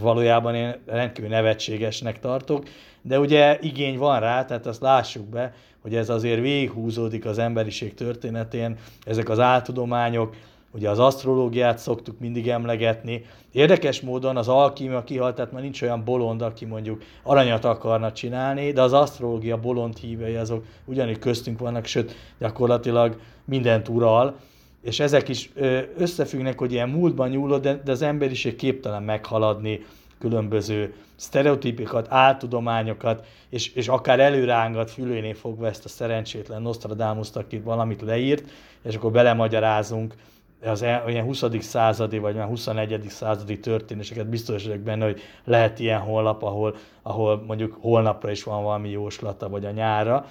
valójában 0.00 0.54
én 0.54 0.74
rendkívül 0.86 1.30
nevetségesnek 1.30 2.20
tartok, 2.20 2.64
de 3.08 3.18
ugye 3.18 3.58
igény 3.60 3.98
van 3.98 4.20
rá, 4.20 4.44
tehát 4.44 4.66
azt 4.66 4.80
lássuk 4.80 5.26
be, 5.26 5.54
hogy 5.82 5.94
ez 5.94 6.08
azért 6.08 6.40
végighúzódik 6.40 7.24
az 7.24 7.38
emberiség 7.38 7.94
történetén, 7.94 8.76
ezek 9.04 9.28
az 9.28 9.38
áltudományok, 9.38 10.36
ugye 10.70 10.90
az 10.90 10.98
asztrológiát 10.98 11.78
szoktuk 11.78 12.18
mindig 12.18 12.48
emlegetni. 12.48 13.24
Érdekes 13.52 14.00
módon 14.00 14.36
az 14.36 14.48
alkímia 14.48 15.04
kihalt, 15.04 15.34
tehát 15.34 15.52
már 15.52 15.62
nincs 15.62 15.82
olyan 15.82 16.04
bolond, 16.04 16.42
aki 16.42 16.64
mondjuk 16.64 17.02
aranyat 17.22 17.64
akarna 17.64 18.12
csinálni, 18.12 18.72
de 18.72 18.82
az 18.82 18.92
asztrológia 18.92 19.56
bolond 19.56 19.98
hívei 19.98 20.34
azok 20.34 20.64
ugyanúgy 20.84 21.18
köztünk 21.18 21.58
vannak, 21.58 21.84
sőt 21.84 22.14
gyakorlatilag 22.38 23.20
mindent 23.44 23.88
ural, 23.88 24.36
és 24.82 25.00
ezek 25.00 25.28
is 25.28 25.50
összefüggnek, 25.96 26.58
hogy 26.58 26.72
ilyen 26.72 26.88
múltban 26.88 27.28
nyúlott, 27.28 27.62
de, 27.62 27.80
de 27.84 27.92
az 27.92 28.02
emberiség 28.02 28.56
képtelen 28.56 29.02
meghaladni 29.02 29.80
különböző 30.18 30.94
sztereotípikat, 31.16 32.06
áltudományokat, 32.10 33.26
és, 33.48 33.74
és 33.74 33.88
akár 33.88 34.20
előrángat 34.20 34.90
fülénél 34.90 35.34
fogva 35.34 35.66
ezt 35.66 35.84
a 35.84 35.88
szerencsétlen 35.88 36.62
Nostradamus, 36.62 37.28
aki 37.32 37.58
valamit 37.58 38.00
leírt, 38.00 38.44
és 38.82 38.94
akkor 38.94 39.10
belemagyarázunk 39.10 40.14
az 40.62 40.82
olyan 40.82 41.24
20. 41.24 41.44
századi, 41.60 42.18
vagy 42.18 42.34
már 42.34 42.46
21. 42.46 43.04
századi 43.08 43.60
történéseket 43.60 44.28
biztos 44.28 44.64
vagyok 44.64 44.80
benne, 44.80 45.04
hogy 45.04 45.20
lehet 45.44 45.78
ilyen 45.78 46.00
honlap, 46.00 46.42
ahol, 46.42 46.76
ahol 47.02 47.44
mondjuk 47.46 47.76
holnapra 47.80 48.30
is 48.30 48.42
van 48.42 48.62
valami 48.62 48.90
jóslata, 48.90 49.48
vagy 49.48 49.64
a 49.64 49.70
nyára, 49.70 50.26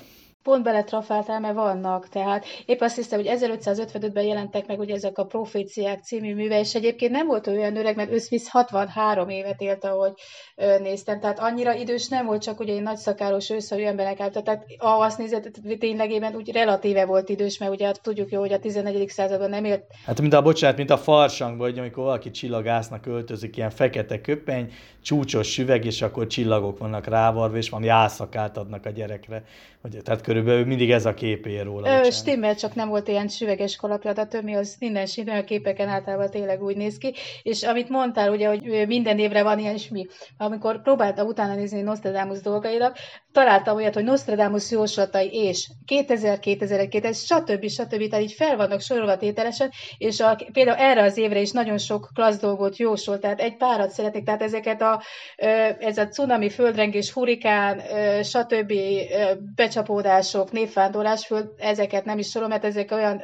pont 0.47 0.63
beletrafáltál, 0.63 1.39
mert 1.39 1.55
vannak. 1.55 2.09
Tehát 2.09 2.45
épp 2.65 2.81
azt 2.81 2.95
hiszem, 2.95 3.19
hogy 3.19 3.37
1555-ben 3.39 4.23
jelentek 4.23 4.67
meg 4.67 4.79
ugye 4.79 4.93
ezek 4.93 5.17
a 5.17 5.25
Proféciák 5.25 6.03
című 6.03 6.35
műve, 6.35 6.59
és 6.59 6.75
egyébként 6.75 7.11
nem 7.11 7.27
volt 7.27 7.47
olyan 7.47 7.77
öreg, 7.77 7.95
mert 7.95 8.11
összvisz 8.11 8.49
63 8.49 9.29
évet 9.29 9.61
élt, 9.61 9.85
ahogy 9.85 10.11
néztem. 10.55 11.19
Tehát 11.19 11.39
annyira 11.39 11.73
idős 11.73 12.07
nem 12.07 12.25
volt, 12.25 12.41
csak 12.41 12.59
ugye 12.59 12.73
egy 12.73 12.81
nagy 12.81 12.97
szakáros 12.97 13.49
őszhajú 13.49 13.85
embernek 13.85 14.19
állt. 14.19 14.43
Tehát 14.43 14.65
ha 14.77 14.89
azt 14.89 15.17
nézett, 15.17 15.51
ténylegében 15.79 16.35
úgy 16.35 16.51
relatíve 16.51 17.05
volt 17.05 17.29
idős, 17.29 17.57
mert 17.57 17.71
ugye 17.71 17.85
hát 17.85 18.01
tudjuk 18.01 18.31
jó, 18.31 18.39
hogy 18.39 18.53
a 18.53 18.59
14. 18.59 19.09
században 19.09 19.49
nem 19.49 19.65
élt. 19.65 19.83
Hát 20.05 20.21
mint 20.21 20.33
a 20.33 20.41
bocsánat, 20.41 20.77
mint 20.77 20.89
a 20.89 20.97
farsangban, 20.97 21.69
hogy 21.69 21.79
amikor 21.79 22.03
valaki 22.03 22.31
csillagásznak 22.31 23.05
öltözik, 23.05 23.57
ilyen 23.57 23.69
fekete 23.69 24.21
köpeny, 24.21 24.71
csúcsos 25.01 25.51
süveg, 25.51 25.85
és 25.85 26.01
akkor 26.01 26.27
csillagok 26.27 26.77
vannak 26.77 27.07
rávarva, 27.07 27.57
és 27.57 27.69
valami 27.69 27.89
álszakát 27.89 28.57
adnak 28.57 28.85
a 28.85 28.89
gyerekre. 28.89 29.43
Hogy, 29.81 29.97
tehát 30.03 30.21
körülbelül 30.37 30.65
mindig 30.67 30.91
ez 30.91 31.05
a 31.05 31.13
kép 31.13 31.45
ér 31.45 31.63
róla. 31.63 32.05
Ö, 32.05 32.09
stimmel, 32.11 32.55
csak 32.55 32.75
nem 32.75 32.89
volt 32.89 33.07
ilyen 33.07 33.27
süveges 33.27 33.75
kalapja, 33.75 34.11
a 34.11 34.27
többi 34.27 34.53
az 34.53 34.75
minden 34.79 35.05
stimmel, 35.05 35.39
a 35.39 35.43
képeken 35.43 35.87
általában 35.87 36.29
tényleg 36.29 36.63
úgy 36.63 36.75
néz 36.75 36.97
ki. 36.97 37.13
És 37.43 37.63
amit 37.63 37.89
mondtál, 37.89 38.31
ugye, 38.31 38.47
hogy 38.47 38.87
minden 38.87 39.19
évre 39.19 39.43
van 39.43 39.59
ilyen, 39.59 39.77
mi, 39.91 40.07
amikor 40.37 40.81
próbáltam 40.81 41.27
utána 41.27 41.55
nézni 41.55 41.81
Nostradamus 41.81 42.41
dolgainak, 42.41 42.97
találtam 43.31 43.75
olyat, 43.75 43.93
hogy 43.93 44.03
Nostradamus 44.03 44.71
jóslatai 44.71 45.29
és 45.31 45.69
2000, 45.85 46.39
2001, 46.39 46.87
2000, 46.87 47.13
stb. 47.13 47.67
stb. 47.67 48.09
Tehát 48.09 48.25
így 48.25 48.33
fel 48.33 48.55
vannak 48.57 48.81
sorolva 48.81 49.17
tételesen, 49.17 49.71
és 49.97 50.19
a, 50.19 50.39
például 50.53 50.77
erre 50.77 51.03
az 51.03 51.17
évre 51.17 51.39
is 51.39 51.51
nagyon 51.51 51.77
sok 51.77 52.09
klassz 52.13 52.39
dolgot 52.39 52.77
jósolt, 52.77 53.21
tehát 53.21 53.39
egy 53.39 53.57
párat 53.57 53.89
szeretnék, 53.89 54.23
tehát 54.23 54.41
ezeket 54.41 54.81
a, 54.81 55.01
ez 55.79 55.97
a 55.97 56.07
cunami, 56.07 56.49
földrengés, 56.49 57.11
hurikán, 57.11 57.81
stb. 58.23 58.73
Becsapódások, 60.31 60.51
népvándorlás, 60.51 61.25
föld, 61.25 61.49
ezeket 61.57 62.05
nem 62.05 62.17
is 62.17 62.29
sorolom, 62.29 62.51
mert 62.51 62.65
ezek 62.65 62.91
olyan 62.91 63.21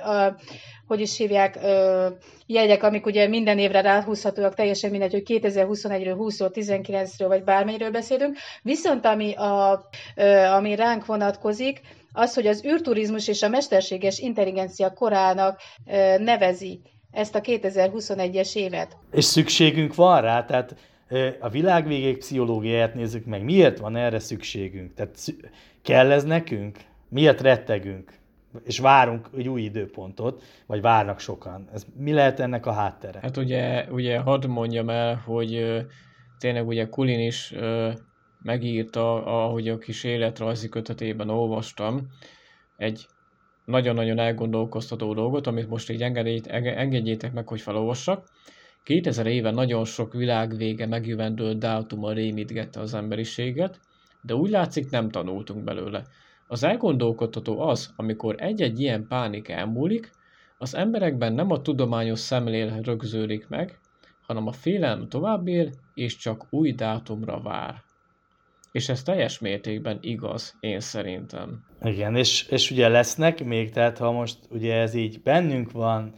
hogy 0.87 1.01
is 1.01 1.17
hívják, 1.17 1.59
jegyek, 2.45 2.83
amik 2.83 3.05
ugye 3.05 3.27
minden 3.27 3.59
évre 3.59 3.81
ráhúzhatóak, 3.81 4.53
teljesen 4.53 4.89
mindegy, 4.89 5.11
hogy 5.11 5.23
2021-ről, 5.25 6.15
20-ról, 6.19 6.51
19-ről, 6.53 7.25
vagy 7.27 7.43
bármelyről 7.43 7.91
beszélünk. 7.91 8.37
Viszont 8.61 9.05
ami, 9.05 9.33
a, 9.33 9.89
ami 10.55 10.75
ránk 10.75 11.05
vonatkozik, 11.05 11.81
az, 12.11 12.33
hogy 12.33 12.47
az 12.47 12.65
űrturizmus 12.65 13.27
és 13.27 13.41
a 13.41 13.49
mesterséges 13.49 14.19
intelligencia 14.19 14.93
korának 14.93 15.59
nevezi 16.17 16.81
ezt 17.11 17.35
a 17.35 17.41
2021-es 17.41 18.55
évet. 18.55 18.97
És 19.11 19.25
szükségünk 19.25 19.95
van 19.95 20.21
rá, 20.21 20.45
tehát 20.45 20.75
a 21.39 21.49
világ 21.49 21.87
végéig 21.87 22.17
pszichológiáját 22.17 22.93
nézzük 22.93 23.25
meg. 23.25 23.43
Miért 23.43 23.79
van 23.79 23.95
erre 23.95 24.19
szükségünk? 24.19 24.93
Tehát 24.93 25.15
kell 25.83 26.11
ez 26.11 26.23
nekünk? 26.23 26.77
Miért 27.13 27.41
rettegünk? 27.41 28.21
és 28.63 28.79
várunk 28.79 29.29
egy 29.37 29.47
új 29.47 29.61
időpontot, 29.61 30.43
vagy 30.67 30.81
várnak 30.81 31.19
sokan. 31.19 31.69
Ez 31.73 31.85
mi 31.97 32.13
lehet 32.13 32.39
ennek 32.39 32.65
a 32.65 32.71
háttere? 32.71 33.19
Hát 33.21 33.37
ugye, 33.37 33.85
ugye 33.91 34.19
hadd 34.19 34.47
mondjam 34.47 34.89
el, 34.89 35.15
hogy 35.15 35.81
tényleg 36.37 36.67
ugye 36.67 36.89
Kulin 36.89 37.19
is 37.19 37.53
megírta, 38.41 39.25
ahogy 39.25 39.69
a 39.69 39.77
kis 39.77 40.03
életrajzi 40.03 40.69
kötetében 40.69 41.29
olvastam, 41.29 42.07
egy 42.77 43.05
nagyon-nagyon 43.65 44.19
elgondolkoztató 44.19 45.13
dolgot, 45.13 45.47
amit 45.47 45.69
most 45.69 45.89
így 45.89 46.01
engedjétek 46.01 47.33
meg, 47.33 47.47
hogy 47.47 47.61
felolvassak. 47.61 48.27
2000 48.83 49.25
éve 49.25 49.51
nagyon 49.51 49.85
sok 49.85 50.13
világvége 50.13 50.87
megjövendő 50.87 51.53
dátuma 51.53 52.11
rémítgette 52.11 52.79
az 52.79 52.93
emberiséget, 52.93 53.79
de 54.21 54.35
úgy 54.35 54.49
látszik 54.49 54.89
nem 54.89 55.09
tanultunk 55.09 55.63
belőle. 55.63 56.03
Az 56.53 56.63
elgondolkodtató 56.63 57.59
az, 57.59 57.93
amikor 57.95 58.35
egy-egy 58.37 58.79
ilyen 58.79 59.07
pánik 59.07 59.49
elmúlik, 59.49 60.11
az 60.57 60.75
emberekben 60.75 61.33
nem 61.33 61.51
a 61.51 61.61
tudományos 61.61 62.19
szemlél 62.19 62.81
rögződik 62.81 63.47
meg, 63.47 63.79
hanem 64.27 64.47
a 64.47 64.51
félelem 64.51 65.09
tovább 65.09 65.47
él, 65.47 65.69
és 65.93 66.17
csak 66.17 66.45
új 66.49 66.71
dátumra 66.71 67.41
vár. 67.41 67.75
És 68.71 68.89
ez 68.89 69.03
teljes 69.03 69.39
mértékben 69.39 69.97
igaz, 70.01 70.57
én 70.59 70.79
szerintem. 70.79 71.63
Igen, 71.81 72.15
és, 72.15 72.47
és 72.47 72.71
ugye 72.71 72.87
lesznek 72.87 73.43
még, 73.43 73.71
tehát 73.71 73.97
ha 73.97 74.11
most 74.11 74.37
ugye 74.49 74.75
ez 74.75 74.93
így 74.93 75.21
bennünk 75.21 75.71
van, 75.71 76.13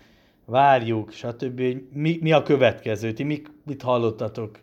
várjuk, 0.46 1.12
stb. 1.12 1.62
Mi, 1.92 2.18
mi 2.22 2.32
a 2.32 2.44
következő? 2.44 3.14
Ti 3.14 3.24
mit, 3.24 3.52
mit 3.66 3.82
hallottatok 3.82 4.60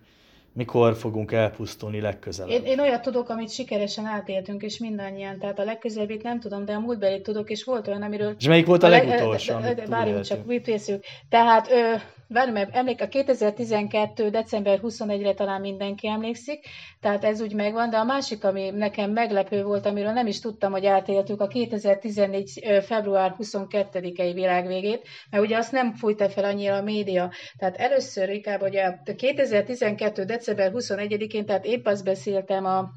mikor 0.52 0.96
fogunk 0.96 1.32
elpusztulni 1.32 2.00
legközelebb? 2.00 2.50
Én, 2.50 2.64
én 2.64 2.80
olyat 2.80 3.02
tudok, 3.02 3.28
amit 3.28 3.50
sikeresen 3.50 4.06
átéltünk, 4.06 4.62
és 4.62 4.78
mindannyian. 4.78 5.38
Tehát 5.38 5.58
a 5.58 5.64
legközelebbi 5.64 6.20
nem 6.22 6.40
tudom, 6.40 6.64
de 6.64 6.72
a 6.72 6.80
múltbeli 6.80 7.20
tudok, 7.20 7.50
és 7.50 7.64
volt 7.64 7.88
olyan, 7.88 8.02
amiről... 8.02 8.34
És 8.38 8.46
melyik 8.46 8.66
volt 8.66 8.82
a, 8.82 8.86
a 8.86 8.90
legutolsó? 8.90 9.54
Várjunk 9.88 10.24
csak, 10.24 10.46
mit 10.46 10.80
Tehát 11.28 11.70
ö, 11.70 11.94
várj 12.32 12.50
meg, 12.50 12.68
emlék, 12.72 13.02
a 13.02 13.08
2012. 13.08 14.30
december 14.30 14.80
21-re 14.82 15.34
talán 15.34 15.60
mindenki 15.60 16.08
emlékszik, 16.08 16.66
tehát 17.00 17.24
ez 17.24 17.40
úgy 17.40 17.54
megvan, 17.54 17.90
de 17.90 17.96
a 17.96 18.04
másik, 18.04 18.44
ami 18.44 18.70
nekem 18.70 19.10
meglepő 19.10 19.62
volt, 19.62 19.86
amiről 19.86 20.12
nem 20.12 20.26
is 20.26 20.40
tudtam, 20.40 20.72
hogy 20.72 20.86
átéltük, 20.86 21.40
a 21.40 21.46
2014. 21.46 22.82
február 22.82 23.34
22-i 23.38 24.30
világvégét, 24.34 25.08
mert 25.30 25.44
ugye 25.44 25.56
azt 25.56 25.72
nem 25.72 25.92
fújta 25.92 26.28
fel 26.28 26.44
annyira 26.44 26.76
a 26.76 26.82
média. 26.82 27.30
Tehát 27.58 27.76
először 27.76 28.28
inkább, 28.28 28.60
hogy 28.60 28.76
a 28.76 29.14
2012. 29.16 30.24
december 30.24 30.72
21-én, 30.74 31.46
tehát 31.46 31.64
épp 31.64 31.86
azt 31.86 32.04
beszéltem 32.04 32.64
a 32.64 32.90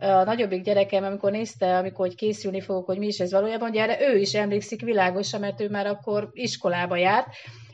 a 0.00 0.24
nagyobbik 0.24 0.62
gyerekem, 0.62 1.04
amikor 1.04 1.30
nézte, 1.30 1.76
amikor 1.76 2.06
hogy 2.06 2.16
készülni 2.16 2.60
fogok, 2.60 2.86
hogy 2.86 2.98
mi 2.98 3.06
is 3.06 3.20
ez 3.20 3.32
valójában, 3.32 3.68
ugye 3.68 3.82
erre 3.82 4.12
ő 4.12 4.18
is 4.18 4.34
emlékszik 4.34 4.80
világosan, 4.80 5.40
mert 5.40 5.60
ő 5.60 5.68
már 5.68 5.86
akkor 5.86 6.28
iskolába 6.32 6.96
járt, 6.96 7.26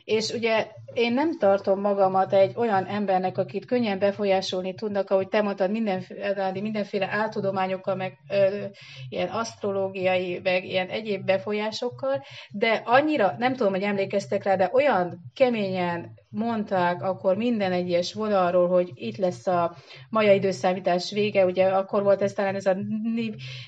és 0.05 0.29
ugye 0.29 0.67
én 0.93 1.13
nem 1.13 1.37
tartom 1.37 1.79
magamat 1.79 2.33
egy 2.33 2.53
olyan 2.55 2.85
embernek, 2.85 3.37
akit 3.37 3.65
könnyen 3.65 3.99
befolyásolni 3.99 4.73
tudnak, 4.73 5.09
ahogy 5.09 5.27
te 5.27 5.41
mondtad, 5.41 5.71
mindenféle, 5.71 6.51
mindenféle 6.53 7.07
áltudományokkal, 7.11 7.95
meg 7.95 8.17
ö, 8.29 8.65
ilyen 9.09 9.27
asztrológiai, 9.27 10.39
meg 10.43 10.65
ilyen 10.65 10.87
egyéb 10.87 11.25
befolyásokkal, 11.25 12.23
de 12.51 12.81
annyira, 12.85 13.35
nem 13.37 13.53
tudom, 13.53 13.73
hogy 13.73 13.81
emlékeztek 13.81 14.43
rá, 14.43 14.55
de 14.55 14.69
olyan 14.73 15.31
keményen 15.33 16.13
mondták 16.35 17.03
akkor 17.03 17.35
minden 17.37 17.71
egyes 17.71 18.13
vonalról, 18.13 18.67
hogy 18.67 18.91
itt 18.93 19.17
lesz 19.17 19.47
a 19.47 19.75
maja 20.09 20.33
időszámítás 20.33 21.11
vége, 21.11 21.45
ugye 21.45 21.65
akkor 21.65 22.03
volt 22.03 22.21
ez 22.21 22.33
talán 22.33 22.55
ez 22.55 22.65
a 22.65 22.77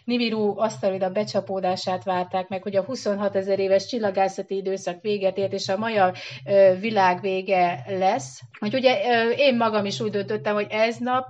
Nibiru 0.04 0.60
asztalida 0.60 1.10
becsapódását 1.10 2.04
várták 2.04 2.48
meg, 2.48 2.64
hogy 2.64 2.76
a 2.76 2.84
26 2.84 3.36
ezer 3.36 3.60
éves 3.60 3.86
csillagászati 3.86 4.56
időszak 4.56 5.02
véget 5.02 5.38
ért, 5.38 5.54
és 5.54 5.70
a 5.70 5.78
maja 5.78 6.12
világ 6.80 7.22
vége 7.22 7.84
lesz. 7.88 8.42
Hogy 8.60 8.74
ugye 8.74 9.02
én 9.36 9.58
magam 9.58 9.86
is 9.86 10.00
úgy 10.00 10.12
döntöttem, 10.12 10.54
hogy 10.54 10.68
ez 10.70 10.98
nap 10.98 11.26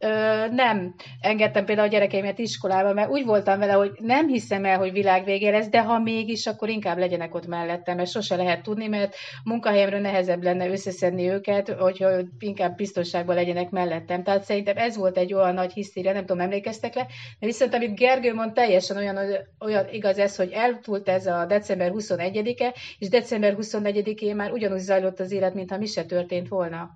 ö, 0.00 0.08
nem 0.50 0.94
engedtem 1.20 1.64
például 1.64 1.86
a 1.88 1.90
gyerekeimet 1.90 2.38
iskolába, 2.38 2.92
mert 2.92 3.10
úgy 3.10 3.24
voltam 3.24 3.58
vele, 3.58 3.72
hogy 3.72 3.90
nem 3.98 4.28
hiszem 4.28 4.64
el, 4.64 4.78
hogy 4.78 4.92
világ 4.92 5.24
végé 5.24 5.48
lesz, 5.48 5.68
de 5.68 5.82
ha 5.82 5.98
mégis, 5.98 6.46
akkor 6.46 6.68
inkább 6.68 6.98
legyenek 6.98 7.34
ott 7.34 7.46
mellettem, 7.46 7.96
mert 7.96 8.10
sose 8.10 8.36
lehet 8.36 8.62
tudni, 8.62 8.86
mert 8.86 9.16
munkahelyemről 9.44 10.00
nehezebb 10.00 10.42
lenne 10.42 10.68
összeszedni 10.68 11.28
őket, 11.28 11.68
hogyha 11.68 12.10
inkább 12.38 12.76
biztonságban 12.76 13.34
legyenek 13.34 13.70
mellettem. 13.70 14.22
Tehát 14.22 14.44
szerintem 14.44 14.76
ez 14.76 14.96
volt 14.96 15.16
egy 15.16 15.34
olyan 15.34 15.54
nagy 15.54 15.72
hisztéria, 15.72 16.12
nem 16.12 16.26
tudom, 16.26 16.42
emlékeztek 16.42 16.94
le, 16.94 17.06
de 17.38 17.46
viszont 17.46 17.74
amit 17.74 17.98
Gergő 17.98 18.34
mond, 18.34 18.52
teljesen 18.52 18.96
olyan, 18.96 19.18
olyan 19.60 19.86
igaz 19.90 20.18
ez, 20.18 20.36
hogy 20.36 20.50
eltúlt 20.50 21.08
ez 21.08 21.26
a 21.26 21.46
december 21.46 21.90
21-e, 21.94 22.74
és 22.98 23.08
december 23.08 23.54
24-én 23.58 24.36
már 24.36 24.52
ugyanúgy 24.52 24.78
zajlott 24.78 25.20
az 25.20 25.32
élet, 25.32 25.54
mintha 25.54 25.78
mi 25.78 25.86
se 25.86 26.04
történt 26.04 26.48
volna. 26.48 26.90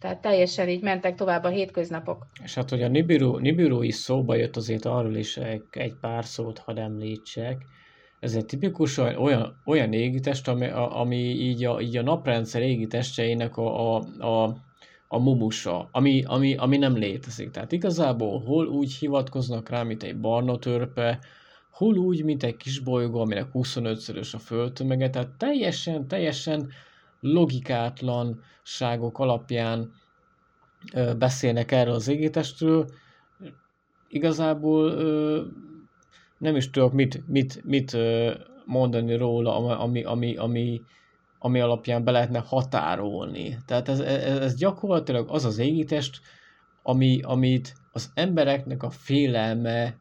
Tehát 0.00 0.20
teljesen 0.20 0.68
így 0.68 0.82
mentek 0.82 1.14
tovább 1.14 1.44
a 1.44 1.48
hétköznapok. 1.48 2.26
És 2.44 2.54
hát, 2.54 2.70
hogy 2.70 2.82
a 2.82 2.88
Nibiru, 2.88 3.38
Nibiru 3.38 3.82
is 3.82 3.94
szóba 3.94 4.34
jött, 4.34 4.56
azért 4.56 4.84
arról 4.84 5.16
is 5.16 5.36
egy, 5.36 5.62
egy 5.70 5.94
pár 6.00 6.24
szót 6.24 6.58
hadd 6.58 6.78
említsek. 6.78 7.62
Ez 8.20 8.34
egy 8.34 8.46
tipikus 8.46 8.98
olyan, 8.98 9.60
olyan 9.64 9.92
égitest, 9.92 10.48
ami, 10.48 10.66
ami 10.72 11.16
így, 11.16 11.64
a, 11.64 11.80
így 11.80 11.96
a 11.96 12.02
naprendszer 12.02 12.62
égitestjeinek 12.62 13.56
a, 13.56 13.96
a, 13.96 14.02
a, 14.18 14.56
a 15.08 15.18
mumusa, 15.18 15.88
ami, 15.92 16.22
ami, 16.26 16.56
ami 16.56 16.76
nem 16.76 16.96
létezik. 16.96 17.50
Tehát 17.50 17.72
igazából 17.72 18.40
hol 18.40 18.66
úgy 18.66 18.92
hivatkoznak 18.92 19.68
rá, 19.68 19.82
mint 19.82 20.02
egy 20.02 20.20
barna 20.20 20.58
törpe, 20.58 21.18
hol 21.70 21.96
úgy, 21.96 22.24
mint 22.24 22.42
egy 22.42 22.56
kis 22.56 22.78
bolygó, 22.78 23.20
aminek 23.20 23.46
25-szörös 23.52 24.34
a 24.34 24.38
földtömege, 24.38 25.10
tehát 25.10 25.28
teljesen, 25.28 26.08
teljesen 26.08 26.70
logikátlanságok 27.20 29.18
alapján 29.18 29.92
beszélnek 31.18 31.72
erről 31.72 31.94
az 31.94 32.08
égétestről. 32.08 32.88
Igazából 34.08 34.94
nem 36.38 36.56
is 36.56 36.70
tudok 36.70 36.92
mit, 36.92 37.26
mit, 37.26 37.64
mit 37.64 37.96
mondani 38.64 39.16
róla, 39.16 39.78
ami, 39.78 40.02
ami, 40.02 40.36
ami, 40.36 40.80
ami 41.38 41.60
alapján 41.60 42.04
be 42.04 42.10
lehetne 42.10 42.38
határolni. 42.38 43.56
Tehát 43.66 43.88
ez, 43.88 44.00
ez, 44.00 44.38
ez 44.38 44.54
gyakorlatilag 44.54 45.28
az 45.30 45.44
az 45.44 45.58
égítest, 45.58 46.20
ami, 46.82 47.20
amit 47.22 47.74
az 47.92 48.10
embereknek 48.14 48.82
a 48.82 48.90
félelme 48.90 49.96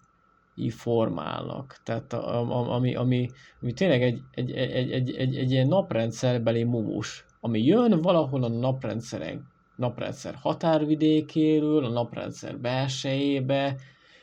formálnak. 0.69 1.79
Tehát 1.83 2.13
a, 2.13 2.73
ami, 2.75 2.95
ami, 2.95 3.29
ami 3.61 3.73
tényleg 3.73 4.01
egy, 4.03 4.21
egy, 4.31 4.51
egy, 4.51 4.91
egy, 4.91 5.15
egy, 5.15 5.35
egy 5.35 5.51
ilyen 5.51 5.67
naprendszerbeli 5.67 6.63
mumus, 6.63 7.25
ami 7.39 7.63
jön 7.63 8.01
valahol 8.01 8.43
a 8.43 8.47
naprendszeren, 8.47 9.47
naprendszer 9.75 10.35
határvidékéről, 10.35 11.85
a 11.85 11.89
naprendszer 11.89 12.59
belsejébe, 12.59 13.75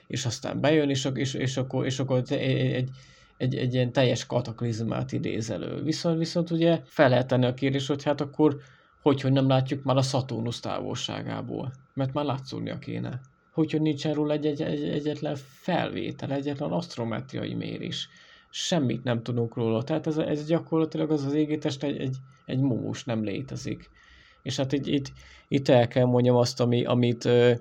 és 0.06 0.26
aztán 0.26 0.60
bejön, 0.60 0.90
és, 0.90 1.08
és, 1.14 1.34
és 1.34 1.56
akkor, 1.56 1.84
és 1.84 1.98
akkor 1.98 2.16
egy, 2.16 2.32
egy, 2.32 2.90
egy, 3.36 3.54
egy 3.54 3.74
ilyen 3.74 3.92
teljes 3.92 4.26
kataklizmát 4.26 5.12
idéz 5.12 5.50
elő. 5.50 5.82
Viszont, 5.82 6.18
viszont 6.18 6.50
ugye 6.50 6.80
fel 6.84 7.08
lehet 7.08 7.26
tenni 7.26 7.46
a 7.46 7.54
kérdés, 7.54 7.86
hogy 7.86 8.02
hát 8.02 8.20
akkor 8.20 8.56
hogy, 9.02 9.20
hogy 9.20 9.32
nem 9.32 9.48
látjuk 9.48 9.82
már 9.82 9.96
a 9.96 10.02
Szaturnusz 10.02 10.60
távolságából, 10.60 11.72
mert 11.94 12.12
már 12.12 12.24
látszódnia 12.24 12.78
kéne 12.78 13.20
hogyha 13.54 13.78
nincsen 13.78 14.14
róla 14.14 14.32
egy, 14.32 14.46
egy, 14.46 14.62
egy, 14.62 14.82
egyetlen 14.82 15.36
felvétel, 15.36 16.32
egyetlen 16.32 16.70
asztrometriai 16.70 17.54
mérés. 17.54 18.08
Semmit 18.50 19.04
nem 19.04 19.22
tudunk 19.22 19.54
róla. 19.54 19.82
Tehát 19.82 20.06
ez, 20.06 20.18
ez 20.18 20.46
gyakorlatilag 20.46 21.10
az 21.10 21.24
az 21.24 21.34
égétest 21.34 21.82
egy, 21.82 21.96
egy, 21.96 22.16
egy 22.46 22.60
mumus, 22.60 23.04
nem 23.04 23.24
létezik. 23.24 23.90
És 24.42 24.56
hát 24.56 24.72
itt, 24.72 24.86
itt, 24.86 25.12
itt 25.48 25.68
el 25.68 25.88
kell 25.88 26.04
mondjam 26.04 26.36
azt, 26.36 26.60
ami, 26.60 26.84
amit 26.84 27.24
ö, 27.24 27.52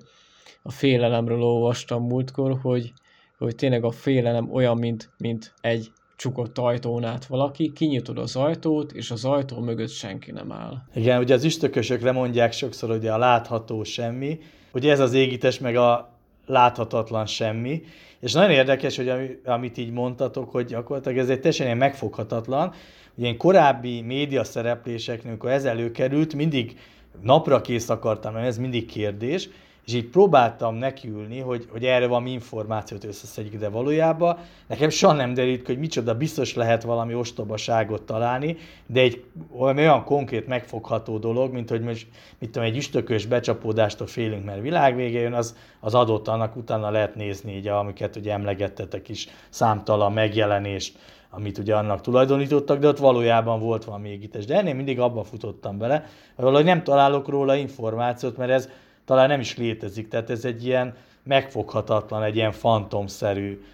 a 0.62 0.70
félelemről 0.70 1.42
olvastam 1.42 2.06
múltkor, 2.06 2.58
hogy, 2.60 2.92
hogy 3.38 3.54
tényleg 3.54 3.84
a 3.84 3.90
félelem 3.90 4.52
olyan, 4.52 4.78
mint, 4.78 5.10
mint 5.18 5.54
egy 5.60 5.92
csukott 6.16 6.58
ajtón 6.58 7.04
át 7.04 7.26
valaki, 7.26 7.72
kinyitod 7.72 8.18
az 8.18 8.36
ajtót, 8.36 8.92
és 8.92 9.10
az 9.10 9.24
ajtó 9.24 9.60
mögött 9.60 9.90
senki 9.90 10.30
nem 10.30 10.52
áll. 10.52 10.82
Igen, 10.94 11.20
ugye 11.20 11.34
az 11.34 11.44
üstökösök 11.44 12.12
mondják 12.12 12.52
sokszor, 12.52 12.90
hogy 12.90 13.06
a 13.06 13.18
látható 13.18 13.82
semmi, 13.82 14.38
Ugye 14.74 14.90
ez 14.90 15.00
az 15.00 15.12
égítés 15.12 15.58
meg 15.58 15.76
a 15.76 16.12
láthatatlan 16.46 17.26
semmi, 17.26 17.82
és 18.20 18.32
nagyon 18.32 18.50
érdekes, 18.50 18.96
hogy 18.96 19.38
amit 19.44 19.78
így 19.78 19.90
mondtatok, 19.90 20.50
hogy 20.50 20.66
gyakorlatilag 20.66 21.18
ez 21.18 21.28
egy 21.28 21.40
teljesen 21.40 21.66
ilyen 21.66 21.78
megfoghatatlan. 21.78 22.72
Ugye 23.14 23.26
én 23.26 23.36
korábbi 23.36 24.00
média 24.00 24.44
szerepléseknél, 24.44 25.28
amikor 25.28 25.50
ez 25.50 25.64
előkerült, 25.64 26.34
mindig 26.34 26.78
napra 27.22 27.60
kész 27.60 27.88
akartam, 27.88 28.36
ez 28.36 28.58
mindig 28.58 28.86
kérdés, 28.86 29.48
és 29.86 29.94
így 29.94 30.06
próbáltam 30.06 30.74
nekiülni, 30.74 31.38
hogy, 31.38 31.68
hogy 31.70 31.84
erre 31.84 32.06
valami 32.06 32.30
információt 32.30 33.04
összeszedjük, 33.04 33.60
de 33.60 33.68
valójában 33.68 34.38
nekem 34.66 34.88
soha 34.88 35.12
nem 35.12 35.34
derült 35.34 35.66
hogy 35.66 35.78
micsoda, 35.78 36.14
biztos 36.14 36.54
lehet 36.54 36.82
valami 36.82 37.14
ostobaságot 37.14 38.02
találni, 38.02 38.56
de 38.86 39.00
egy 39.00 39.24
olyan 39.56 40.04
konkrét 40.04 40.46
megfogható 40.46 41.18
dolog, 41.18 41.52
mint 41.52 41.68
hogy 41.68 41.80
most, 41.80 42.06
mit 42.38 42.50
tudom, 42.50 42.68
egy 42.68 42.76
üstökös 42.76 43.26
becsapódástól 43.26 44.06
félünk, 44.06 44.44
mert 44.44 44.60
világvége 44.60 45.20
jön, 45.20 45.32
az, 45.32 45.56
az 45.80 45.94
adott 45.94 46.28
annak 46.28 46.56
utána 46.56 46.90
lehet 46.90 47.14
nézni, 47.14 47.56
így, 47.56 47.68
amiket 47.68 48.16
ugye 48.16 48.32
emlegettetek 48.32 49.08
is, 49.08 49.28
számtalan 49.48 50.12
megjelenést, 50.12 50.98
amit 51.30 51.58
ugye 51.58 51.76
annak 51.76 52.00
tulajdonítottak, 52.00 52.78
de 52.78 52.88
ott 52.88 52.98
valójában 52.98 53.60
volt 53.60 53.84
valami 53.84 54.08
égítés. 54.08 54.44
De 54.44 54.56
ennél 54.56 54.74
mindig 54.74 55.00
abba 55.00 55.24
futottam 55.24 55.78
bele, 55.78 56.06
hogy 56.34 56.44
valahogy 56.44 56.64
nem 56.64 56.82
találok 56.82 57.28
róla 57.28 57.54
információt, 57.54 58.36
mert 58.36 58.50
ez 58.50 58.68
talán 59.04 59.28
nem 59.28 59.40
is 59.40 59.56
létezik. 59.56 60.08
Tehát 60.08 60.30
ez 60.30 60.44
egy 60.44 60.66
ilyen 60.66 60.94
megfoghatatlan, 61.22 62.22
egy 62.22 62.36
ilyen 62.36 62.52
fantomszerű 62.52 63.64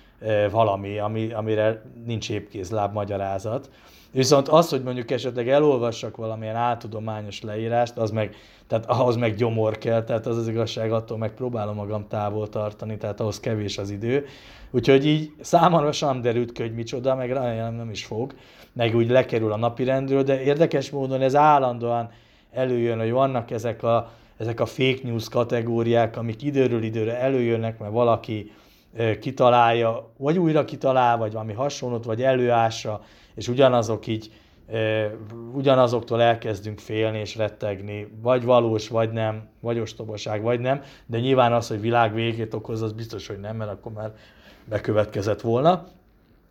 valami, 0.50 0.98
ami, 0.98 1.32
amire 1.32 1.82
nincs 2.06 2.30
épkézláb 2.30 2.92
magyarázat. 2.92 3.70
Viszont 4.12 4.48
az, 4.48 4.68
hogy 4.68 4.82
mondjuk 4.82 5.10
esetleg 5.10 5.48
elolvassak 5.48 6.16
valamilyen 6.16 6.56
áltudományos 6.56 7.42
leírást, 7.42 7.96
az 7.96 8.10
meg, 8.10 8.34
tehát 8.66 8.86
ahhoz 8.86 9.16
meg 9.16 9.34
gyomor 9.34 9.78
kell, 9.78 10.04
tehát 10.04 10.26
az 10.26 10.36
az 10.36 10.48
igazság, 10.48 10.92
attól 10.92 11.18
meg 11.18 11.34
próbálom 11.34 11.74
magam 11.74 12.08
távol 12.08 12.48
tartani, 12.48 12.96
tehát 12.96 13.20
ahhoz 13.20 13.40
kevés 13.40 13.78
az 13.78 13.90
idő. 13.90 14.26
Úgyhogy 14.70 15.06
így 15.06 15.32
számomra 15.40 15.92
sem 15.92 16.20
derült 16.20 16.52
ki, 16.52 16.62
hogy 16.62 16.74
micsoda, 16.74 17.14
meg 17.14 17.32
remélem 17.32 17.74
nem 17.74 17.90
is 17.90 18.04
fog, 18.04 18.34
meg 18.72 18.96
úgy 18.96 19.10
lekerül 19.10 19.52
a 19.52 19.56
napirendről, 19.56 20.22
de 20.22 20.42
érdekes 20.42 20.90
módon 20.90 21.20
ez 21.20 21.36
állandóan 21.36 22.10
előjön, 22.52 22.98
hogy 22.98 23.10
vannak 23.10 23.50
ezek 23.50 23.82
a 23.82 24.10
ezek 24.40 24.60
a 24.60 24.66
fake 24.66 25.00
news 25.02 25.28
kategóriák, 25.28 26.16
amik 26.16 26.42
időről 26.42 26.82
időre 26.82 27.18
előjönnek, 27.18 27.78
mert 27.78 27.92
valaki 27.92 28.52
kitalálja, 29.20 30.10
vagy 30.16 30.38
újra 30.38 30.64
kitalál, 30.64 31.16
vagy 31.16 31.32
valami 31.32 31.52
hasonlót, 31.52 32.04
vagy 32.04 32.22
előása, 32.22 33.02
és 33.34 33.48
ugyanazok 33.48 34.06
így, 34.06 34.32
ugyanazoktól 35.52 36.22
elkezdünk 36.22 36.78
félni 36.78 37.18
és 37.18 37.36
rettegni, 37.36 38.12
vagy 38.22 38.44
valós, 38.44 38.88
vagy 38.88 39.10
nem, 39.12 39.48
vagy 39.60 39.78
ostobaság, 39.78 40.42
vagy 40.42 40.60
nem, 40.60 40.82
de 41.06 41.18
nyilván 41.18 41.52
az, 41.52 41.68
hogy 41.68 41.80
világ 41.80 42.14
végét 42.14 42.54
okoz, 42.54 42.82
az 42.82 42.92
biztos, 42.92 43.26
hogy 43.26 43.40
nem, 43.40 43.56
mert 43.56 43.70
akkor 43.70 43.92
már 43.92 44.14
bekövetkezett 44.64 45.40
volna. 45.40 45.86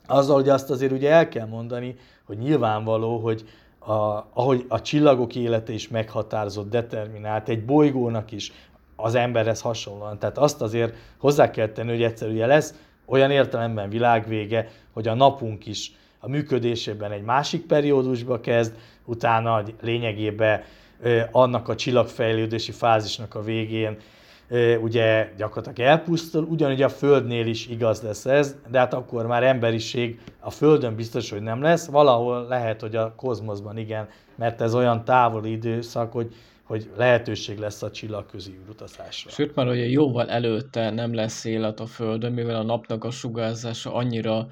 Azzal, 0.08 0.36
hogy 0.36 0.50
azt 0.50 0.70
azért 0.70 0.92
ugye 0.92 1.12
el 1.12 1.30
kell 1.30 1.48
mondani, 1.48 1.96
hogy 2.26 2.38
nyilvánvaló, 2.38 3.18
hogy 3.18 3.44
a, 3.80 4.28
ahogy 4.34 4.66
a 4.68 4.82
csillagok 4.82 5.36
élete 5.36 5.74
is 5.74 5.88
meghatározott, 5.88 6.70
determinált, 6.70 7.50
egy 7.50 7.66
bolygónak 7.66 8.32
is 8.32 8.52
az 8.96 9.16
emberhez 9.16 9.62
hasonlóan. 9.62 10.20
Tehát 10.20 10.38
azt 10.38 10.62
azért 10.62 10.96
hozzá 11.18 11.50
kell 11.50 11.68
tenni, 11.68 11.90
hogy 11.90 12.04
egyszer 12.04 12.30
ugye 12.30 12.46
lesz 12.46 12.74
olyan 13.06 13.32
értelemben 13.32 13.90
világvége, 13.90 14.70
hogy 14.94 15.08
a 15.08 15.14
napunk 15.14 15.66
is 15.66 15.92
a 16.20 16.30
működésében 16.30 17.12
egy 17.12 17.24
másik 17.24 17.66
periódusba 17.66 18.40
kezd, 18.40 18.74
utána 19.06 19.64
lényegében 19.82 20.64
annak 21.32 21.68
a 21.68 21.76
csillagfejlődési 21.76 22.72
fázisnak 22.72 23.36
a 23.36 23.44
végén 23.44 23.98
ugye 24.82 25.34
gyakorlatilag 25.38 25.89
elpusztul, 25.89 26.43
ugyanúgy 26.43 26.82
a 26.82 26.89
Földnél 26.89 27.47
is 27.47 27.68
igaz 27.68 28.02
lesz 28.02 28.26
ez, 28.26 28.56
de 28.70 28.80
hát 28.80 28.93
akkor 28.93 29.28
már 29.28 29.43
emberiség 29.43 30.20
a 30.39 30.50
Földön 30.50 30.95
biztos, 30.95 31.30
hogy 31.30 31.41
nem 31.41 31.62
lesz, 31.62 31.88
valahol 31.88 32.47
lehet, 32.47 32.82
hogy 32.82 32.95
a 32.95 33.14
kozmoszban 33.16 33.78
igen, 33.78 34.08
mert 34.36 34.62
ez 34.62 34.76
olyan 34.76 35.04
távoli 35.06 35.52
időszak, 35.52 36.12
hogy 36.12 36.34
hogy 36.70 36.89
lehetőség 36.97 37.58
lesz 37.58 37.82
a 37.82 37.91
csillagközi 37.91 38.60
utazásra. 38.70 39.30
Sőt, 39.30 39.56
már 39.56 39.68
ugye 39.68 39.88
jóval 39.88 40.30
előtte 40.30 40.89
nem 40.89 41.14
lesz 41.14 41.45
élet 41.45 41.80
a 41.80 41.86
Földön, 41.86 42.32
mivel 42.32 42.56
a 42.56 42.64
napnak 42.64 43.04
a 43.04 43.12
sugárzása 43.12 43.93
annyira 43.93 44.47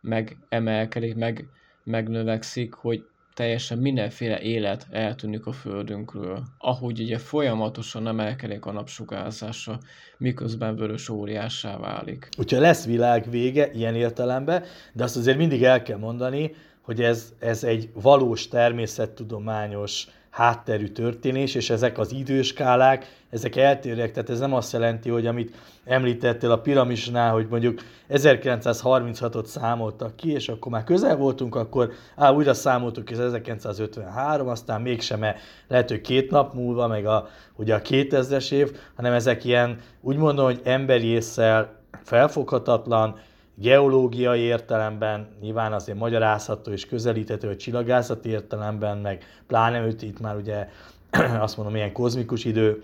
megemelkedik, 0.00 1.14
meg, 1.14 1.48
megnövekszik, 1.84 2.74
hogy 2.74 3.04
teljesen 3.38 3.78
mindenféle 3.78 4.40
élet 4.40 4.86
eltűnik 4.90 5.46
a 5.46 5.52
Földünkről. 5.52 6.42
Ahogy 6.58 7.00
ugye 7.00 7.18
folyamatosan 7.18 8.06
emelkedik 8.06 8.66
a 8.66 8.72
napsugárzása, 8.72 9.78
miközben 10.16 10.76
vörös 10.76 11.08
óriássá 11.08 11.76
válik. 11.76 12.28
Úgyhogy 12.38 12.60
lesz 12.60 12.84
világ 12.86 13.30
vége 13.30 13.70
ilyen 13.72 13.94
értelemben, 13.94 14.64
de 14.92 15.04
azt 15.04 15.16
azért 15.16 15.36
mindig 15.36 15.62
el 15.62 15.82
kell 15.82 15.98
mondani, 15.98 16.54
hogy 16.80 17.02
ez, 17.02 17.32
ez 17.38 17.64
egy 17.64 17.90
valós 17.94 18.48
természettudományos 18.48 20.06
hátterű 20.30 20.88
történés, 20.88 21.54
és 21.54 21.70
ezek 21.70 21.98
az 21.98 22.12
időskálák, 22.12 23.06
ezek 23.30 23.56
eltérőek, 23.56 24.12
tehát 24.12 24.30
ez 24.30 24.38
nem 24.38 24.54
azt 24.54 24.72
jelenti, 24.72 25.08
hogy 25.08 25.26
amit 25.26 25.56
említettél 25.88 26.50
a 26.50 26.58
piramisnál, 26.60 27.32
hogy 27.32 27.46
mondjuk 27.50 27.80
1936-ot 28.10 29.44
számoltak 29.44 30.16
ki, 30.16 30.32
és 30.32 30.48
akkor 30.48 30.72
már 30.72 30.84
közel 30.84 31.16
voltunk, 31.16 31.54
akkor 31.54 31.92
á, 32.16 32.30
újra 32.30 32.54
számoltuk, 32.54 33.10
ez 33.10 33.18
1953, 33.18 34.48
aztán 34.48 34.80
mégsem, 34.80 35.18
mert 35.18 35.38
lehet, 35.68 35.88
hogy 35.88 36.00
két 36.00 36.30
nap 36.30 36.54
múlva, 36.54 36.86
meg 36.86 37.06
a, 37.06 37.28
ugye 37.56 37.74
a 37.74 37.82
2000-es 37.82 38.52
év, 38.52 38.76
hanem 38.96 39.12
ezek 39.12 39.44
ilyen, 39.44 39.80
úgy 40.00 40.16
mondom, 40.16 40.44
hogy 40.44 40.60
emberi 40.64 41.06
észsel 41.06 41.76
felfoghatatlan, 42.02 43.18
geológiai 43.54 44.40
értelemben, 44.40 45.28
nyilván 45.40 45.72
azért 45.72 45.98
magyarázható 45.98 46.70
és 46.70 46.86
közelíthető, 46.86 47.46
hogy 47.46 47.56
csillagászati 47.56 48.28
értelemben, 48.28 48.98
meg 48.98 49.24
pláne 49.46 49.80
őt 49.80 50.02
itt 50.02 50.20
már 50.20 50.36
ugye 50.36 50.68
azt 51.40 51.56
mondom, 51.56 51.76
ilyen 51.76 51.92
kozmikus 51.92 52.44
idő 52.44 52.82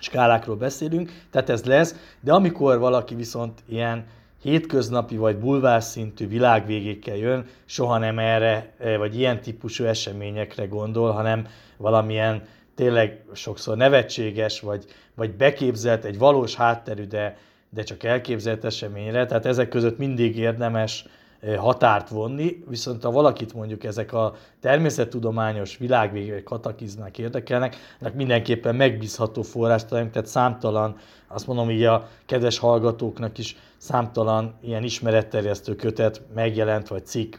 skálákról 0.00 0.56
beszélünk, 0.56 1.12
tehát 1.30 1.50
ez 1.50 1.64
lesz, 1.64 1.94
de 2.20 2.32
amikor 2.32 2.78
valaki 2.78 3.14
viszont 3.14 3.62
ilyen 3.68 4.06
hétköznapi 4.42 5.16
vagy 5.16 5.36
bulvár 5.36 5.82
szintű 5.82 6.28
világvégékkel 6.28 7.16
jön, 7.16 7.46
soha 7.64 7.98
nem 7.98 8.18
erre, 8.18 8.72
e, 8.78 8.96
vagy 8.96 9.18
ilyen 9.18 9.40
típusú 9.40 9.84
eseményekre 9.84 10.66
gondol, 10.66 11.10
hanem 11.10 11.46
valamilyen 11.76 12.42
tényleg 12.74 13.24
sokszor 13.32 13.76
nevetséges, 13.76 14.60
vagy, 14.60 14.84
vagy 15.14 15.30
beképzelt, 15.30 16.04
egy 16.04 16.18
valós 16.18 16.54
hátterű, 16.54 17.04
de 17.04 17.36
de 17.74 17.82
csak 17.82 18.02
elképzelt 18.02 18.64
eseményre, 18.64 19.26
tehát 19.26 19.46
ezek 19.46 19.68
között 19.68 19.98
mindig 19.98 20.38
érdemes 20.38 21.04
eh, 21.04 21.10
határt 21.56 22.08
vonni, 22.08 22.64
viszont 22.68 23.02
ha 23.02 23.10
valakit 23.10 23.54
mondjuk 23.54 23.84
ezek 23.84 24.12
a 24.12 24.34
természettudományos 24.60 25.76
világvégek, 25.76 26.42
katakizmák 26.42 27.18
érdekelnek, 27.18 27.76
ennek 28.00 28.14
mindenképpen 28.14 28.74
megbízható 28.74 29.42
forrást 29.42 29.86
találunk, 29.86 30.12
tehát 30.12 30.28
számtalan, 30.28 30.96
azt 31.28 31.46
mondom 31.46 31.70
így 31.70 31.82
a 31.82 32.08
kedves 32.26 32.58
hallgatóknak 32.58 33.38
is 33.38 33.56
számtalan 33.76 34.54
ilyen 34.60 34.82
ismeretterjesztő 34.82 35.74
kötet 35.74 36.22
megjelent, 36.34 36.88
vagy 36.88 37.06
cikk, 37.06 37.36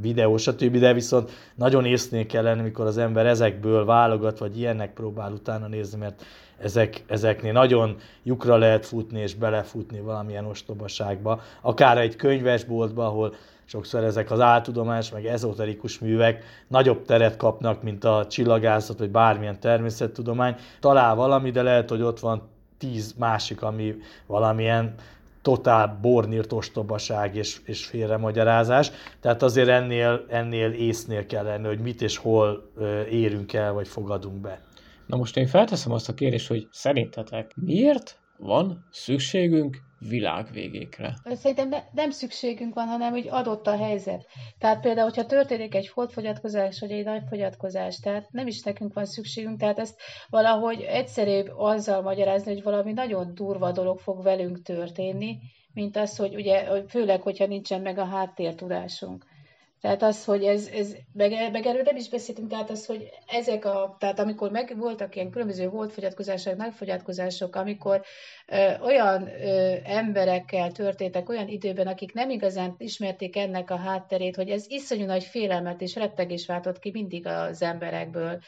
videó, 0.00 0.36
stb., 0.36 0.76
de 0.76 0.92
viszont 0.92 1.30
nagyon 1.54 1.84
észnél 1.84 2.26
kell 2.26 2.42
lenni, 2.42 2.62
mikor 2.62 2.86
az 2.86 2.98
ember 2.98 3.26
ezekből 3.26 3.84
válogat, 3.84 4.38
vagy 4.38 4.58
ilyennek 4.58 4.92
próbál 4.92 5.32
utána 5.32 5.66
nézni, 5.66 5.98
mert 5.98 6.24
ezek, 6.58 7.04
ezeknél 7.06 7.52
nagyon 7.52 7.96
lyukra 8.22 8.56
lehet 8.56 8.86
futni 8.86 9.20
és 9.20 9.34
belefutni 9.34 10.00
valamilyen 10.00 10.44
ostobaságba. 10.44 11.40
Akár 11.60 11.98
egy 11.98 12.16
könyvesboltba, 12.16 13.06
ahol 13.06 13.34
sokszor 13.64 14.04
ezek 14.04 14.30
az 14.30 14.40
áltudományos, 14.40 15.10
meg 15.10 15.26
ezoterikus 15.26 15.98
művek 15.98 16.44
nagyobb 16.68 17.04
teret 17.04 17.36
kapnak, 17.36 17.82
mint 17.82 18.04
a 18.04 18.26
csillagászat, 18.26 18.98
vagy 18.98 19.10
bármilyen 19.10 19.60
természettudomány. 19.60 20.54
Talál 20.80 21.14
valami, 21.14 21.50
de 21.50 21.62
lehet, 21.62 21.90
hogy 21.90 22.02
ott 22.02 22.20
van 22.20 22.42
tíz 22.78 23.14
másik, 23.18 23.62
ami 23.62 23.94
valamilyen 24.26 24.94
totál 25.42 25.98
bornírt 26.02 26.52
ostobaság 26.52 27.36
és, 27.36 27.60
és 27.64 27.84
félremagyarázás. 27.84 28.90
Tehát 29.20 29.42
azért 29.42 29.68
ennél, 29.68 30.24
ennél 30.28 30.70
észnél 30.70 31.26
kell 31.26 31.44
lenni, 31.44 31.66
hogy 31.66 31.78
mit 31.78 32.02
és 32.02 32.16
hol 32.16 32.70
érünk 33.10 33.52
el, 33.52 33.72
vagy 33.72 33.88
fogadunk 33.88 34.36
be. 34.40 34.65
Na 35.06 35.16
most 35.16 35.36
én 35.36 35.46
felteszem 35.46 35.92
azt 35.92 36.08
a 36.08 36.14
kérdést, 36.14 36.48
hogy 36.48 36.68
szerintetek 36.70 37.52
miért 37.54 38.20
van 38.38 38.86
szükségünk 38.90 39.76
világvégékre? 39.98 41.16
Szerintem 41.24 41.68
ne, 41.68 41.78
nem 41.92 42.10
szükségünk 42.10 42.74
van, 42.74 42.86
hanem 42.86 43.10
hogy 43.10 43.28
adott 43.30 43.66
a 43.66 43.76
helyzet. 43.76 44.26
Tehát 44.58 44.80
például, 44.80 45.08
hogyha 45.08 45.26
történik 45.26 45.74
egy 45.74 45.88
holdfogyatkozás, 45.88 46.80
vagy 46.80 46.90
egy 46.90 47.04
nagy 47.04 47.22
fogyatkozás, 47.28 47.98
tehát 47.98 48.30
nem 48.30 48.46
is 48.46 48.62
nekünk 48.62 48.94
van 48.94 49.04
szükségünk, 49.04 49.58
tehát 49.58 49.78
ezt 49.78 50.00
valahogy 50.28 50.80
egyszerűbb 50.80 51.52
azzal 51.56 52.02
magyarázni, 52.02 52.52
hogy 52.52 52.62
valami 52.62 52.92
nagyon 52.92 53.34
durva 53.34 53.72
dolog 53.72 53.98
fog 53.98 54.22
velünk 54.22 54.62
történni, 54.62 55.38
mint 55.72 55.96
az, 55.96 56.16
hogy 56.16 56.34
ugye, 56.34 56.82
főleg, 56.88 57.22
hogyha 57.22 57.46
nincsen 57.46 57.80
meg 57.80 57.98
a 57.98 58.04
háttértudásunk. 58.04 59.24
Tehát 59.80 60.02
az, 60.02 60.24
hogy 60.24 60.44
ez, 60.44 60.66
ez 60.66 60.96
meg, 61.12 61.50
meg 61.52 61.66
erről 61.66 61.82
nem 61.82 61.96
is 61.96 62.08
beszéltünk, 62.08 62.48
tehát 62.48 62.70
az, 62.70 62.86
hogy 62.86 63.10
ezek 63.26 63.64
a, 63.64 63.96
tehát 63.98 64.18
amikor 64.18 64.50
meg 64.50 64.74
voltak 64.78 65.16
ilyen 65.16 65.30
különböző 65.30 65.64
holdfogyatkozások, 65.64 66.56
nagyfogyatkozások, 66.56 67.56
amikor 67.56 68.02
ö, 68.46 68.78
olyan 68.80 69.28
ö, 69.28 69.74
emberekkel 69.84 70.72
történtek 70.72 71.28
olyan 71.28 71.48
időben, 71.48 71.86
akik 71.86 72.12
nem 72.12 72.30
igazán 72.30 72.74
ismerték 72.78 73.36
ennek 73.36 73.70
a 73.70 73.76
hátterét, 73.76 74.36
hogy 74.36 74.50
ez 74.50 74.64
iszonyú 74.68 75.04
nagy 75.04 75.24
félelmet 75.24 75.80
és 75.80 75.94
rettegés 75.94 76.46
váltott 76.46 76.78
ki 76.78 76.90
mindig 76.90 77.26
az 77.26 77.62
emberekből. 77.62 78.40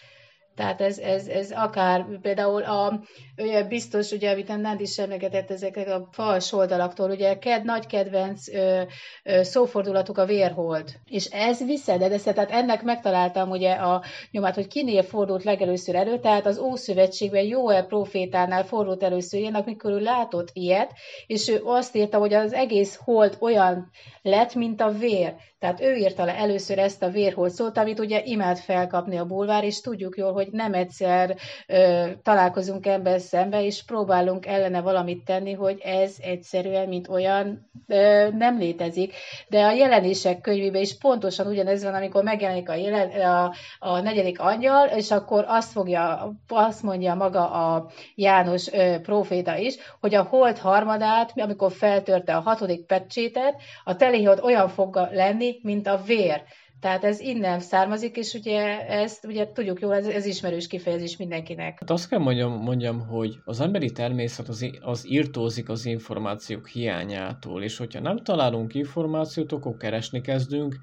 Tehát 0.58 0.80
ez, 0.80 0.98
ez, 0.98 1.26
ez 1.26 1.50
akár 1.50 2.06
például 2.22 2.62
a, 2.62 3.00
ugye 3.36 3.62
biztos, 3.64 4.10
ugye, 4.10 4.30
amit 4.30 4.56
Nándi 4.56 4.82
is 4.82 4.98
emlegetett 4.98 5.50
ezeket 5.50 5.88
a 5.88 6.08
fals 6.12 6.52
oldalaktól, 6.52 7.10
ugye 7.10 7.38
ked, 7.38 7.64
nagy 7.64 7.86
kedvenc 7.86 8.48
ö, 8.48 8.82
ö, 9.22 9.42
szófordulatuk 9.42 10.18
a 10.18 10.24
vérhold. 10.24 10.92
És 11.06 11.24
ez 11.24 11.64
visszadedesz, 11.64 12.22
tehát 12.22 12.50
ennek 12.50 12.82
megtaláltam 12.82 13.50
ugye 13.50 13.72
a 13.72 14.02
nyomát, 14.30 14.54
hogy 14.54 14.66
kinél 14.66 15.02
fordult 15.02 15.44
legelőször 15.44 15.94
elő, 15.94 16.18
tehát 16.18 16.46
az 16.46 16.58
Ószövetségben 16.58 17.44
Jóel 17.44 17.86
profétánál 17.86 18.64
fordult 18.64 19.02
először 19.02 19.40
ilyenek, 19.40 19.64
mikor 19.64 19.90
ő 19.90 19.98
látott 19.98 20.48
ilyet, 20.52 20.92
és 21.26 21.48
ő 21.48 21.60
azt 21.64 21.96
írta, 21.96 22.18
hogy 22.18 22.34
az 22.34 22.52
egész 22.52 22.98
hold 23.04 23.36
olyan 23.40 23.90
lett, 24.22 24.54
mint 24.54 24.80
a 24.80 24.90
vér. 24.90 25.34
Tehát 25.58 25.80
ő 25.80 25.94
írta 25.94 26.24
le 26.24 26.36
először 26.36 26.78
ezt 26.78 27.02
a 27.02 27.08
vérhold 27.08 27.50
szót, 27.50 27.78
amit 27.78 27.98
ugye 27.98 28.22
imád 28.24 28.58
felkapni 28.58 29.16
a 29.16 29.24
bulvár, 29.24 29.64
és 29.64 29.80
tudjuk 29.80 30.16
jól, 30.16 30.32
hogy 30.32 30.48
nem 30.50 30.74
egyszer 30.74 31.36
ö, 31.66 32.06
találkozunk 32.22 32.86
ebben 32.86 33.18
szembe, 33.18 33.64
és 33.64 33.84
próbálunk 33.84 34.46
ellene 34.46 34.80
valamit 34.80 35.24
tenni, 35.24 35.52
hogy 35.52 35.80
ez 35.84 36.16
egyszerűen, 36.20 36.88
mint 36.88 37.08
olyan 37.08 37.70
ö, 37.86 38.28
nem 38.30 38.58
létezik. 38.58 39.14
De 39.48 39.64
a 39.64 39.72
jelenések 39.72 40.40
könyvében 40.40 40.82
is 40.82 40.98
pontosan 40.98 41.46
ugyanez 41.46 41.84
van, 41.84 41.94
amikor 41.94 42.22
megjelenik 42.22 42.68
a, 42.68 42.74
jelen, 42.74 43.10
a, 43.10 43.52
a 43.78 44.00
negyedik 44.00 44.40
angyal, 44.40 44.86
és 44.86 45.10
akkor 45.10 45.44
azt, 45.48 45.72
fogja, 45.72 46.32
azt 46.48 46.82
mondja 46.82 47.14
maga 47.14 47.50
a 47.50 47.90
János 48.14 48.72
ö, 48.72 49.00
proféta 49.00 49.56
is, 49.56 49.76
hogy 50.00 50.14
a 50.14 50.22
hold 50.22 50.58
harmadát, 50.58 51.32
amikor 51.34 51.72
feltörte 51.72 52.36
a 52.36 52.40
hatodik 52.40 52.86
pecsétet, 52.86 53.54
a 53.84 53.96
telihold 53.96 54.40
olyan 54.42 54.68
fog 54.68 55.08
lenni, 55.12 55.47
mint 55.62 55.86
a 55.86 56.02
vér. 56.06 56.42
Tehát 56.80 57.04
ez 57.04 57.20
innen 57.20 57.60
származik, 57.60 58.16
és 58.16 58.34
ugye 58.34 58.86
ezt 58.88 59.24
ugye 59.26 59.52
tudjuk 59.52 59.80
jól, 59.80 59.94
ez, 59.94 60.06
ez 60.06 60.26
ismerős 60.26 60.66
kifejezés 60.66 61.16
mindenkinek. 61.16 61.78
Hát 61.80 61.90
azt 61.90 62.08
kell 62.08 62.18
mondjam, 62.18 62.52
mondjam 62.52 63.06
hogy 63.06 63.38
az 63.44 63.60
emberi 63.60 63.90
természet 63.90 64.48
az, 64.48 64.70
az 64.80 65.10
írtózik 65.10 65.68
az 65.68 65.86
információk 65.86 66.68
hiányától, 66.68 67.62
és 67.62 67.76
hogyha 67.76 68.00
nem 68.00 68.16
találunk 68.16 68.74
információt, 68.74 69.52
akkor 69.52 69.76
keresni 69.76 70.20
kezdünk, 70.20 70.76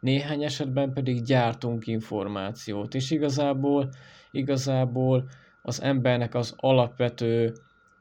néhány 0.00 0.42
esetben 0.44 0.92
pedig 0.92 1.22
gyártunk 1.22 1.86
információt, 1.86 2.94
és 2.94 3.10
igazából, 3.10 3.88
igazából 4.30 5.28
az 5.62 5.82
embernek 5.82 6.34
az 6.34 6.54
alapvető 6.56 7.52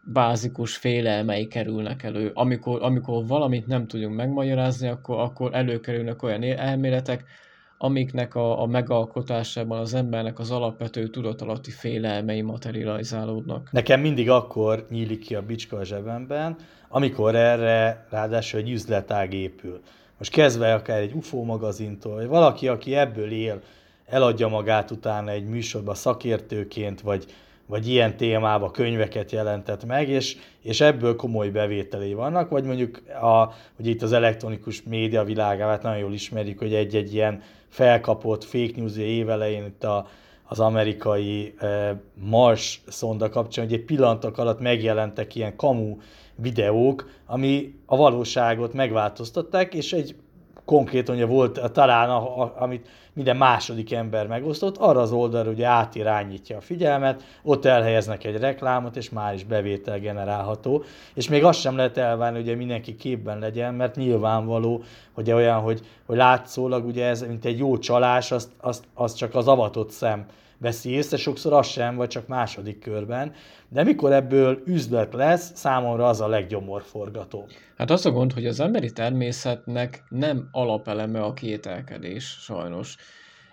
bázikus 0.03 0.75
félelmei 0.75 1.47
kerülnek 1.47 2.03
elő. 2.03 2.31
Amikor, 2.33 2.83
amikor 2.83 3.27
valamit 3.27 3.67
nem 3.67 3.87
tudunk 3.87 4.15
megmagyarázni, 4.15 4.87
akkor, 4.87 5.19
akkor 5.19 5.53
előkerülnek 5.53 6.23
olyan 6.23 6.43
elméletek, 6.43 7.23
amiknek 7.77 8.35
a, 8.35 8.61
a 8.61 8.65
megalkotásában 8.65 9.79
az 9.79 9.93
embernek 9.93 10.39
az 10.39 10.51
alapvető 10.51 11.07
tudatalatti 11.07 11.71
félelmei 11.71 12.41
materializálódnak. 12.41 13.71
Nekem 13.71 13.99
mindig 13.99 14.29
akkor 14.29 14.85
nyílik 14.89 15.19
ki 15.19 15.35
a 15.35 15.41
bicska 15.41 15.77
a 15.77 15.83
zsebemben, 15.83 16.55
amikor 16.89 17.35
erre 17.35 18.05
ráadásul 18.09 18.59
egy 18.59 18.69
üzletág 18.69 19.33
épül. 19.33 19.81
Most 20.17 20.31
kezdve 20.31 20.73
akár 20.73 20.99
egy 20.99 21.13
UFO 21.13 21.43
magazintól, 21.43 22.15
vagy 22.15 22.27
valaki, 22.27 22.67
aki 22.67 22.95
ebből 22.95 23.31
él, 23.31 23.61
eladja 24.05 24.47
magát 24.47 24.91
utána 24.91 25.31
egy 25.31 25.45
műsorba 25.45 25.93
szakértőként, 25.93 27.01
vagy 27.01 27.25
vagy 27.72 27.88
ilyen 27.88 28.17
témába 28.17 28.72
könyveket 28.72 29.32
jelentett 29.32 29.86
meg, 29.86 30.09
és, 30.09 30.38
és 30.61 30.82
ebből 30.82 31.15
komoly 31.15 31.49
bevételei 31.49 32.13
vannak, 32.13 32.49
vagy 32.49 32.63
mondjuk, 32.63 33.01
a, 33.22 33.53
hogy 33.76 33.88
itt 33.88 34.01
az 34.01 34.11
elektronikus 34.11 34.84
média 34.84 35.24
világát 35.24 35.82
nagyon 35.82 35.99
jól 35.99 36.13
ismerjük, 36.13 36.59
hogy 36.59 36.74
egy-egy 36.74 37.13
ilyen 37.13 37.41
felkapott 37.67 38.43
fake 38.43 38.72
news 38.76 38.97
évelején 38.97 39.65
itt 39.65 39.84
a, 39.84 40.07
az 40.43 40.59
amerikai 40.59 41.53
e, 41.57 42.01
Mars 42.13 42.82
szonda 42.88 43.30
kapcsán, 43.30 43.65
hogy 43.65 43.74
egy 43.74 43.86
pillantak 43.86 44.38
alatt 44.38 44.59
megjelentek 44.59 45.36
ilyen 45.36 45.55
kamu 45.55 45.97
videók, 46.36 47.09
ami 47.26 47.74
a 47.86 47.95
valóságot 47.95 48.74
megváltoztatták, 48.74 49.74
és 49.74 49.93
egy 49.93 50.15
konkrétan 50.66 51.16
ugye 51.16 51.26
volt 51.26 51.72
talán, 51.72 52.09
a, 52.09 52.41
a, 52.41 52.53
amit 52.57 52.88
minden 53.14 53.38
második 53.38 53.93
ember 53.93 54.28
megosztott, 54.28 54.78
arra 54.78 55.01
az 55.01 55.12
oldalra 55.12 55.49
ugye 55.49 55.66
átirányítja 55.66 56.57
a 56.57 56.62
figyelmet, 56.62 57.24
ott 57.43 57.66
elhelyeznek 57.66 58.24
egy 58.24 58.38
reklámot, 58.38 58.95
és 58.95 59.09
már 59.09 59.34
is 59.34 59.43
bevétel 59.43 59.99
generálható. 59.99 60.84
És 61.14 61.30
még 61.30 61.43
azt 61.43 61.59
sem 61.59 61.76
lehet 61.76 61.97
elvárni, 61.97 62.43
hogy 62.43 62.57
mindenki 62.57 62.95
képben 62.95 63.39
legyen, 63.39 63.74
mert 63.74 63.95
nyilvánvaló, 63.95 64.84
hogy 65.12 65.32
olyan, 65.32 65.59
hogy, 65.59 65.82
hogy 66.05 66.18
látszólag 66.18 66.86
ugye 66.86 67.05
ez, 67.05 67.22
mint 67.22 67.45
egy 67.45 67.57
jó 67.57 67.78
csalás, 67.78 68.32
azt, 68.32 68.49
azt, 68.57 68.84
azt 68.93 69.18
csak 69.18 69.36
az 69.36 69.47
avatott 69.47 69.89
szem 69.89 70.26
veszi 70.62 70.89
észre, 70.89 71.18
sokszor 71.18 71.53
az 71.53 71.68
sem, 71.68 71.95
vagy 71.95 72.07
csak 72.07 72.28
második 72.28 72.80
körben. 72.80 73.34
De 73.70 73.84
mikor 73.84 74.12
ebből 74.12 74.62
üzlet 74.66 75.14
lesz, 75.14 75.51
számomra 75.55 76.07
az 76.07 76.22
a 76.22 76.28
leggyomorforgató. 76.28 77.47
Hát 77.78 77.91
az 77.91 78.05
a 78.05 78.12
gond, 78.12 78.34
hogy 78.34 78.45
az 78.45 78.59
emberi 78.59 78.91
természetnek 78.91 80.03
nem 80.09 80.47
alapeleme 80.51 81.22
a 81.22 81.34
kételkedés, 81.34 82.24
sajnos. 82.24 82.95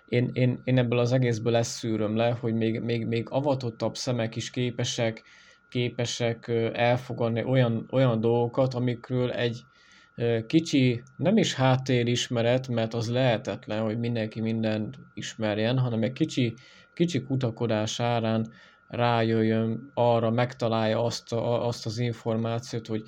Én, 0.08 0.30
én, 0.32 0.60
én 0.64 0.78
ebből 0.78 0.98
az 0.98 1.12
egészből 1.12 1.56
ezt 1.56 1.70
szűröm 1.70 2.16
le, 2.16 2.30
hogy 2.40 2.54
még, 2.54 2.80
még, 2.80 3.06
még 3.06 3.26
avatottabb 3.30 3.96
szemek 3.96 4.36
is 4.36 4.50
képesek, 4.50 5.22
képesek 5.68 6.48
elfogadni 6.72 7.44
olyan, 7.44 7.88
olyan 7.90 8.20
dolgokat, 8.20 8.74
amikről 8.74 9.30
egy 9.30 9.60
kicsi, 10.46 11.02
nem 11.16 11.36
is 11.36 11.54
háttérismeret, 11.54 12.68
mert 12.68 12.94
az 12.94 13.10
lehetetlen, 13.10 13.82
hogy 13.82 13.98
mindenki 13.98 14.40
mindent 14.40 14.98
ismerjen, 15.14 15.78
hanem 15.78 16.02
egy 16.02 16.12
kicsi, 16.12 16.54
kicsi 16.98 17.22
kutakodás 17.22 18.00
árán 18.00 18.52
rájöjjön 18.88 19.90
arra, 19.94 20.30
megtalálja 20.30 21.04
azt, 21.04 21.32
a, 21.32 21.66
azt 21.66 21.86
az 21.86 21.98
információt, 21.98 22.86
hogy 22.86 23.02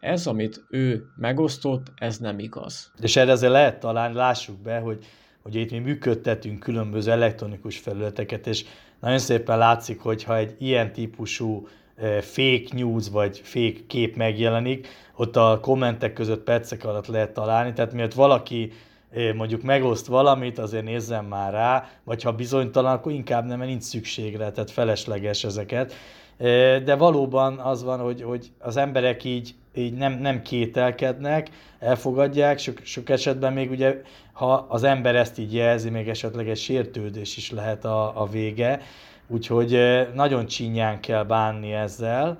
ez, 0.00 0.26
amit 0.26 0.64
ő 0.68 1.04
megosztott, 1.16 1.86
ez 1.94 2.18
nem 2.18 2.38
igaz. 2.38 2.92
És 3.00 3.16
erre 3.16 3.32
azért 3.32 3.52
lehet 3.52 3.80
talán, 3.80 4.12
lássuk 4.12 4.62
be, 4.62 4.78
hogy, 4.78 5.04
hogy 5.42 5.54
itt 5.54 5.70
mi 5.70 5.78
működtetünk 5.78 6.60
különböző 6.60 7.10
elektronikus 7.10 7.78
felületeket, 7.78 8.46
és 8.46 8.64
nagyon 9.00 9.18
szépen 9.18 9.58
látszik, 9.58 10.00
hogy 10.00 10.22
ha 10.24 10.36
egy 10.36 10.54
ilyen 10.58 10.92
típusú 10.92 11.68
fake 12.20 12.68
news 12.72 13.08
vagy 13.08 13.38
fake 13.38 13.86
kép 13.86 14.16
megjelenik, 14.16 14.88
ott 15.16 15.36
a 15.36 15.58
kommentek 15.62 16.12
között 16.12 16.44
percek 16.44 16.84
alatt 16.84 17.06
lehet 17.06 17.32
találni, 17.32 17.72
tehát 17.72 17.92
miatt 17.92 18.14
valaki 18.14 18.72
mondjuk 19.34 19.62
megoszt 19.62 20.06
valamit, 20.06 20.58
azért 20.58 20.84
nézzem 20.84 21.24
már 21.24 21.52
rá, 21.52 21.88
vagy 22.04 22.22
ha 22.22 22.32
bizonytalan, 22.32 22.92
akkor 22.92 23.12
inkább 23.12 23.46
nem, 23.46 23.58
mert 23.58 23.70
nincs 23.70 23.82
szükségre, 23.82 24.50
tehát 24.50 24.70
felesleges 24.70 25.44
ezeket. 25.44 25.94
De 26.84 26.94
valóban 26.94 27.58
az 27.58 27.82
van, 27.84 28.00
hogy, 28.00 28.22
hogy 28.22 28.50
az 28.58 28.76
emberek 28.76 29.24
így, 29.24 29.54
így 29.74 29.94
nem, 29.94 30.12
nem 30.12 30.42
kételkednek, 30.42 31.48
elfogadják, 31.78 32.58
sok, 32.58 32.78
sok 32.82 33.08
esetben 33.08 33.52
még 33.52 33.70
ugye, 33.70 34.02
ha 34.32 34.66
az 34.68 34.82
ember 34.82 35.14
ezt 35.14 35.38
így 35.38 35.54
jelzi, 35.54 35.90
még 35.90 36.08
esetleg 36.08 36.48
egy 36.48 36.58
sértődés 36.58 37.36
is 37.36 37.50
lehet 37.50 37.84
a, 37.84 38.20
a 38.22 38.26
vége, 38.26 38.80
úgyhogy 39.28 39.78
nagyon 40.14 40.46
csinyán 40.46 41.00
kell 41.00 41.24
bánni 41.24 41.72
ezzel, 41.72 42.38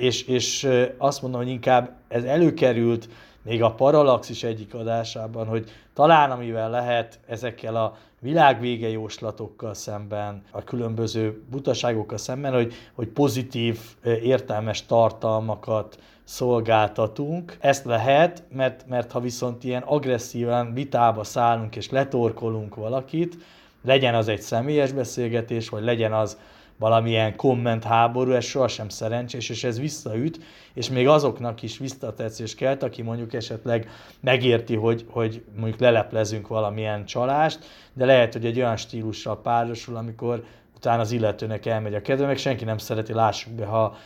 és, 0.00 0.22
és 0.22 0.68
azt 0.98 1.22
mondom, 1.22 1.40
hogy 1.40 1.50
inkább 1.50 1.90
ez 2.08 2.24
előkerült 2.24 3.08
még 3.44 3.62
a 3.62 3.74
Parallaxis 3.74 4.42
egyik 4.42 4.74
adásában, 4.74 5.46
hogy 5.46 5.70
talán 5.94 6.30
amivel 6.30 6.70
lehet 6.70 7.18
ezekkel 7.26 7.76
a 7.76 7.96
világvége 8.20 8.88
jóslatokkal 8.88 9.74
szemben, 9.74 10.42
a 10.50 10.64
különböző 10.64 11.42
butaságokkal 11.50 12.18
szemben, 12.18 12.52
hogy, 12.52 12.74
hogy 12.94 13.08
pozitív, 13.08 13.78
értelmes 14.22 14.86
tartalmakat 14.86 15.98
szolgáltatunk. 16.24 17.56
Ezt 17.60 17.84
lehet, 17.84 18.42
mert, 18.52 18.86
mert 18.88 19.12
ha 19.12 19.20
viszont 19.20 19.64
ilyen 19.64 19.82
agresszívan 19.82 20.72
vitába 20.74 21.24
szállunk 21.24 21.76
és 21.76 21.90
letorkolunk 21.90 22.74
valakit, 22.74 23.36
legyen 23.82 24.14
az 24.14 24.28
egy 24.28 24.40
személyes 24.40 24.92
beszélgetés, 24.92 25.68
vagy 25.68 25.84
legyen 25.84 26.12
az 26.12 26.38
valamilyen 26.78 27.36
komment 27.36 27.84
háború, 27.84 28.32
ez 28.32 28.44
sohasem 28.44 28.88
szerencsés, 28.88 29.48
és 29.48 29.64
ez 29.64 29.80
visszaüt, 29.80 30.38
és 30.74 30.90
még 30.90 31.08
azoknak 31.08 31.62
is 31.62 31.78
visszatetszés 31.78 32.54
kelt, 32.54 32.82
aki 32.82 33.02
mondjuk 33.02 33.34
esetleg 33.34 33.88
megérti, 34.20 34.74
hogy, 34.74 35.04
hogy 35.08 35.44
mondjuk 35.56 35.80
leleplezünk 35.80 36.48
valamilyen 36.48 37.04
csalást, 37.04 37.58
de 37.92 38.04
lehet, 38.04 38.32
hogy 38.32 38.44
egy 38.44 38.56
olyan 38.56 38.76
stílussal 38.76 39.40
párosul, 39.40 39.96
amikor 39.96 40.44
utána 40.76 41.00
az 41.00 41.12
illetőnek 41.12 41.66
elmegy 41.66 41.94
a 41.94 42.02
kedve, 42.02 42.26
meg 42.26 42.36
senki 42.36 42.64
nem 42.64 42.78
szereti, 42.78 43.12
lássuk 43.12 43.52
be, 43.52 43.64
ha 43.64 43.96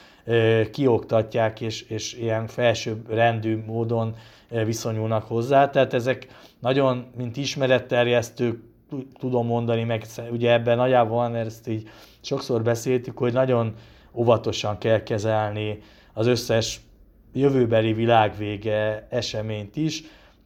kioktatják, 0.71 1.61
és, 1.61 1.83
és 1.83 2.15
ilyen 2.15 2.47
felsőbb 2.47 3.11
rendű 3.11 3.63
módon 3.67 4.17
viszonyulnak 4.49 5.25
hozzá. 5.25 5.71
Tehát 5.71 5.95
ezek 5.95 6.27
nagyon, 6.59 7.07
mint 7.17 7.37
ismeretterjesztők, 7.37 8.61
tudom 9.19 9.47
mondani, 9.47 9.85
meg 9.85 10.05
ugye 10.31 10.53
ebben 10.53 10.77
nagyjából 10.77 11.17
van, 11.17 11.35
ezt 11.35 11.69
így 11.69 11.89
sokszor 12.21 12.63
beszéltük, 12.63 13.19
hogy 13.19 13.33
nagyon 13.33 13.75
óvatosan 14.13 14.79
kell 14.79 15.03
kezelni 15.03 15.79
az 16.13 16.27
összes 16.27 16.81
jövőbeli 17.33 17.93
világvége 17.93 19.07
eseményt 19.11 19.77
is, 19.77 20.03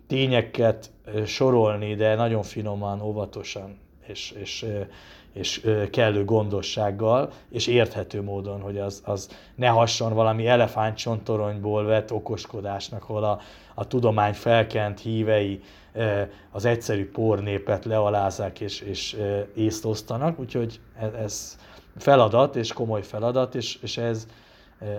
tényeket 0.07 0.91
sorolni, 1.27 1.95
de 1.95 2.15
nagyon 2.15 2.43
finoman, 2.43 3.03
óvatosan 3.03 3.79
és, 4.07 4.35
és, 4.41 4.67
és 5.33 5.69
kellő 5.91 6.25
gondossággal, 6.25 7.31
és 7.51 7.67
érthető 7.67 8.23
módon, 8.23 8.61
hogy 8.61 8.79
az, 8.79 9.03
az 9.05 9.29
ne 9.55 9.69
hasson 9.69 10.15
valami 10.15 10.47
elefántcsontoronyból 10.47 11.85
vett 11.85 12.13
okoskodásnak, 12.13 13.03
ahol 13.03 13.25
a, 13.25 13.41
a 13.75 13.87
tudomány 13.87 14.33
felkent 14.33 15.01
hívei 15.01 15.61
az 16.51 16.65
egyszerű 16.65 17.11
pornépet 17.11 17.85
lealázzák 17.85 18.61
és, 18.61 18.81
és 18.81 19.17
észt 19.55 19.85
osztanak, 19.85 20.39
úgyhogy 20.39 20.81
ez, 21.01 21.13
ez 21.13 21.59
feladat, 21.97 22.57
és 22.57 22.73
komoly 22.73 23.03
feladat, 23.03 23.55
és, 23.55 23.79
és 23.83 23.97
ez 23.97 24.27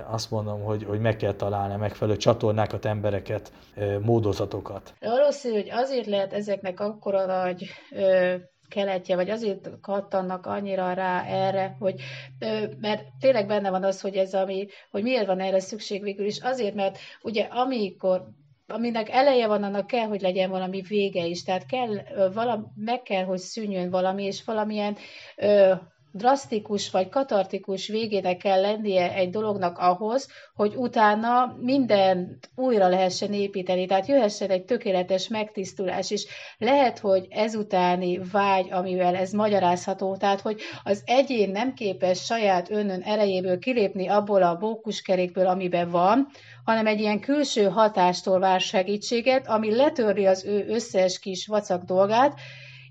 azt 0.07 0.31
mondom, 0.31 0.63
hogy, 0.63 0.83
hogy 0.83 0.99
meg 0.99 1.15
kell 1.15 1.33
találni 1.33 1.75
megfelelő 1.75 2.17
csatornákat, 2.17 2.85
embereket, 2.85 3.51
módozatokat. 4.01 4.93
Valószínű, 4.99 5.53
hogy 5.53 5.69
azért 5.71 6.05
lehet 6.05 6.33
ezeknek 6.33 6.79
akkora 6.79 7.25
nagy 7.25 7.69
keletje, 8.73 9.15
vagy 9.15 9.29
azért 9.29 9.69
kattannak 9.81 10.45
annyira 10.45 10.93
rá 10.93 11.23
erre, 11.25 11.75
hogy 11.79 12.01
mert 12.79 13.03
tényleg 13.19 13.47
benne 13.47 13.69
van 13.69 13.83
az, 13.83 14.01
hogy 14.01 14.15
ez 14.15 14.33
ami, 14.33 14.67
hogy 14.91 15.03
miért 15.03 15.25
van 15.25 15.39
erre 15.39 15.59
szükség 15.59 16.01
végül 16.01 16.25
is, 16.25 16.39
azért, 16.39 16.75
mert 16.75 16.97
ugye 17.21 17.43
amikor 17.43 18.27
aminek 18.67 19.09
eleje 19.09 19.47
van, 19.47 19.63
annak 19.63 19.87
kell, 19.87 20.07
hogy 20.07 20.21
legyen 20.21 20.49
valami 20.49 20.81
vége 20.81 21.25
is. 21.25 21.43
Tehát 21.43 21.65
kell, 21.65 21.89
valami, 22.33 22.63
meg 22.75 23.01
kell, 23.01 23.23
hogy 23.23 23.37
szűnjön 23.37 23.89
valami, 23.89 24.23
és 24.23 24.43
valamilyen 24.43 24.97
ö, 25.35 25.73
drasztikus 26.13 26.91
vagy 26.91 27.09
katartikus 27.09 27.87
végének 27.87 28.37
kell 28.37 28.61
lennie 28.61 29.13
egy 29.13 29.29
dolognak 29.29 29.77
ahhoz, 29.77 30.27
hogy 30.55 30.75
utána 30.75 31.55
mindent 31.61 32.49
újra 32.55 32.87
lehessen 32.87 33.33
építeni, 33.33 33.85
tehát 33.85 34.05
jöhessen 34.05 34.49
egy 34.49 34.63
tökéletes 34.63 35.27
megtisztulás, 35.27 36.11
és 36.11 36.25
lehet, 36.57 36.99
hogy 36.99 37.27
ezutáni 37.29 38.19
vágy, 38.31 38.71
amivel 38.71 39.15
ez 39.15 39.31
magyarázható, 39.31 40.17
tehát 40.17 40.41
hogy 40.41 40.61
az 40.83 41.01
egyén 41.05 41.51
nem 41.51 41.73
képes 41.73 42.23
saját 42.25 42.69
önön 42.69 43.01
erejéből 43.01 43.59
kilépni 43.59 44.07
abból 44.07 44.43
a 44.43 44.55
bókuskerékből, 44.55 45.47
amiben 45.47 45.89
van, 45.89 46.27
hanem 46.63 46.87
egy 46.87 46.99
ilyen 46.99 47.19
külső 47.19 47.63
hatástól 47.63 48.39
vár 48.39 48.61
segítséget, 48.61 49.47
ami 49.47 49.75
letörli 49.75 50.25
az 50.25 50.45
ő 50.45 50.65
összes 50.67 51.19
kis 51.19 51.47
vacak 51.47 51.83
dolgát, 51.83 52.39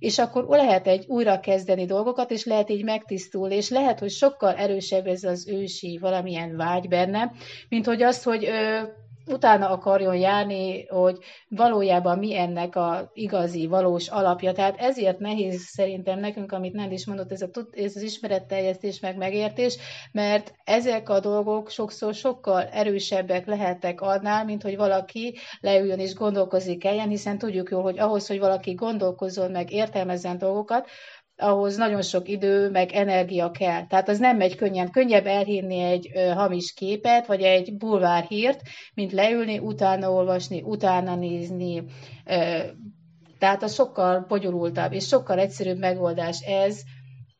és 0.02 0.18
akkor 0.18 0.44
lehet 0.48 0.86
egy 0.86 1.04
újra 1.08 1.40
kezdeni 1.40 1.84
dolgokat, 1.84 2.30
és 2.30 2.44
lehet 2.44 2.70
így 2.70 2.84
megtisztulni, 2.84 3.54
és 3.54 3.70
lehet, 3.70 3.98
hogy 3.98 4.10
sokkal 4.10 4.54
erősebb 4.54 5.06
ez 5.06 5.24
az 5.24 5.48
ősi 5.48 5.98
valamilyen 5.98 6.56
vágy 6.56 6.88
benne, 6.88 7.32
mint 7.68 7.86
hogy 7.86 8.02
azt, 8.02 8.22
hogy 8.24 8.44
ö, 8.44 8.80
utána 9.26 9.68
akarjon 9.68 10.16
járni, 10.16 10.86
hogy 10.86 11.18
valójában 11.48 12.18
mi 12.18 12.36
ennek 12.36 12.76
a 12.76 13.10
igazi, 13.14 13.66
valós 13.66 14.08
alapja. 14.08 14.52
Tehát 14.52 14.76
ezért 14.78 15.18
nehéz 15.18 15.60
szerintem 15.60 16.18
nekünk, 16.18 16.52
amit 16.52 16.72
nem 16.72 16.90
is 16.90 17.06
mondott, 17.06 17.32
ez, 17.32 17.42
a, 17.42 17.48
ez 17.70 17.96
az 17.96 18.02
ismeretteljesztés 18.02 19.00
meg 19.00 19.16
megértés, 19.16 19.76
mert 20.12 20.54
ezek 20.64 21.08
a 21.08 21.20
dolgok 21.20 21.70
sokszor 21.70 22.14
sokkal 22.14 22.62
erősebbek 22.62 23.46
lehetnek 23.46 24.00
annál, 24.00 24.44
mint 24.44 24.62
hogy 24.62 24.76
valaki 24.76 25.36
leüljön 25.60 25.98
és 25.98 26.14
gondolkozik 26.14 26.84
eljen, 26.84 27.08
hiszen 27.08 27.38
tudjuk 27.38 27.70
jól, 27.70 27.82
hogy 27.82 27.98
ahhoz, 27.98 28.26
hogy 28.26 28.38
valaki 28.38 28.74
gondolkozzon 28.74 29.50
meg 29.50 29.72
értelmezzen 29.72 30.38
dolgokat, 30.38 30.88
ahhoz 31.36 31.76
nagyon 31.76 32.02
sok 32.02 32.28
idő, 32.28 32.70
meg 32.70 32.92
energia 32.92 33.50
kell. 33.50 33.86
Tehát 33.86 34.08
az 34.08 34.18
nem 34.18 34.36
megy 34.36 34.56
könnyen. 34.56 34.90
Könnyebb 34.90 35.26
elhírni 35.26 35.78
egy 35.78 36.10
ö, 36.14 36.28
hamis 36.28 36.72
képet, 36.72 37.26
vagy 37.26 37.42
egy 37.42 37.76
bulvárhírt, 37.76 38.60
mint 38.94 39.12
leülni, 39.12 39.58
utána 39.58 40.10
olvasni, 40.10 40.62
utána 40.62 41.14
nézni. 41.16 41.82
Ö, 42.24 42.58
tehát 43.38 43.62
az 43.62 43.74
sokkal 43.74 44.24
bonyolultabb, 44.28 44.92
és 44.92 45.06
sokkal 45.06 45.38
egyszerűbb 45.38 45.78
megoldás 45.78 46.40
ez, 46.40 46.80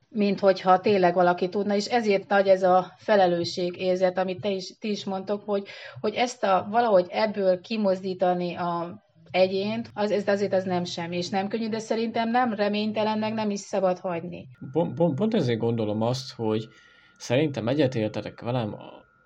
mint 0.09 0.41
hogyha 0.41 0.81
tényleg 0.81 1.15
valaki 1.15 1.49
tudna, 1.49 1.75
és 1.75 1.87
ezért 1.87 2.29
nagy 2.29 2.49
ez 2.49 2.63
a 2.63 2.93
felelősség 2.97 3.81
érzet, 3.81 4.19
amit 4.19 4.41
te 4.41 4.51
is, 4.51 4.79
ti 4.79 4.91
is 4.91 5.05
mondtok, 5.05 5.43
hogy, 5.45 5.67
hogy 6.01 6.15
ezt 6.15 6.45
a 6.45 6.67
valahogy 6.71 7.07
ebből 7.11 7.61
kimozdítani 7.61 8.55
a 8.55 9.03
egyént, 9.33 9.91
az, 9.95 10.11
ez 10.11 10.29
azért 10.29 10.53
az 10.53 10.65
nem 10.65 10.85
semmi, 10.85 11.17
és 11.17 11.29
nem 11.29 11.49
könnyű, 11.49 11.69
de 11.69 11.79
szerintem 11.79 12.31
nem 12.31 12.55
reménytelennek 12.55 13.35
nem 13.35 13.51
is 13.51 13.61
szabad 13.61 13.99
hagyni. 13.99 14.49
Pont, 14.73 14.95
pont, 14.95 15.15
pont 15.15 15.35
ezért 15.35 15.59
gondolom 15.59 16.03
azt, 16.03 16.33
hogy 16.33 16.69
szerintem 17.17 17.69
egyetértetek 17.69 18.41
velem 18.41 18.77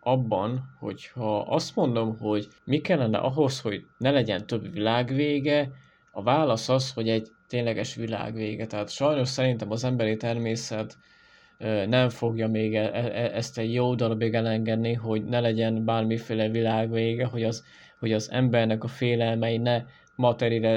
abban, 0.01 0.77
hogy 0.79 1.07
ha 1.15 1.39
azt 1.41 1.77
mondom, 1.77 2.19
hogy 2.19 2.49
mi 2.65 2.81
kellene 2.81 3.19
ahhoz, 3.19 3.61
hogy 3.61 3.87
ne 3.99 4.11
legyen 4.11 4.47
több 4.47 4.73
világvége, 4.73 5.71
a 6.13 6.23
válasz 6.23 6.69
az, 6.69 6.93
hogy 6.93 7.09
egy 7.09 7.29
tényleges 7.49 7.95
világvége. 7.95 8.67
Tehát 8.67 8.91
sajnos 8.91 9.29
szerintem 9.29 9.71
az 9.71 9.85
emberi 9.85 10.17
természet 10.17 10.97
nem 11.87 12.09
fogja 12.09 12.49
még 12.49 12.75
e, 12.75 12.81
e, 12.81 13.37
ezt 13.37 13.59
egy 13.59 13.73
jó 13.73 13.95
darabig 13.95 14.35
elengedni, 14.35 14.93
hogy 14.93 15.25
ne 15.25 15.41
legyen 15.41 15.85
bármiféle 15.85 16.49
világvége, 16.49 17.25
hogy 17.25 17.45
az, 17.45 17.65
hogy 17.99 18.13
az 18.13 18.31
embernek 18.31 18.85
a 18.85 18.89
félelmei 18.89 19.57
ne 19.57 19.83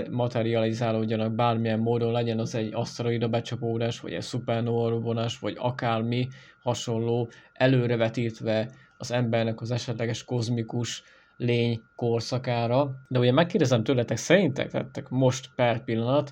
materializálódjanak 0.09 1.35
bármilyen 1.35 1.79
módon, 1.79 2.11
legyen 2.11 2.39
az 2.39 2.55
egy 2.55 2.73
aszteroida 2.73 3.27
becsapódás, 3.27 3.99
vagy 3.99 4.13
egy 4.13 4.21
szupernova 4.21 5.29
vagy 5.39 5.55
akármi 5.59 6.27
hasonló, 6.61 7.29
előrevetítve 7.53 8.69
az 8.97 9.11
embernek 9.11 9.61
az 9.61 9.71
esetleges 9.71 10.23
kozmikus 10.23 11.03
lény 11.37 11.81
korszakára. 11.95 12.91
De 13.07 13.19
ugye 13.19 13.31
megkérdezem 13.31 13.83
tőletek, 13.83 14.17
szerintek 14.17 14.69
tettek 14.69 15.09
most 15.09 15.49
per 15.55 15.83
pillanat, 15.83 16.31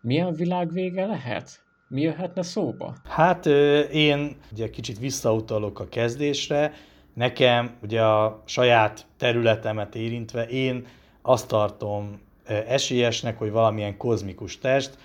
milyen 0.00 0.32
világvége 0.34 1.06
lehet? 1.06 1.60
Mi 1.88 2.00
jöhetne 2.00 2.42
szóba? 2.42 2.94
Hát 3.04 3.46
én 3.92 4.36
ugye 4.52 4.70
kicsit 4.70 4.98
visszautalok 4.98 5.80
a 5.80 5.88
kezdésre. 5.88 6.72
Nekem 7.14 7.76
ugye 7.82 8.02
a 8.02 8.42
saját 8.44 9.06
területemet 9.16 9.94
érintve 9.94 10.46
én 10.46 10.86
azt 11.22 11.48
tartom 11.48 12.20
esélyesnek, 12.66 13.38
hogy 13.38 13.50
valamilyen 13.50 13.96
kozmikus 13.96 14.58
test, 14.58 14.98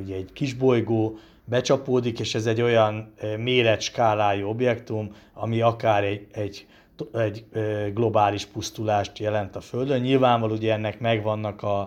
ugye 0.00 0.14
egy 0.14 0.32
kis 0.32 0.54
bolygó 0.54 1.18
becsapódik, 1.44 2.20
és 2.20 2.34
ez 2.34 2.46
egy 2.46 2.60
olyan 2.60 3.14
méretskálájú 3.38 4.48
objektum, 4.48 5.16
ami 5.34 5.60
akár 5.60 6.04
egy, 6.04 6.26
egy, 6.32 6.66
egy 7.12 7.44
globális 7.94 8.46
pusztulást 8.46 9.18
jelent 9.18 9.56
a 9.56 9.60
Földön. 9.60 10.00
Nyilvánvaló, 10.00 10.54
ugye 10.54 10.72
ennek 10.72 11.00
megvannak 11.00 11.62
a, 11.62 11.80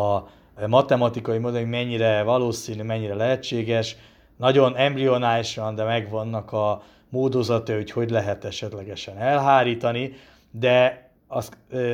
a 0.00 0.28
matematikai 0.66 1.38
modell, 1.38 1.64
mennyire 1.64 2.22
valószínű, 2.22 2.82
mennyire 2.82 3.14
lehetséges. 3.14 3.96
Nagyon 4.36 4.76
embrionálisan, 4.76 5.74
de 5.74 5.84
megvannak 5.84 6.52
a 6.52 6.82
módozata, 7.14 7.74
hogy 7.74 7.90
hogy 7.90 8.10
lehet 8.10 8.44
esetlegesen 8.44 9.18
elhárítani, 9.18 10.12
de 10.50 11.08
az, 11.26 11.50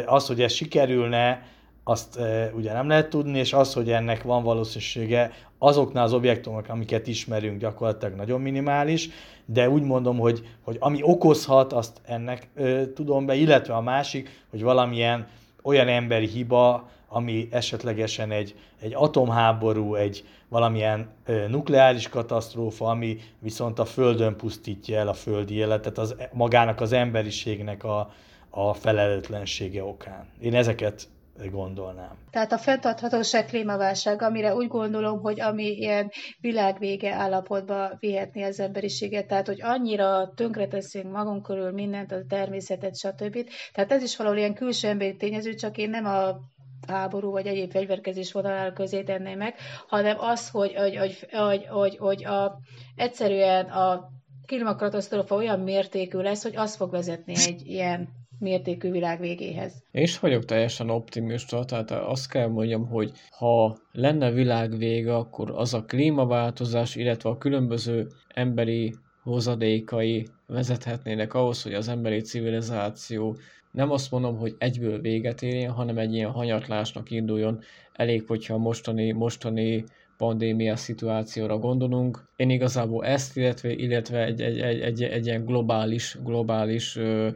az 0.06 0.26
hogy 0.26 0.42
ez 0.42 0.52
sikerülne, 0.52 1.42
azt 1.84 2.18
ugye 2.52 2.72
nem 2.72 2.88
lehet 2.88 3.08
tudni, 3.08 3.38
és 3.38 3.52
az, 3.52 3.74
hogy 3.74 3.90
ennek 3.90 4.22
van 4.22 4.42
valószínűsége, 4.42 5.32
azoknál 5.58 6.04
az 6.04 6.12
objektumok, 6.12 6.68
amiket 6.68 7.06
ismerünk, 7.06 7.60
gyakorlatilag 7.60 8.14
nagyon 8.14 8.40
minimális, 8.40 9.08
de 9.44 9.70
úgy 9.70 9.82
mondom, 9.82 10.18
hogy, 10.18 10.46
hogy 10.62 10.76
ami 10.80 10.98
okozhat, 11.02 11.72
azt 11.72 12.00
ennek 12.04 12.48
e, 12.54 12.92
tudom 12.92 13.26
be, 13.26 13.34
illetve 13.34 13.74
a 13.74 13.80
másik, 13.80 14.44
hogy 14.50 14.62
valamilyen 14.62 15.26
olyan 15.62 15.88
emberi 15.88 16.26
hiba, 16.26 16.88
ami 17.08 17.48
esetlegesen 17.50 18.30
egy, 18.30 18.54
egy 18.80 18.92
atomháború, 18.94 19.94
egy 19.94 20.24
valamilyen 20.50 21.10
nukleáris 21.48 22.08
katasztrófa, 22.08 22.86
ami 22.86 23.18
viszont 23.38 23.78
a 23.78 23.84
Földön 23.84 24.36
pusztítja 24.36 24.98
el 24.98 25.08
a 25.08 25.14
földi 25.14 25.54
életet, 25.54 25.98
az 25.98 26.16
magának 26.32 26.80
az 26.80 26.92
emberiségnek 26.92 27.84
a, 27.84 28.10
a 28.50 28.74
felelőtlensége 28.74 29.84
okán. 29.84 30.28
Én 30.40 30.54
ezeket 30.54 31.08
gondolnám. 31.48 32.18
Tehát 32.30 32.52
a 32.52 32.58
fenntarthatóság 32.58 33.44
klímaválság, 33.44 34.22
amire 34.22 34.54
úgy 34.54 34.68
gondolom, 34.68 35.20
hogy 35.20 35.40
ami 35.40 35.64
ilyen 35.64 36.10
világvége 36.40 37.14
állapotba 37.14 37.96
vihetni 37.98 38.42
az 38.42 38.60
emberiséget, 38.60 39.26
tehát 39.26 39.46
hogy 39.46 39.62
annyira 39.62 40.32
tönkreteszünk 40.34 41.12
magunk 41.12 41.42
körül 41.42 41.70
mindent, 41.70 42.12
a 42.12 42.24
természetet, 42.28 42.96
stb. 42.96 43.48
Tehát 43.72 43.92
ez 43.92 44.02
is 44.02 44.16
valahol 44.16 44.38
ilyen 44.38 44.54
külső 44.54 44.88
emberi 44.88 45.16
tényező, 45.16 45.54
csak 45.54 45.76
én 45.76 45.90
nem 45.90 46.04
a 46.04 46.40
háború 46.88 47.30
vagy 47.30 47.46
egyéb 47.46 47.70
fegyverkezés 47.70 48.32
vonalál 48.32 48.72
közé 48.72 49.02
tenném 49.02 49.38
meg, 49.38 49.54
hanem 49.88 50.16
az, 50.18 50.50
hogy, 50.50 50.74
hogy, 50.74 50.96
hogy, 50.96 51.26
hogy, 51.30 51.66
hogy, 51.66 51.96
hogy 51.96 52.24
a, 52.24 52.58
egyszerűen 52.96 53.66
a 53.66 54.08
klímakatasztrófa 54.46 55.34
olyan 55.34 55.60
mértékű 55.60 56.18
lesz, 56.18 56.42
hogy 56.42 56.56
az 56.56 56.76
fog 56.76 56.90
vezetni 56.90 57.34
egy 57.46 57.66
ilyen 57.66 58.08
mértékű 58.38 58.90
világ 58.90 59.20
végéhez. 59.20 59.82
És 59.90 60.18
vagyok 60.18 60.44
teljesen 60.44 60.90
optimista, 60.90 61.64
tehát 61.64 61.90
azt 61.90 62.30
kell 62.30 62.48
mondjam, 62.48 62.86
hogy 62.86 63.12
ha 63.30 63.78
lenne 63.92 64.30
világ 64.30 64.76
vége, 64.76 65.14
akkor 65.14 65.50
az 65.50 65.74
a 65.74 65.84
klímaváltozás, 65.84 66.96
illetve 66.96 67.30
a 67.30 67.38
különböző 67.38 68.06
emberi 68.34 68.94
hozadékai 69.22 70.26
vezethetnének 70.46 71.34
ahhoz, 71.34 71.62
hogy 71.62 71.74
az 71.74 71.88
emberi 71.88 72.20
civilizáció 72.20 73.36
nem 73.70 73.90
azt 73.90 74.10
mondom, 74.10 74.38
hogy 74.38 74.54
egyből 74.58 75.00
véget 75.00 75.42
érjen, 75.42 75.72
hanem 75.72 75.98
egy 75.98 76.14
ilyen 76.14 76.30
hanyatlásnak 76.30 77.10
induljon. 77.10 77.60
Elég, 77.92 78.24
hogyha 78.26 78.58
mostani, 78.58 79.12
mostani 79.12 79.84
pandémia 80.16 80.76
szituációra 80.76 81.58
gondolunk. 81.58 82.28
Én 82.36 82.50
igazából 82.50 83.04
ezt, 83.04 83.36
illetve, 83.36 83.72
illetve 83.72 84.24
egy, 84.24 84.40
egy, 84.40 84.58
egy, 84.58 84.80
egy, 84.80 85.02
egy 85.02 85.26
ilyen 85.26 85.44
globális, 85.44 86.18
globális 86.24 86.96
ö, 86.96 87.28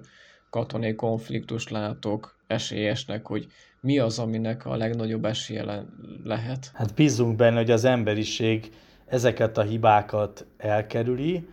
katonai 0.51 0.95
konfliktust 0.95 1.71
látok 1.71 2.37
esélyesnek, 2.47 3.27
hogy 3.27 3.47
mi 3.81 3.99
az, 3.99 4.19
aminek 4.19 4.67
a 4.67 4.77
legnagyobb 4.77 5.25
esélye 5.25 5.65
le- 5.65 5.87
lehet? 6.25 6.71
Hát 6.75 6.95
bízunk 6.95 7.37
benne, 7.37 7.57
hogy 7.57 7.71
az 7.71 7.85
emberiség 7.85 8.71
ezeket 9.07 9.59
a 9.59 9.63
hibákat 9.63 10.47
elkerüli. 10.57 11.49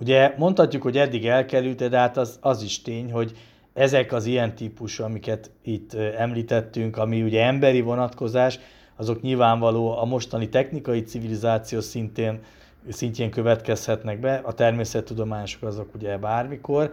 Ugye 0.00 0.34
mondhatjuk, 0.36 0.82
hogy 0.82 0.96
eddig 0.96 1.26
elkerülte, 1.26 1.88
de 1.88 1.98
hát 1.98 2.16
az, 2.16 2.38
az 2.40 2.62
is 2.62 2.82
tény, 2.82 3.12
hogy 3.12 3.32
ezek 3.80 4.12
az 4.12 4.26
ilyen 4.26 4.54
típusú, 4.54 5.04
amiket 5.04 5.50
itt 5.62 5.94
említettünk, 5.94 6.96
ami 6.96 7.22
ugye 7.22 7.44
emberi 7.44 7.80
vonatkozás, 7.80 8.58
azok 8.96 9.22
nyilvánvaló 9.22 9.98
a 9.98 10.04
mostani 10.04 10.48
technikai 10.48 11.02
civilizáció 11.02 11.80
szintén, 11.80 12.40
szintjén 12.88 13.30
következhetnek 13.30 14.20
be, 14.20 14.40
a 14.44 14.52
természettudományosok 14.52 15.62
azok 15.62 15.94
ugye 15.94 16.18
bármikor, 16.18 16.92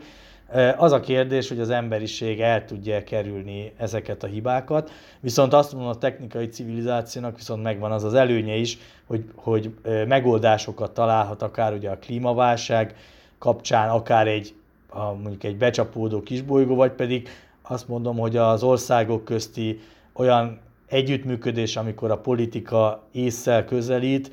az 0.77 0.91
a 0.91 0.99
kérdés, 0.99 1.47
hogy 1.47 1.59
az 1.59 1.69
emberiség 1.69 2.41
el 2.41 2.65
tudja 2.65 3.03
kerülni 3.03 3.73
ezeket 3.77 4.23
a 4.23 4.27
hibákat, 4.27 4.91
viszont 5.19 5.53
azt 5.53 5.73
mondom, 5.73 5.89
a 5.91 5.97
technikai 5.97 6.47
civilizációnak 6.47 7.35
viszont 7.35 7.63
megvan 7.63 7.91
az 7.91 8.03
az 8.03 8.13
előnye 8.13 8.55
is, 8.55 8.77
hogy, 9.05 9.23
hogy 9.35 9.73
megoldásokat 10.07 10.93
találhat 10.93 11.41
akár 11.41 11.73
ugye 11.73 11.89
a 11.89 11.97
klímaválság 11.97 12.95
kapcsán, 13.38 13.89
akár 13.89 14.27
egy 14.27 14.53
a, 14.89 15.13
mondjuk 15.13 15.43
egy 15.43 15.57
becsapódó 15.57 16.21
kisbolygó, 16.21 16.75
vagy 16.75 16.91
pedig 16.91 17.29
azt 17.61 17.88
mondom, 17.88 18.17
hogy 18.17 18.38
az 18.38 18.63
országok 18.63 19.25
közti 19.25 19.79
olyan 20.13 20.59
együttműködés, 20.88 21.75
amikor 21.75 22.11
a 22.11 22.17
politika 22.17 23.03
észszel 23.11 23.65
közelít, 23.65 24.31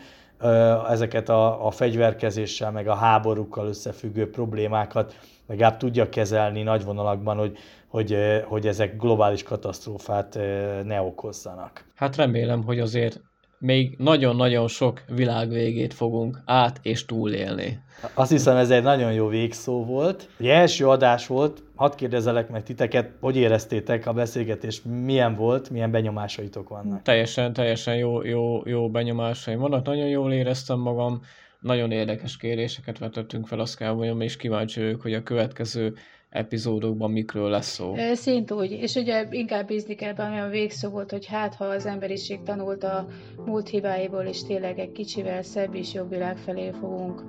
ezeket 0.88 1.28
a, 1.28 1.66
a 1.66 1.70
fegyverkezéssel, 1.70 2.70
meg 2.70 2.88
a 2.88 2.94
háborúkkal 2.94 3.66
összefüggő 3.66 4.30
problémákat 4.30 5.14
legalább 5.46 5.76
tudja 5.76 6.08
kezelni 6.08 6.62
nagy 6.62 6.84
vonalakban, 6.84 7.36
hogy, 7.36 7.58
hogy, 7.88 8.16
hogy 8.44 8.66
ezek 8.66 8.96
globális 8.96 9.42
katasztrófát 9.42 10.38
ne 10.84 11.00
okozzanak. 11.00 11.84
Hát 11.94 12.16
remélem, 12.16 12.62
hogy 12.62 12.80
azért 12.80 13.20
még 13.64 13.94
nagyon-nagyon 13.98 14.68
sok 14.68 15.02
világvégét 15.08 15.94
fogunk 15.94 16.40
át 16.44 16.78
és 16.82 17.04
túlélni. 17.04 17.82
Azt 18.14 18.30
hiszem, 18.30 18.56
ez 18.56 18.70
egy 18.70 18.82
nagyon 18.82 19.12
jó 19.12 19.28
végszó 19.28 19.84
volt. 19.84 20.28
Egy 20.38 20.46
első 20.46 20.88
adás 20.88 21.26
volt, 21.26 21.62
hadd 21.74 21.96
kérdezelek 21.96 22.48
meg 22.48 22.62
titeket, 22.62 23.10
hogy 23.20 23.36
éreztétek 23.36 24.06
a 24.06 24.12
beszélgetést, 24.12 24.84
milyen 24.84 25.34
volt, 25.34 25.70
milyen 25.70 25.90
benyomásaitok 25.90 26.68
vannak? 26.68 27.02
Teljesen, 27.02 27.52
teljesen 27.52 27.96
jó, 27.96 28.24
jó, 28.24 28.62
jó 28.64 28.90
benyomásaim 28.90 29.58
vannak, 29.58 29.86
nagyon 29.86 30.08
jól 30.08 30.32
éreztem 30.32 30.78
magam, 30.78 31.22
nagyon 31.60 31.90
érdekes 31.90 32.36
kéréseket 32.36 32.98
vetettünk 32.98 33.46
fel, 33.46 33.60
azt 33.60 33.76
kell 33.76 33.92
mondjam, 33.92 34.20
és 34.20 34.36
kíváncsi 34.36 34.80
vagyok, 34.80 35.00
hogy 35.00 35.14
a 35.14 35.22
következő 35.22 35.94
epizódokban 36.34 37.10
mikről 37.10 37.50
lesz 37.50 37.72
szó. 37.72 37.94
Szint 38.12 38.50
úgy, 38.50 38.70
és 38.70 38.94
ugye 38.94 39.26
inkább 39.30 39.66
bízni 39.66 39.94
kell 39.94 40.12
benne 40.12 40.42
a 40.42 40.48
végszó 40.48 40.88
volt, 40.88 41.10
hogy 41.10 41.26
hát 41.26 41.54
ha 41.54 41.64
az 41.64 41.86
emberiség 41.86 42.42
tanult 42.42 42.84
a 42.84 43.06
múlt 43.44 43.68
hibáiból, 43.68 44.22
és 44.22 44.44
tényleg 44.44 44.78
egy 44.78 44.92
kicsivel 44.92 45.42
szebb 45.42 45.74
és 45.74 45.94
jobb 45.94 46.10
világ 46.10 46.36
felé 46.36 46.70
fogunk 46.80 47.22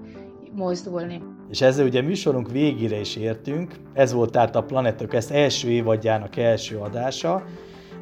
mozdulni. 0.52 1.22
És 1.50 1.62
ezzel 1.62 1.86
ugye 1.86 2.02
műsorunk 2.02 2.52
végére 2.52 3.00
is 3.00 3.16
értünk. 3.16 3.76
Ez 3.94 4.14
volt 4.14 4.32
tehát 4.32 4.56
a 4.56 4.64
Planetok 4.64 5.14
ezt 5.14 5.32
első 5.32 5.70
évadjának 5.70 6.36
első 6.36 6.78
adása. 6.78 7.44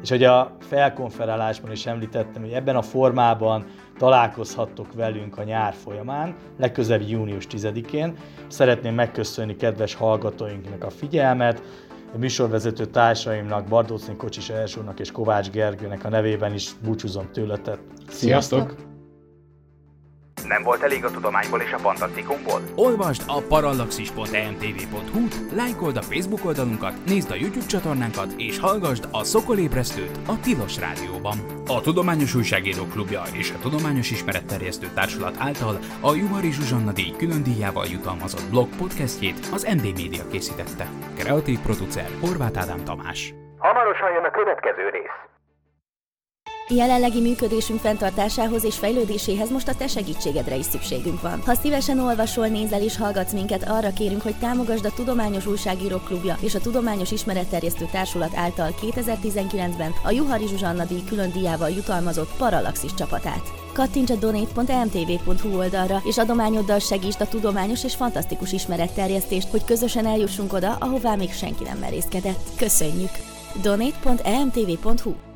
És 0.02 0.10
hogy 0.10 0.24
a 0.24 0.56
felkonferálásban 0.60 1.72
is 1.72 1.86
említettem, 1.86 2.42
hogy 2.42 2.52
ebben 2.52 2.76
a 2.76 2.82
formában 2.82 3.66
találkozhattok 3.98 4.92
velünk 4.92 5.38
a 5.38 5.42
nyár 5.42 5.74
folyamán, 5.74 6.34
legközelebb 6.58 7.08
június 7.08 7.46
10-én. 7.50 8.16
Szeretném 8.46 8.94
megköszönni 8.94 9.56
kedves 9.56 9.94
hallgatóinknak 9.94 10.84
a 10.84 10.90
figyelmet, 10.90 11.62
a 12.14 12.18
műsorvezető 12.18 12.84
társaimnak, 12.84 13.68
Bardócni 13.68 14.16
Kocsis 14.16 14.48
Elsőnek 14.48 15.00
és 15.00 15.12
Kovács 15.12 15.50
Gergőnek 15.50 16.04
a 16.04 16.08
nevében 16.08 16.54
is 16.54 16.70
búcsúzom 16.84 17.28
tőletek. 17.32 17.78
Sziasztok! 18.08 18.60
Sziasztok! 18.60 18.93
Nem 20.48 20.62
volt 20.62 20.82
elég 20.82 21.04
a 21.04 21.10
tudományból 21.10 21.60
és 21.60 21.72
a 21.72 21.78
fantasztikumból? 21.78 22.60
Olvasd 22.74 23.22
a 23.26 23.40
parallaxis.emtv.hu, 23.48 25.20
lájkold 25.56 25.96
a 25.96 26.02
Facebook 26.02 26.44
oldalunkat, 26.44 27.04
nézd 27.06 27.30
a 27.30 27.34
YouTube 27.34 27.66
csatornánkat, 27.66 28.32
és 28.36 28.58
hallgassd 28.58 29.08
a 29.10 29.24
Szokolébresztőt 29.24 30.18
a 30.26 30.40
Tilos 30.40 30.78
Rádióban. 30.78 31.38
A 31.66 31.80
Tudományos 31.80 32.34
Újságírók 32.34 32.90
Klubja 32.90 33.22
és 33.32 33.50
a 33.50 33.58
Tudományos 33.62 34.10
Ismeretterjesztő 34.10 34.86
Társulat 34.94 35.36
által 35.38 35.78
a 36.00 36.14
Juhari 36.14 36.52
Zsuzsanna 36.52 36.92
díj 36.92 37.12
külön 37.18 37.42
díjával 37.42 37.86
jutalmazott 37.86 38.50
blog 38.50 38.68
podcastjét 38.78 39.48
az 39.52 39.64
MD 39.64 39.84
Media 39.84 40.26
készítette. 40.30 40.86
Kreatív 41.18 41.58
producer 41.58 42.08
Horváth 42.20 42.60
Ádám 42.60 42.84
Tamás. 42.84 43.34
Hamarosan 43.58 44.12
jön 44.12 44.24
a 44.24 44.30
következő 44.30 44.88
rész. 44.88 45.33
Jelenlegi 46.68 47.20
működésünk 47.20 47.80
fenntartásához 47.80 48.64
és 48.64 48.76
fejlődéséhez 48.76 49.50
most 49.50 49.68
a 49.68 49.74
te 49.74 49.86
segítségedre 49.86 50.56
is 50.56 50.64
szükségünk 50.64 51.20
van. 51.20 51.42
Ha 51.46 51.54
szívesen 51.54 51.98
olvasol, 51.98 52.46
nézel 52.46 52.82
és 52.82 52.96
hallgatsz 52.96 53.32
minket, 53.32 53.68
arra 53.68 53.92
kérünk, 53.92 54.22
hogy 54.22 54.34
támogasd 54.38 54.84
a 54.84 54.90
Tudományos 54.90 55.46
Újságírók 55.46 56.04
Klubja 56.04 56.36
és 56.40 56.54
a 56.54 56.60
Tudományos 56.60 57.10
Ismeretterjesztő 57.10 57.88
Társulat 57.92 58.36
által 58.36 58.74
2019-ben 58.80 59.92
a 60.04 60.10
Juhari 60.10 60.46
Zsuzsanna 60.46 60.84
díj 60.84 61.04
külön 61.08 61.32
díjával 61.32 61.70
jutalmazott 61.70 62.36
Parallaxis 62.36 62.94
csapatát. 62.94 63.52
Kattints 63.72 64.10
a 64.10 64.16
donate.mtv.hu 64.16 65.56
oldalra, 65.56 66.02
és 66.04 66.18
adományoddal 66.18 66.78
segítsd 66.78 67.20
a 67.20 67.28
tudományos 67.28 67.84
és 67.84 67.94
fantasztikus 67.94 68.52
ismeretterjesztést, 68.52 69.48
hogy 69.48 69.64
közösen 69.64 70.06
eljussunk 70.06 70.52
oda, 70.52 70.76
ahová 70.80 71.14
még 71.14 71.32
senki 71.32 71.64
nem 71.64 71.78
merészkedett. 71.78 72.48
Köszönjük! 72.56 73.10
donate.emtv.hu 73.62 75.33